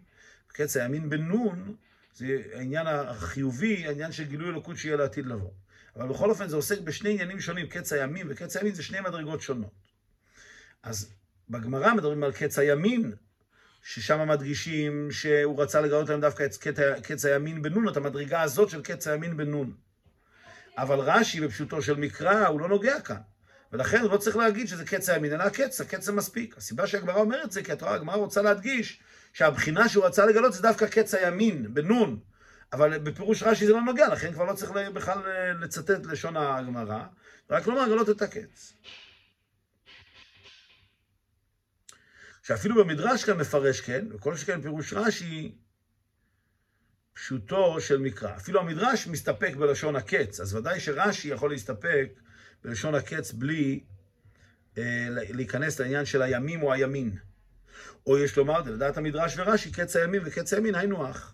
קץ 0.48 0.78
הימין 0.78 1.10
בנון 1.10 1.76
זה 2.14 2.42
העניין 2.54 2.88
החיובי, 2.88 3.88
העניין 3.88 4.12
של 4.12 4.24
גילוי 4.24 4.50
אלוקות 4.50 4.78
שיהיה 4.78 4.98
לעתיד 4.98 5.26
לבוא. 5.26 5.52
אבל 5.96 6.08
בכל 6.08 6.30
אופן 6.30 6.48
זה 6.48 6.56
עוסק 6.56 6.80
בשני 6.80 7.10
עניינים 7.10 7.40
שונים, 7.40 7.68
קץ 7.68 7.94
הימים 7.94 8.28
וקץ 8.30 8.56
הימין 8.56 8.74
זה 8.74 8.84
שני 8.84 9.02
מדרגות 9.02 9.42
שונות. 9.42 9.72
אז 10.84 11.14
בגמרא 11.50 11.94
מדברים 11.94 12.24
על 12.24 12.32
קץ 12.32 12.60
הימין, 12.60 13.12
ששם 13.84 14.27
מדגישים 14.27 15.11
שהוא 15.11 15.61
רצה 15.61 15.82
לגלות 15.82 16.09
להם 16.09 16.21
דווקא 16.21 16.43
את 16.43 16.55
קץ, 17.03 17.25
הימין 17.25 17.61
בנון, 17.61 17.89
את 17.89 17.97
המדרגה 17.97 18.41
הזאת 18.41 18.69
של 18.69 18.82
קץ 18.82 19.07
הימין 19.07 19.38
בנון. 19.38 19.73
אבל 20.77 20.99
רש"י, 20.99 21.41
בפשוטו 21.41 21.82
של 21.82 21.95
מקרא, 21.95 22.47
הוא 22.47 22.59
לא 22.59 22.67
נוגע 22.67 23.01
כאן. 23.01 23.17
ולכן 23.73 24.01
הוא 24.01 24.11
לא 24.11 24.17
צריך 24.17 24.36
להגיד 24.36 24.67
שזה 24.67 24.86
קץ 24.86 25.09
הימין, 25.09 25.34
אלא 25.34 25.43
הקץ, 25.43 25.82
הקץ 25.82 26.05
זה 26.05 26.11
מספיק. 26.11 26.57
הסיבה 26.57 26.88
שהגמרא 26.88 27.19
אומרת 27.19 27.51
זה, 27.51 27.63
כי 27.63 27.71
הגמרא 27.82 28.15
רוצה 28.15 28.41
להדגיש 28.41 28.99
שהבחינה 29.34 29.89
שהוא 29.89 30.05
רצה 30.05 30.25
לגלות 30.25 30.53
זה 30.53 30.61
דווקא 30.61 30.88
קץ 30.88 31.13
הימין, 31.13 31.73
בנון. 31.73 32.19
אבל 32.73 32.97
בפירוש 32.97 33.43
רש"י 33.43 33.65
זה 33.65 33.73
לא 33.73 33.82
נוגע, 33.82 34.07
לכן 34.07 34.34
כבר 34.34 34.45
לא 34.45 34.53
צריך 34.53 34.71
בכלל 34.71 35.17
לצטט 35.59 36.05
לשון 36.05 36.38
הגמרא, 36.38 37.03
רק 37.49 37.67
לומר 37.67 37.86
לגלות 37.86 38.09
את 38.09 38.21
הקץ. 38.21 38.73
שאפילו 42.50 42.76
במדרש 42.76 43.24
כאן 43.26 43.38
מפרש 43.38 43.82
כן, 43.82 44.06
וכל 44.12 44.36
שכן 44.36 44.62
פירוש 44.62 44.93
רש"י 44.93 45.56
פשוטו 47.14 47.82
של 47.82 47.97
מקרא. 47.97 48.36
אפילו 48.36 48.60
המדרש 48.60 49.08
מסתפק 49.08 49.56
בלשון 49.56 49.95
הקץ, 49.95 50.39
אז 50.39 50.56
ודאי 50.56 50.80
שרש"י 50.80 51.28
יכול 51.28 51.52
להסתפק 51.52 52.10
בלשון 52.64 52.95
הקץ 52.95 53.32
בלי 53.32 53.80
אה, 54.78 55.08
להיכנס 55.10 55.80
לעניין 55.80 56.06
של 56.06 56.22
הימים 56.22 56.64
או 56.64 56.74
הימין. 56.74 57.18
או 58.08 58.18
יש 58.18 58.38
לומר, 58.38 58.62
לדעת 58.62 58.97
המדרש 58.97 59.34
ורש"י, 59.38 59.72
קץ 59.72 59.95
הימים 59.95 60.22
וקץ 60.26 60.54
הימין 60.54 60.76
היינו 60.76 61.12
אח. 61.12 61.34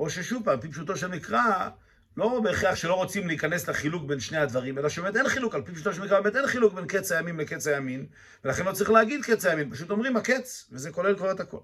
או 0.00 0.10
ששוב 0.10 0.44
פעם, 0.44 0.60
פי 0.60 0.68
פשוטו 0.68 0.96
של 0.96 1.08
מקרא, 1.08 1.68
לא 2.16 2.40
בהכרח 2.40 2.74
שלא 2.74 2.94
רוצים 2.94 3.26
להיכנס 3.26 3.68
לחילוק 3.68 4.04
בין 4.04 4.20
שני 4.20 4.38
הדברים, 4.38 4.78
אלא 4.78 4.88
שבאמת 4.88 5.16
אין 5.16 5.28
חילוק, 5.28 5.54
על 5.54 5.62
פי 5.62 5.72
פשוטו 5.72 5.92
של 5.92 6.02
מקרא, 6.02 6.20
באמת 6.20 6.36
אין 6.36 6.46
חילוק 6.46 6.74
בין 6.74 6.86
קץ 6.86 7.12
הימים 7.12 7.40
לקץ 7.40 7.66
הימין, 7.66 8.06
ולכן 8.44 8.64
לא 8.64 8.72
צריך 8.72 8.90
להגיד 8.90 9.24
קץ 9.24 9.44
הימין, 9.44 9.70
פשוט 9.70 9.90
אומרים 9.90 10.16
הקץ, 10.16 10.68
וזה 10.72 10.90
כולל 10.90 11.16
כבר 11.16 11.32
את 11.32 11.40
הכל. 11.40 11.60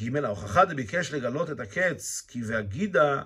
ג' 0.00 0.16
ההוכחה 0.16 0.64
דביקש 0.64 1.12
לגלות 1.12 1.50
את 1.50 1.60
הקץ, 1.60 2.24
כי 2.28 2.42
והגידה 2.44 3.22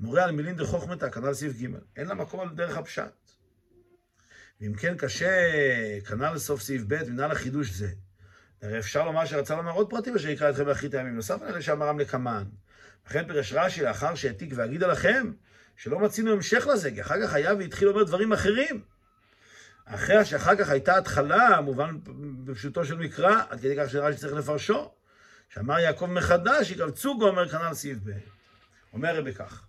מורה 0.00 0.24
על 0.24 0.30
מילין 0.30 0.56
דחוכמתא, 0.56 1.10
כנ"ל 1.10 1.34
סעיף 1.34 1.52
ג', 1.62 1.66
אין 1.96 2.06
לה 2.06 2.14
מקום 2.14 2.40
על 2.40 2.48
דרך 2.48 2.76
הפשט. 2.76 3.30
ואם 4.60 4.74
כן 4.74 4.96
קשה, 4.96 5.30
כנ"ל 6.08 6.32
לסוף 6.34 6.62
סעיף 6.62 6.82
ב', 6.88 7.10
מנהל 7.10 7.30
החידוש 7.30 7.70
זה. 7.70 7.88
הרי 8.62 8.78
אפשר 8.78 9.04
לומר 9.04 9.24
שרצה 9.24 9.56
לומר 9.56 9.72
עוד 9.72 9.90
פרטים 9.90 10.16
אשר 10.16 10.28
יקרא 10.28 10.50
אתכם 10.50 10.66
לאחרית 10.66 10.94
הימים, 10.94 11.16
נוסף 11.16 11.42
על 11.42 11.48
אלה 11.48 11.62
שאמרם 11.62 11.98
לקמן. 11.98 12.44
לכן 13.06 13.26
פירש 13.26 13.52
רש"י 13.52 13.82
לאחר 13.82 14.14
שהעתיק 14.14 14.52
והגידה 14.56 14.86
לכם, 14.86 15.32
שלא 15.76 15.98
מצינו 15.98 16.32
המשך 16.32 16.66
לזה, 16.66 16.90
כי 16.90 17.00
אחר 17.02 17.26
כך 17.26 17.34
היה 17.34 17.54
והתחיל 17.54 17.88
לומר 17.88 18.04
דברים 18.04 18.32
אחרים. 18.32 18.82
אחרי 19.84 20.24
שאחר 20.24 20.56
כך 20.56 20.68
הייתה 20.68 20.98
התחלה, 20.98 21.60
מובן 21.60 21.98
בפשוטו 22.44 22.84
של 22.84 22.96
מקרא, 22.96 23.42
עד 23.48 23.60
כדי 23.60 23.76
כך 23.78 23.90
שרש"י 23.90 24.18
צריך 24.20 24.32
לפרשו, 24.32 24.90
שאמר 25.48 25.78
יעקב 25.78 26.06
מחדש, 26.06 26.70
יקבצו 26.70 27.18
גומר 27.18 27.48
כנ"ל 27.48 27.74
סעיף 27.74 27.98
ב'. 28.04 28.10
אומר 28.92 29.16
רבי 29.16 29.34
כך, 29.34 29.66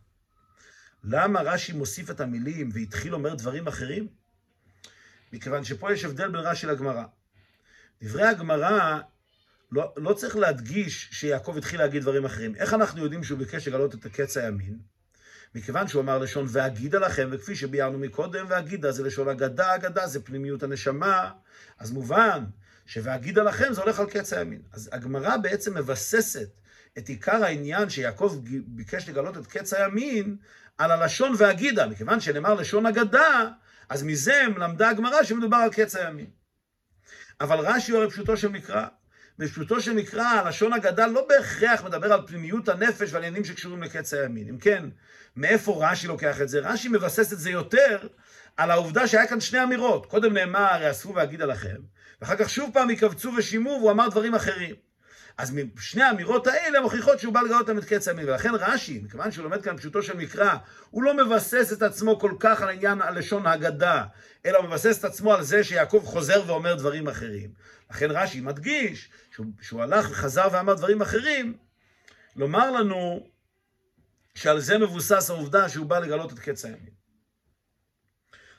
למה 1.03 1.41
רש"י 1.41 1.73
מוסיף 1.73 2.09
את 2.09 2.21
המילים 2.21 2.69
והתחיל 2.73 3.13
אומר 3.13 3.35
דברים 3.35 3.67
אחרים? 3.67 4.07
מכיוון 5.33 5.63
שפה 5.63 5.93
יש 5.93 6.05
הבדל 6.05 6.27
בין 6.27 6.41
רש"י 6.41 6.67
לגמרא. 6.67 7.03
דברי 8.01 8.23
הגמרא, 8.23 8.99
לא, 9.71 9.93
לא 9.97 10.13
צריך 10.13 10.35
להדגיש 10.35 11.09
שיעקב 11.11 11.57
התחיל 11.57 11.79
להגיד 11.79 12.01
דברים 12.01 12.25
אחרים. 12.25 12.55
איך 12.55 12.73
אנחנו 12.73 13.03
יודעים 13.03 13.23
שהוא 13.23 13.39
ביקש 13.39 13.67
לגלות 13.67 13.95
את 13.95 14.05
הקץ 14.05 14.37
הימין? 14.37 14.77
מכיוון 15.55 15.87
שהוא 15.87 16.01
אמר 16.01 16.17
לשון 16.17 16.45
והגידה 16.49 16.99
לכם, 16.99 17.29
וכפי 17.31 17.55
שביארנו 17.55 17.97
מקודם, 17.97 18.45
והגידה 18.49 18.91
זה 18.91 19.03
לשון 19.03 19.29
אגדה, 19.29 19.75
אגדה 19.75 20.07
זה 20.07 20.23
פנימיות 20.23 20.63
הנשמה, 20.63 21.31
אז 21.79 21.91
מובן 21.91 22.43
שוהגידה 22.85 23.43
לכם 23.43 23.73
זה 23.73 23.81
הולך 23.81 23.99
על 23.99 24.09
קץ 24.09 24.33
הימין. 24.33 24.61
אז 24.71 24.89
הגמרא 24.91 25.37
בעצם 25.37 25.77
מבססת 25.77 26.49
את 26.97 27.09
עיקר 27.09 27.43
העניין 27.43 27.89
שיעקב 27.89 28.39
ביקש 28.67 29.09
לגלות 29.09 29.37
את 29.37 29.47
קץ 29.47 29.73
הימין 29.73 30.37
על 30.77 30.91
הלשון 30.91 31.33
והגידה, 31.37 31.87
מכיוון 31.87 32.19
שנאמר 32.19 32.53
לשון 32.53 32.85
אגדה, 32.85 33.49
אז 33.89 34.03
מזה 34.03 34.43
למדה 34.57 34.89
הגמרא 34.89 35.23
שמדובר 35.23 35.57
על 35.57 35.69
קץ 35.69 35.95
הימין. 35.95 36.29
אבל 37.41 37.59
רש"י 37.59 37.91
הוא 37.91 37.99
הרי 37.99 38.09
פשוטו 38.09 38.37
של 38.37 38.47
מקרא. 38.47 38.87
בפשוטו 39.39 39.81
של 39.81 39.93
מקרא, 39.93 40.23
הלשון 40.23 40.73
אגדה 40.73 41.07
לא 41.07 41.27
בהכרח 41.29 41.83
מדבר 41.83 42.13
על 42.13 42.27
פנימיות 42.27 42.69
הנפש 42.69 43.13
ועל 43.13 43.23
עניינים 43.23 43.45
שקשורים 43.45 43.83
לקץ 43.83 44.13
הימין. 44.13 44.49
אם 44.49 44.57
כן, 44.57 44.85
מאיפה 45.35 45.85
רש"י 45.85 46.07
לוקח 46.07 46.41
את 46.41 46.49
זה? 46.49 46.59
רש"י 46.59 46.87
מבסס 46.87 47.33
את 47.33 47.39
זה 47.39 47.49
יותר 47.49 48.07
על 48.57 48.71
העובדה 48.71 49.07
שהיה 49.07 49.27
כאן 49.27 49.39
שני 49.39 49.63
אמירות. 49.63 50.05
קודם 50.05 50.33
נאמר, 50.33 50.59
הרי 50.59 50.91
אספו 50.91 51.15
ואגידה 51.15 51.45
לכם, 51.45 51.77
ואחר 52.21 52.35
כך 52.35 52.49
שוב 52.49 52.69
פעם 52.73 52.89
יקבצו 52.89 53.31
ושימו, 53.37 53.69
והוא 53.69 53.91
אמר 53.91 54.09
דברים 54.09 54.35
אחרים. 54.35 54.75
אז 55.37 55.53
משני 55.75 56.03
האמירות 56.03 56.47
האלה 56.47 56.81
מוכיחות 56.81 57.19
שהוא 57.19 57.33
בא 57.33 57.41
לגלות 57.41 57.67
להם 57.67 57.77
את 57.77 57.85
קץ 57.85 58.07
הימין. 58.07 58.29
ולכן 58.29 58.51
רש"י, 58.53 59.01
מכיוון 59.03 59.31
שהוא 59.31 59.43
לומד 59.43 59.61
כאן 59.61 59.77
פשוטו 59.77 60.03
של 60.03 60.17
מקרא, 60.17 60.55
הוא 60.89 61.03
לא 61.03 61.25
מבסס 61.25 61.73
את 61.73 61.81
עצמו 61.81 62.19
כל 62.19 62.31
כך 62.39 62.61
על 62.61 62.69
עניין 62.69 63.01
הלשון 63.01 63.47
ההגדה, 63.47 64.03
אלא 64.45 64.57
הוא 64.57 64.67
מבסס 64.67 64.99
את 64.99 65.05
עצמו 65.05 65.33
על 65.33 65.43
זה 65.43 65.63
שיעקב 65.63 66.01
חוזר 66.05 66.43
ואומר 66.47 66.75
דברים 66.75 67.07
אחרים. 67.07 67.49
לכן 67.91 68.11
רש"י 68.11 68.41
מדגיש 68.41 69.09
שהוא, 69.61 69.83
הלך 69.83 70.11
וחזר 70.11 70.47
ואמר 70.51 70.73
דברים 70.73 71.01
אחרים, 71.01 71.57
לומר 72.35 72.71
לנו 72.71 73.27
שעל 74.35 74.59
זה 74.59 74.77
מבוסס 74.77 75.29
העובדה 75.29 75.69
שהוא 75.69 75.85
בא 75.85 75.99
לגלות 75.99 76.33
את 76.33 76.39
קץ 76.39 76.65
הימין. 76.65 76.93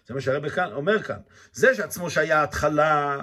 זה 0.06 0.14
מה 0.14 0.20
שהרבא 0.20 0.48
כאן 0.48 0.72
אומר 0.72 1.02
כאן. 1.02 1.18
זה 1.52 1.74
שעצמו 1.74 2.10
שהיה 2.10 2.42
התחלה, 2.42 3.20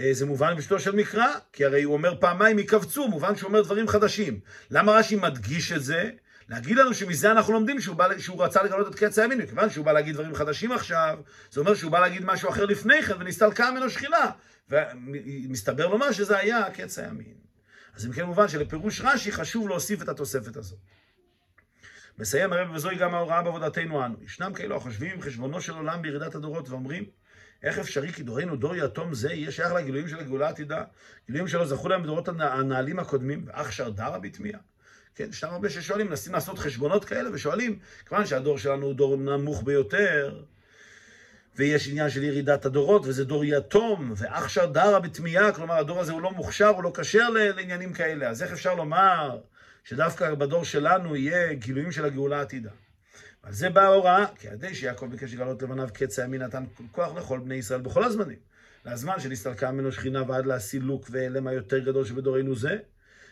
אה, 0.00 0.12
זה 0.12 0.26
מובן 0.26 0.56
בשתו 0.56 0.80
של 0.80 0.96
מקרא, 0.96 1.26
כי 1.52 1.64
הרי 1.64 1.82
הוא 1.82 1.94
אומר 1.94 2.20
פעמיים 2.20 2.58
יקבצו, 2.58 3.08
מובן 3.08 3.36
שהוא 3.36 3.48
אומר 3.48 3.62
דברים 3.62 3.88
חדשים. 3.88 4.40
למה 4.70 4.92
רש"י 4.92 5.16
מדגיש 5.16 5.72
את 5.72 5.84
זה? 5.84 6.10
להגיד 6.50 6.76
לנו 6.76 6.94
שמזה 6.94 7.32
אנחנו 7.32 7.52
לומדים 7.52 7.80
שהוא, 7.80 7.96
בא, 7.96 8.18
שהוא 8.18 8.44
רצה 8.44 8.62
לגלות 8.62 8.94
את 8.94 8.94
קץ 8.94 9.18
הימין, 9.18 9.38
מכיוון 9.38 9.70
שהוא 9.70 9.84
בא 9.84 9.92
להגיד 9.92 10.14
דברים 10.14 10.34
חדשים 10.34 10.72
עכשיו, 10.72 11.18
זה 11.50 11.60
אומר 11.60 11.74
שהוא 11.74 11.92
בא 11.92 12.00
להגיד 12.00 12.24
משהו 12.24 12.50
אחר 12.50 12.64
לפני 12.64 13.02
כן, 13.02 13.14
ונסתלקה 13.20 13.70
ממנו 13.70 13.90
שכינה. 13.90 14.30
ומסתבר 14.68 15.86
לומר 15.86 16.12
שזה 16.12 16.38
היה 16.38 16.70
קץ 16.70 16.98
הימין. 16.98 17.34
אז 17.96 18.06
אם 18.06 18.12
כן 18.12 18.24
מובן 18.24 18.48
שלפירוש 18.48 19.00
רש"י 19.00 19.32
חשוב 19.32 19.68
להוסיף 19.68 20.02
את 20.02 20.08
התוספת 20.08 20.56
הזאת. 20.56 20.78
מסיים 22.18 22.52
הרב 22.52 22.70
וזוהי 22.74 22.96
גם 22.96 23.14
ההוראה 23.14 23.42
בעבודתנו 23.42 24.04
אנו. 24.04 24.16
ישנם 24.22 24.52
כאלו 24.52 24.76
החושבים 24.76 25.10
עם 25.10 25.20
חשבונו 25.20 25.60
של 25.60 25.72
עולם 25.72 26.02
בירידת 26.02 26.34
הדורות 26.34 26.68
ואומרים 26.68 27.04
איך 27.62 27.78
אפשרי 27.78 28.12
כי 28.12 28.22
דורנו 28.22 28.56
דור 28.56 28.76
יתום 28.76 29.14
זה 29.14 29.32
יהיה 29.32 29.50
שייך 29.50 29.72
לגילויים 29.72 30.08
של 30.08 30.18
הגאולה 30.18 30.46
העתידה? 30.46 30.84
גילויים 31.26 31.48
שלא 31.48 31.66
זכו 31.66 31.88
להם 31.88 32.02
בדורות 32.02 32.28
הנעלים 32.28 32.98
הקודמים, 32.98 33.44
ואח 33.46 33.70
שרדרה 33.70 34.18
בתמיהה. 34.18 34.60
כן, 35.14 35.28
ישנם 35.30 35.50
הרבה 35.50 35.70
ששואלים, 35.70 36.06
מנסים 36.06 36.32
לעשות 36.32 36.58
חשבונות 36.58 37.04
כאלה 37.04 37.30
ושואלים, 37.32 37.78
כיוון 38.06 38.26
שהדור 38.26 38.58
שלנו 38.58 38.86
הוא 38.86 38.94
דור 38.94 39.16
נמוך 39.16 39.62
ביותר, 39.62 40.42
ויש 41.56 41.88
עניין 41.88 42.10
של 42.10 42.22
ירידת 42.22 42.64
הדורות, 42.64 43.02
וזה 43.06 43.24
דור 43.24 43.44
יתום, 43.44 44.12
ואח 44.16 44.48
שרדרה 44.48 45.00
בתמיהה, 45.00 45.52
כלומר 45.52 45.74
הדור 45.74 46.00
הזה 46.00 46.12
הוא 46.12 46.22
לא 46.22 46.30
מוכשר, 46.30 46.68
הוא 46.68 46.82
לא 46.82 46.92
כשר 46.94 47.30
לעניינים 47.30 47.92
כאלה, 47.92 48.28
אז 48.28 48.42
איך 48.42 48.52
אפשר 48.52 48.74
לומר 48.74 49.38
שדווקא 49.84 50.34
בדור 50.34 50.64
שלנו 50.64 51.16
יהיה 51.16 51.54
גילויים 51.54 51.92
של 51.92 52.04
הגאולה 52.04 52.38
העתידה? 52.38 52.70
על 53.42 53.52
זה 53.52 53.70
באה 53.70 53.84
ההוראה, 53.84 54.26
כי 54.38 54.48
עדי 54.48 54.74
שיעקב 54.74 55.06
ביקש 55.06 55.34
לגלות 55.34 55.62
לבניו 55.62 55.88
קץ 55.92 56.18
הימין 56.18 56.42
נתן 56.42 56.64
כוח 56.92 57.16
לכל 57.16 57.38
בני 57.38 57.54
ישראל 57.54 57.80
בכל 57.80 58.04
הזמנים. 58.04 58.38
לזמן 58.84 59.20
שנסתלקה 59.20 59.70
ממנו 59.70 59.92
שכינה 59.92 60.22
ועד 60.28 60.44
לוק 60.80 61.06
והלם 61.10 61.46
היותר 61.46 61.78
גדול 61.78 62.04
שבדורנו 62.04 62.56
זה, 62.56 62.78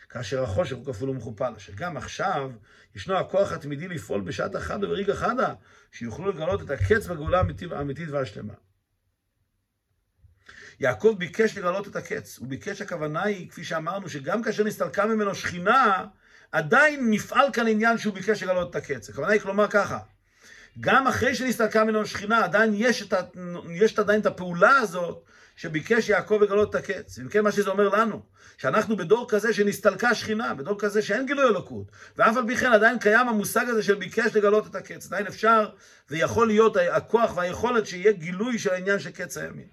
כאשר 0.09 0.43
החושך 0.43 0.75
הוא 0.75 0.85
כפול 0.85 1.09
ומכופל, 1.09 1.53
שגם 1.57 1.97
עכשיו 1.97 2.51
ישנו 2.95 3.17
הכוח 3.17 3.51
התמידי 3.51 3.87
לפעול 3.87 4.21
בשעת 4.21 4.55
אחת 4.55 4.77
וברגע 4.81 5.15
חדה, 5.15 5.53
שיוכלו 5.91 6.31
לגלות 6.31 6.61
את 6.61 6.69
הקץ 6.69 7.07
בגאולה 7.07 7.41
האמיתית 7.71 8.09
והשלמה. 8.09 8.53
יעקב 10.79 11.15
ביקש 11.17 11.57
לגלות 11.57 11.87
את 11.87 11.95
הקץ, 11.95 12.37
הוא 12.37 12.47
ביקש, 12.47 12.81
הכוונה 12.81 13.23
היא, 13.23 13.49
כפי 13.49 13.63
שאמרנו, 13.63 14.09
שגם 14.09 14.43
כאשר 14.43 14.63
נסתלקה 14.63 15.05
ממנו 15.05 15.35
שכינה, 15.35 16.05
עדיין 16.51 17.11
נפעל 17.11 17.47
כאן 17.53 17.67
עניין 17.67 17.97
שהוא 17.97 18.13
ביקש 18.13 18.43
לגלות 18.43 18.69
את 18.69 18.75
הקץ. 18.75 19.09
הכוונה 19.09 19.31
היא 19.31 19.41
כלומר 19.41 19.67
ככה, 19.67 19.99
גם 20.79 21.07
אחרי 21.07 21.35
שנסתלקה 21.35 21.83
ממנו 21.83 22.05
שכינה, 22.05 22.43
עדיין 22.43 22.71
יש, 22.75 23.01
את, 23.01 23.13
יש 23.69 23.99
עדיין 23.99 24.21
את 24.21 24.25
הפעולה 24.25 24.71
הזאת 24.71 25.25
שביקש 25.59 26.09
יעקב 26.09 26.39
לגלות 26.41 26.69
את 26.69 26.75
הקץ. 26.75 27.19
אם 27.19 27.29
כן, 27.29 27.43
מה 27.43 27.51
שזה 27.51 27.69
אומר 27.69 27.89
לנו, 27.89 28.21
שאנחנו 28.57 28.97
בדור 28.97 29.29
כזה 29.29 29.53
שנסתלקה 29.53 30.15
שכינה, 30.15 30.53
בדור 30.53 30.79
כזה 30.79 31.01
שאין 31.01 31.25
גילוי 31.25 31.45
אלוקות, 31.45 31.91
ואף 32.17 32.37
על 32.37 32.43
פי 32.47 32.55
כן 32.55 32.71
עדיין 32.71 32.99
קיים 32.99 33.27
המושג 33.27 33.65
הזה 33.69 33.83
של 33.83 33.95
ביקש 33.95 34.35
לגלות 34.35 34.67
את 34.67 34.75
הקץ. 34.75 35.07
עדיין 35.07 35.27
אפשר 35.27 35.69
ויכול 36.09 36.47
להיות 36.47 36.77
הכוח 36.91 37.37
והיכולת 37.37 37.85
שיהיה 37.85 38.11
גילוי 38.11 38.59
של 38.59 38.69
העניין 38.73 38.99
של 38.99 39.11
קץ 39.11 39.37
הימין. 39.37 39.67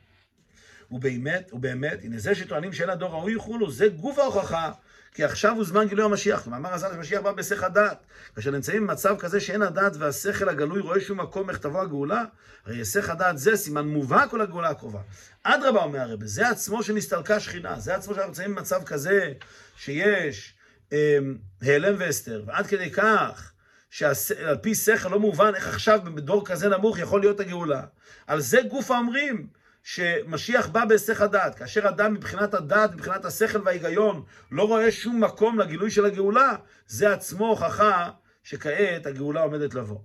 ובאמת, 0.91 1.51
ובאמת, 1.53 1.99
הנה 2.05 2.19
זה 2.19 2.35
שטוענים 2.35 2.73
שאין 2.73 2.91
הדור 2.91 3.11
ראוי 3.11 3.33
יוכלו, 3.33 3.71
זה 3.71 3.89
גוף 3.89 4.19
ההוכחה 4.19 4.71
כי 5.17 5.25
עכשיו 5.25 5.55
הוא 5.57 5.65
זמן 5.65 5.89
גילוי 5.89 6.05
המשיח. 6.05 6.43
כלומר, 6.43 6.75
הזל 6.75 6.93
שמשיח 6.95 7.21
בא 7.21 7.33
בהיסח 7.33 7.63
הדעת. 7.63 7.99
כאשר 8.35 8.51
נמצאים 8.51 8.87
במצב 8.87 9.17
כזה 9.19 9.41
שאין 9.41 9.63
הדעת 9.63 9.97
והשכל 9.97 10.49
הגלוי 10.49 10.81
רואה 10.81 11.01
שום 11.01 11.21
מקום 11.21 11.51
איך 11.51 11.59
תבוא 11.59 11.81
הגאולה, 11.81 12.25
הרי 12.67 12.77
היסח 12.77 13.11
הדעת 13.11 13.39
זה 13.39 13.57
סימן 13.57 13.89
מובהק 13.89 14.31
כל 14.31 14.41
הגאולה 14.41 14.69
הקרובה. 14.69 15.01
אדרבה 15.43 15.81
אומר 15.83 16.01
הרב, 16.01 16.25
זה 16.25 16.49
עצמו 16.49 16.83
שנסתלקה 16.83 17.41
שכינה, 17.41 17.81
זה 17.81 17.95
עצמו 17.95 18.15
שאנחנו 18.15 18.29
נמצאים 18.29 18.55
במצב 18.55 18.85
כזה 18.85 19.33
שיש 19.77 20.55
אה, 20.93 21.19
העלם 21.63 21.95
ואסתר, 21.99 22.43
ועד 22.47 22.67
כדי 22.67 22.91
כך 22.91 23.53
שעל 23.91 24.57
פי 24.63 24.75
שכל 24.75 25.09
לא 25.09 25.21
מובן 25.21 25.55
איך 25.55 25.69
עכשיו 25.69 26.01
בדור 26.15 26.47
כזה 26.47 26.69
נמוך 26.69 26.99
יכול 26.99 27.21
להיות 27.21 27.41
הגאולה. 27.41 27.83
על 28.27 28.41
זה 28.41 28.61
גוף 28.71 28.91
האומרים. 28.91 29.47
שמשיח 29.89 30.67
בא 30.69 30.85
בהיסח 30.85 31.21
הדעת. 31.21 31.55
כאשר 31.55 31.89
אדם 31.89 32.15
מבחינת 32.15 32.55
הדעת, 32.55 32.95
מבחינת 32.95 33.25
השכל 33.25 33.61
וההיגיון, 33.65 34.23
לא 34.51 34.63
רואה 34.63 34.93
שום 34.93 35.25
מקום 35.25 35.59
לגילוי 35.59 35.91
של 35.91 36.05
הגאולה, 36.05 36.53
זה 36.87 37.13
עצמו 37.13 37.47
הוכחה 37.49 38.11
שכעת 38.43 39.07
הגאולה 39.07 39.41
עומדת 39.41 39.75
לבוא. 39.75 39.99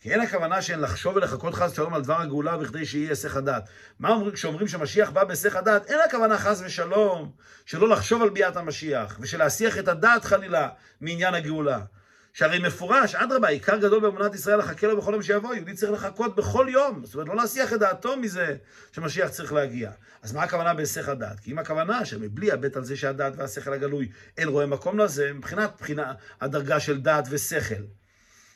כי 0.00 0.12
אין 0.12 0.20
הכוונה 0.20 0.62
שאין 0.62 0.80
לחשוב 0.80 1.16
ולחכות 1.16 1.54
חס 1.54 1.72
ושלום 1.72 1.94
על 1.94 2.02
דבר 2.02 2.20
הגאולה 2.20 2.56
בכדי 2.56 2.86
שיהיה 2.86 3.08
היסח 3.08 3.36
הדעת. 3.36 3.68
מה 3.98 4.08
אומרים 4.08 4.32
כשאומרים 4.32 4.68
שמשיח 4.68 5.10
בא 5.10 5.24
בהיסח 5.24 5.56
הדעת? 5.56 5.90
אין 5.90 5.98
הכוונה 6.08 6.38
חס 6.38 6.62
ושלום 6.64 7.32
שלא 7.66 7.88
לחשוב 7.88 8.22
על 8.22 8.30
ביאת 8.30 8.56
המשיח 8.56 9.18
ושלהסיח 9.20 9.78
את 9.78 9.88
הדעת 9.88 10.24
חלילה 10.24 10.68
מעניין 11.00 11.34
הגאולה. 11.34 11.80
שהרי 12.32 12.58
מפורש, 12.58 13.14
אדרבה, 13.14 13.48
עיקר 13.48 13.76
גדול 13.76 14.00
באמונת 14.00 14.34
ישראל 14.34 14.58
לחכה 14.58 14.86
לו 14.86 14.96
בכל 14.96 15.12
יום 15.12 15.22
שיבוא, 15.22 15.54
יהודי 15.54 15.74
צריך 15.74 15.92
לחכות 15.92 16.36
בכל 16.36 16.66
יום, 16.70 17.04
זאת 17.04 17.14
אומרת 17.14 17.28
לא 17.28 17.36
להסיח 17.36 17.72
את 17.72 17.78
דעתו 17.78 18.16
מזה 18.16 18.56
שמשיח 18.92 19.28
צריך 19.28 19.52
להגיע. 19.52 19.90
אז 20.22 20.32
מה 20.32 20.42
הכוונה 20.42 20.74
בהיסח 20.74 21.08
הדעת? 21.08 21.40
כי 21.40 21.52
אם 21.52 21.58
הכוונה 21.58 22.04
שמבלי 22.04 22.52
הבט 22.52 22.76
על 22.76 22.84
זה 22.84 22.96
שהדעת 22.96 23.32
והשכל 23.36 23.72
הגלוי 23.72 24.10
אין 24.38 24.48
רואה 24.48 24.66
מקום 24.66 24.98
לזה, 24.98 25.32
מבחינת 25.32 25.70
בחינה, 25.80 26.12
הדרגה 26.40 26.80
של 26.80 27.00
דעת 27.00 27.24
ושכל, 27.30 27.82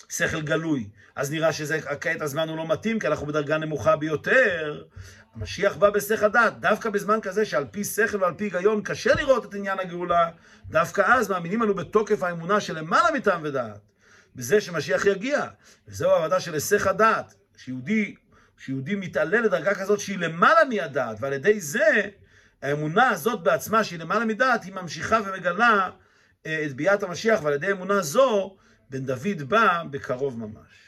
שכל 0.08 0.42
גלוי, 0.42 0.88
אז 1.16 1.30
נראה 1.30 1.52
שכעת 1.52 2.20
הזמן 2.20 2.48
הוא 2.48 2.56
לא 2.56 2.68
מתאים, 2.68 2.98
כי 2.98 3.06
אנחנו 3.06 3.26
בדרגה 3.26 3.58
נמוכה 3.58 3.96
ביותר, 3.96 4.84
המשיח 5.36 5.76
בא 5.76 5.90
בסך 5.90 6.22
הדעת, 6.22 6.60
דווקא 6.60 6.90
בזמן 6.90 7.18
כזה 7.22 7.44
שעל 7.44 7.64
פי 7.70 7.84
שכל 7.84 8.22
ועל 8.22 8.34
פי 8.34 8.44
היגיון 8.44 8.82
קשה 8.82 9.14
לראות 9.14 9.44
את 9.44 9.54
עניין 9.54 9.78
הגאולה, 9.78 10.30
דווקא 10.64 11.02
אז 11.06 11.30
מאמינים 11.30 11.62
לנו 11.62 11.74
בתוקף 11.74 12.22
האמונה 12.22 12.60
של 12.60 12.78
למעלה 12.78 13.10
מטעם 13.14 13.40
ודעת, 13.44 13.80
בזה 14.36 14.60
שמשיח 14.60 15.06
יגיע. 15.06 15.44
וזהו 15.88 16.10
העבודה 16.10 16.40
של 16.40 16.54
היסח 16.54 16.86
הדעת, 16.86 17.34
שיהודי, 17.56 18.14
שיהודי 18.58 18.94
מתעלה 18.94 19.40
לדרגה 19.40 19.74
כזאת 19.74 20.00
שהיא 20.00 20.18
למעלה 20.18 20.64
מהדעת, 20.64 21.16
ועל 21.20 21.32
ידי 21.32 21.60
זה, 21.60 22.00
האמונה 22.62 23.08
הזאת 23.08 23.42
בעצמה, 23.42 23.84
שהיא 23.84 23.98
למעלה 23.98 24.24
מדעת, 24.24 24.64
היא 24.64 24.74
ממשיכה 24.74 25.18
ומגלה 25.24 25.90
אה, 26.46 26.64
את 26.66 26.74
ביאת 26.74 27.02
המשיח, 27.02 27.40
ועל 27.42 27.54
ידי 27.54 27.72
אמונה 27.72 28.02
זו, 28.02 28.56
בן 28.90 29.04
דוד 29.06 29.42
בא 29.48 29.82
בקרוב 29.90 30.38
ממש. 30.38 30.85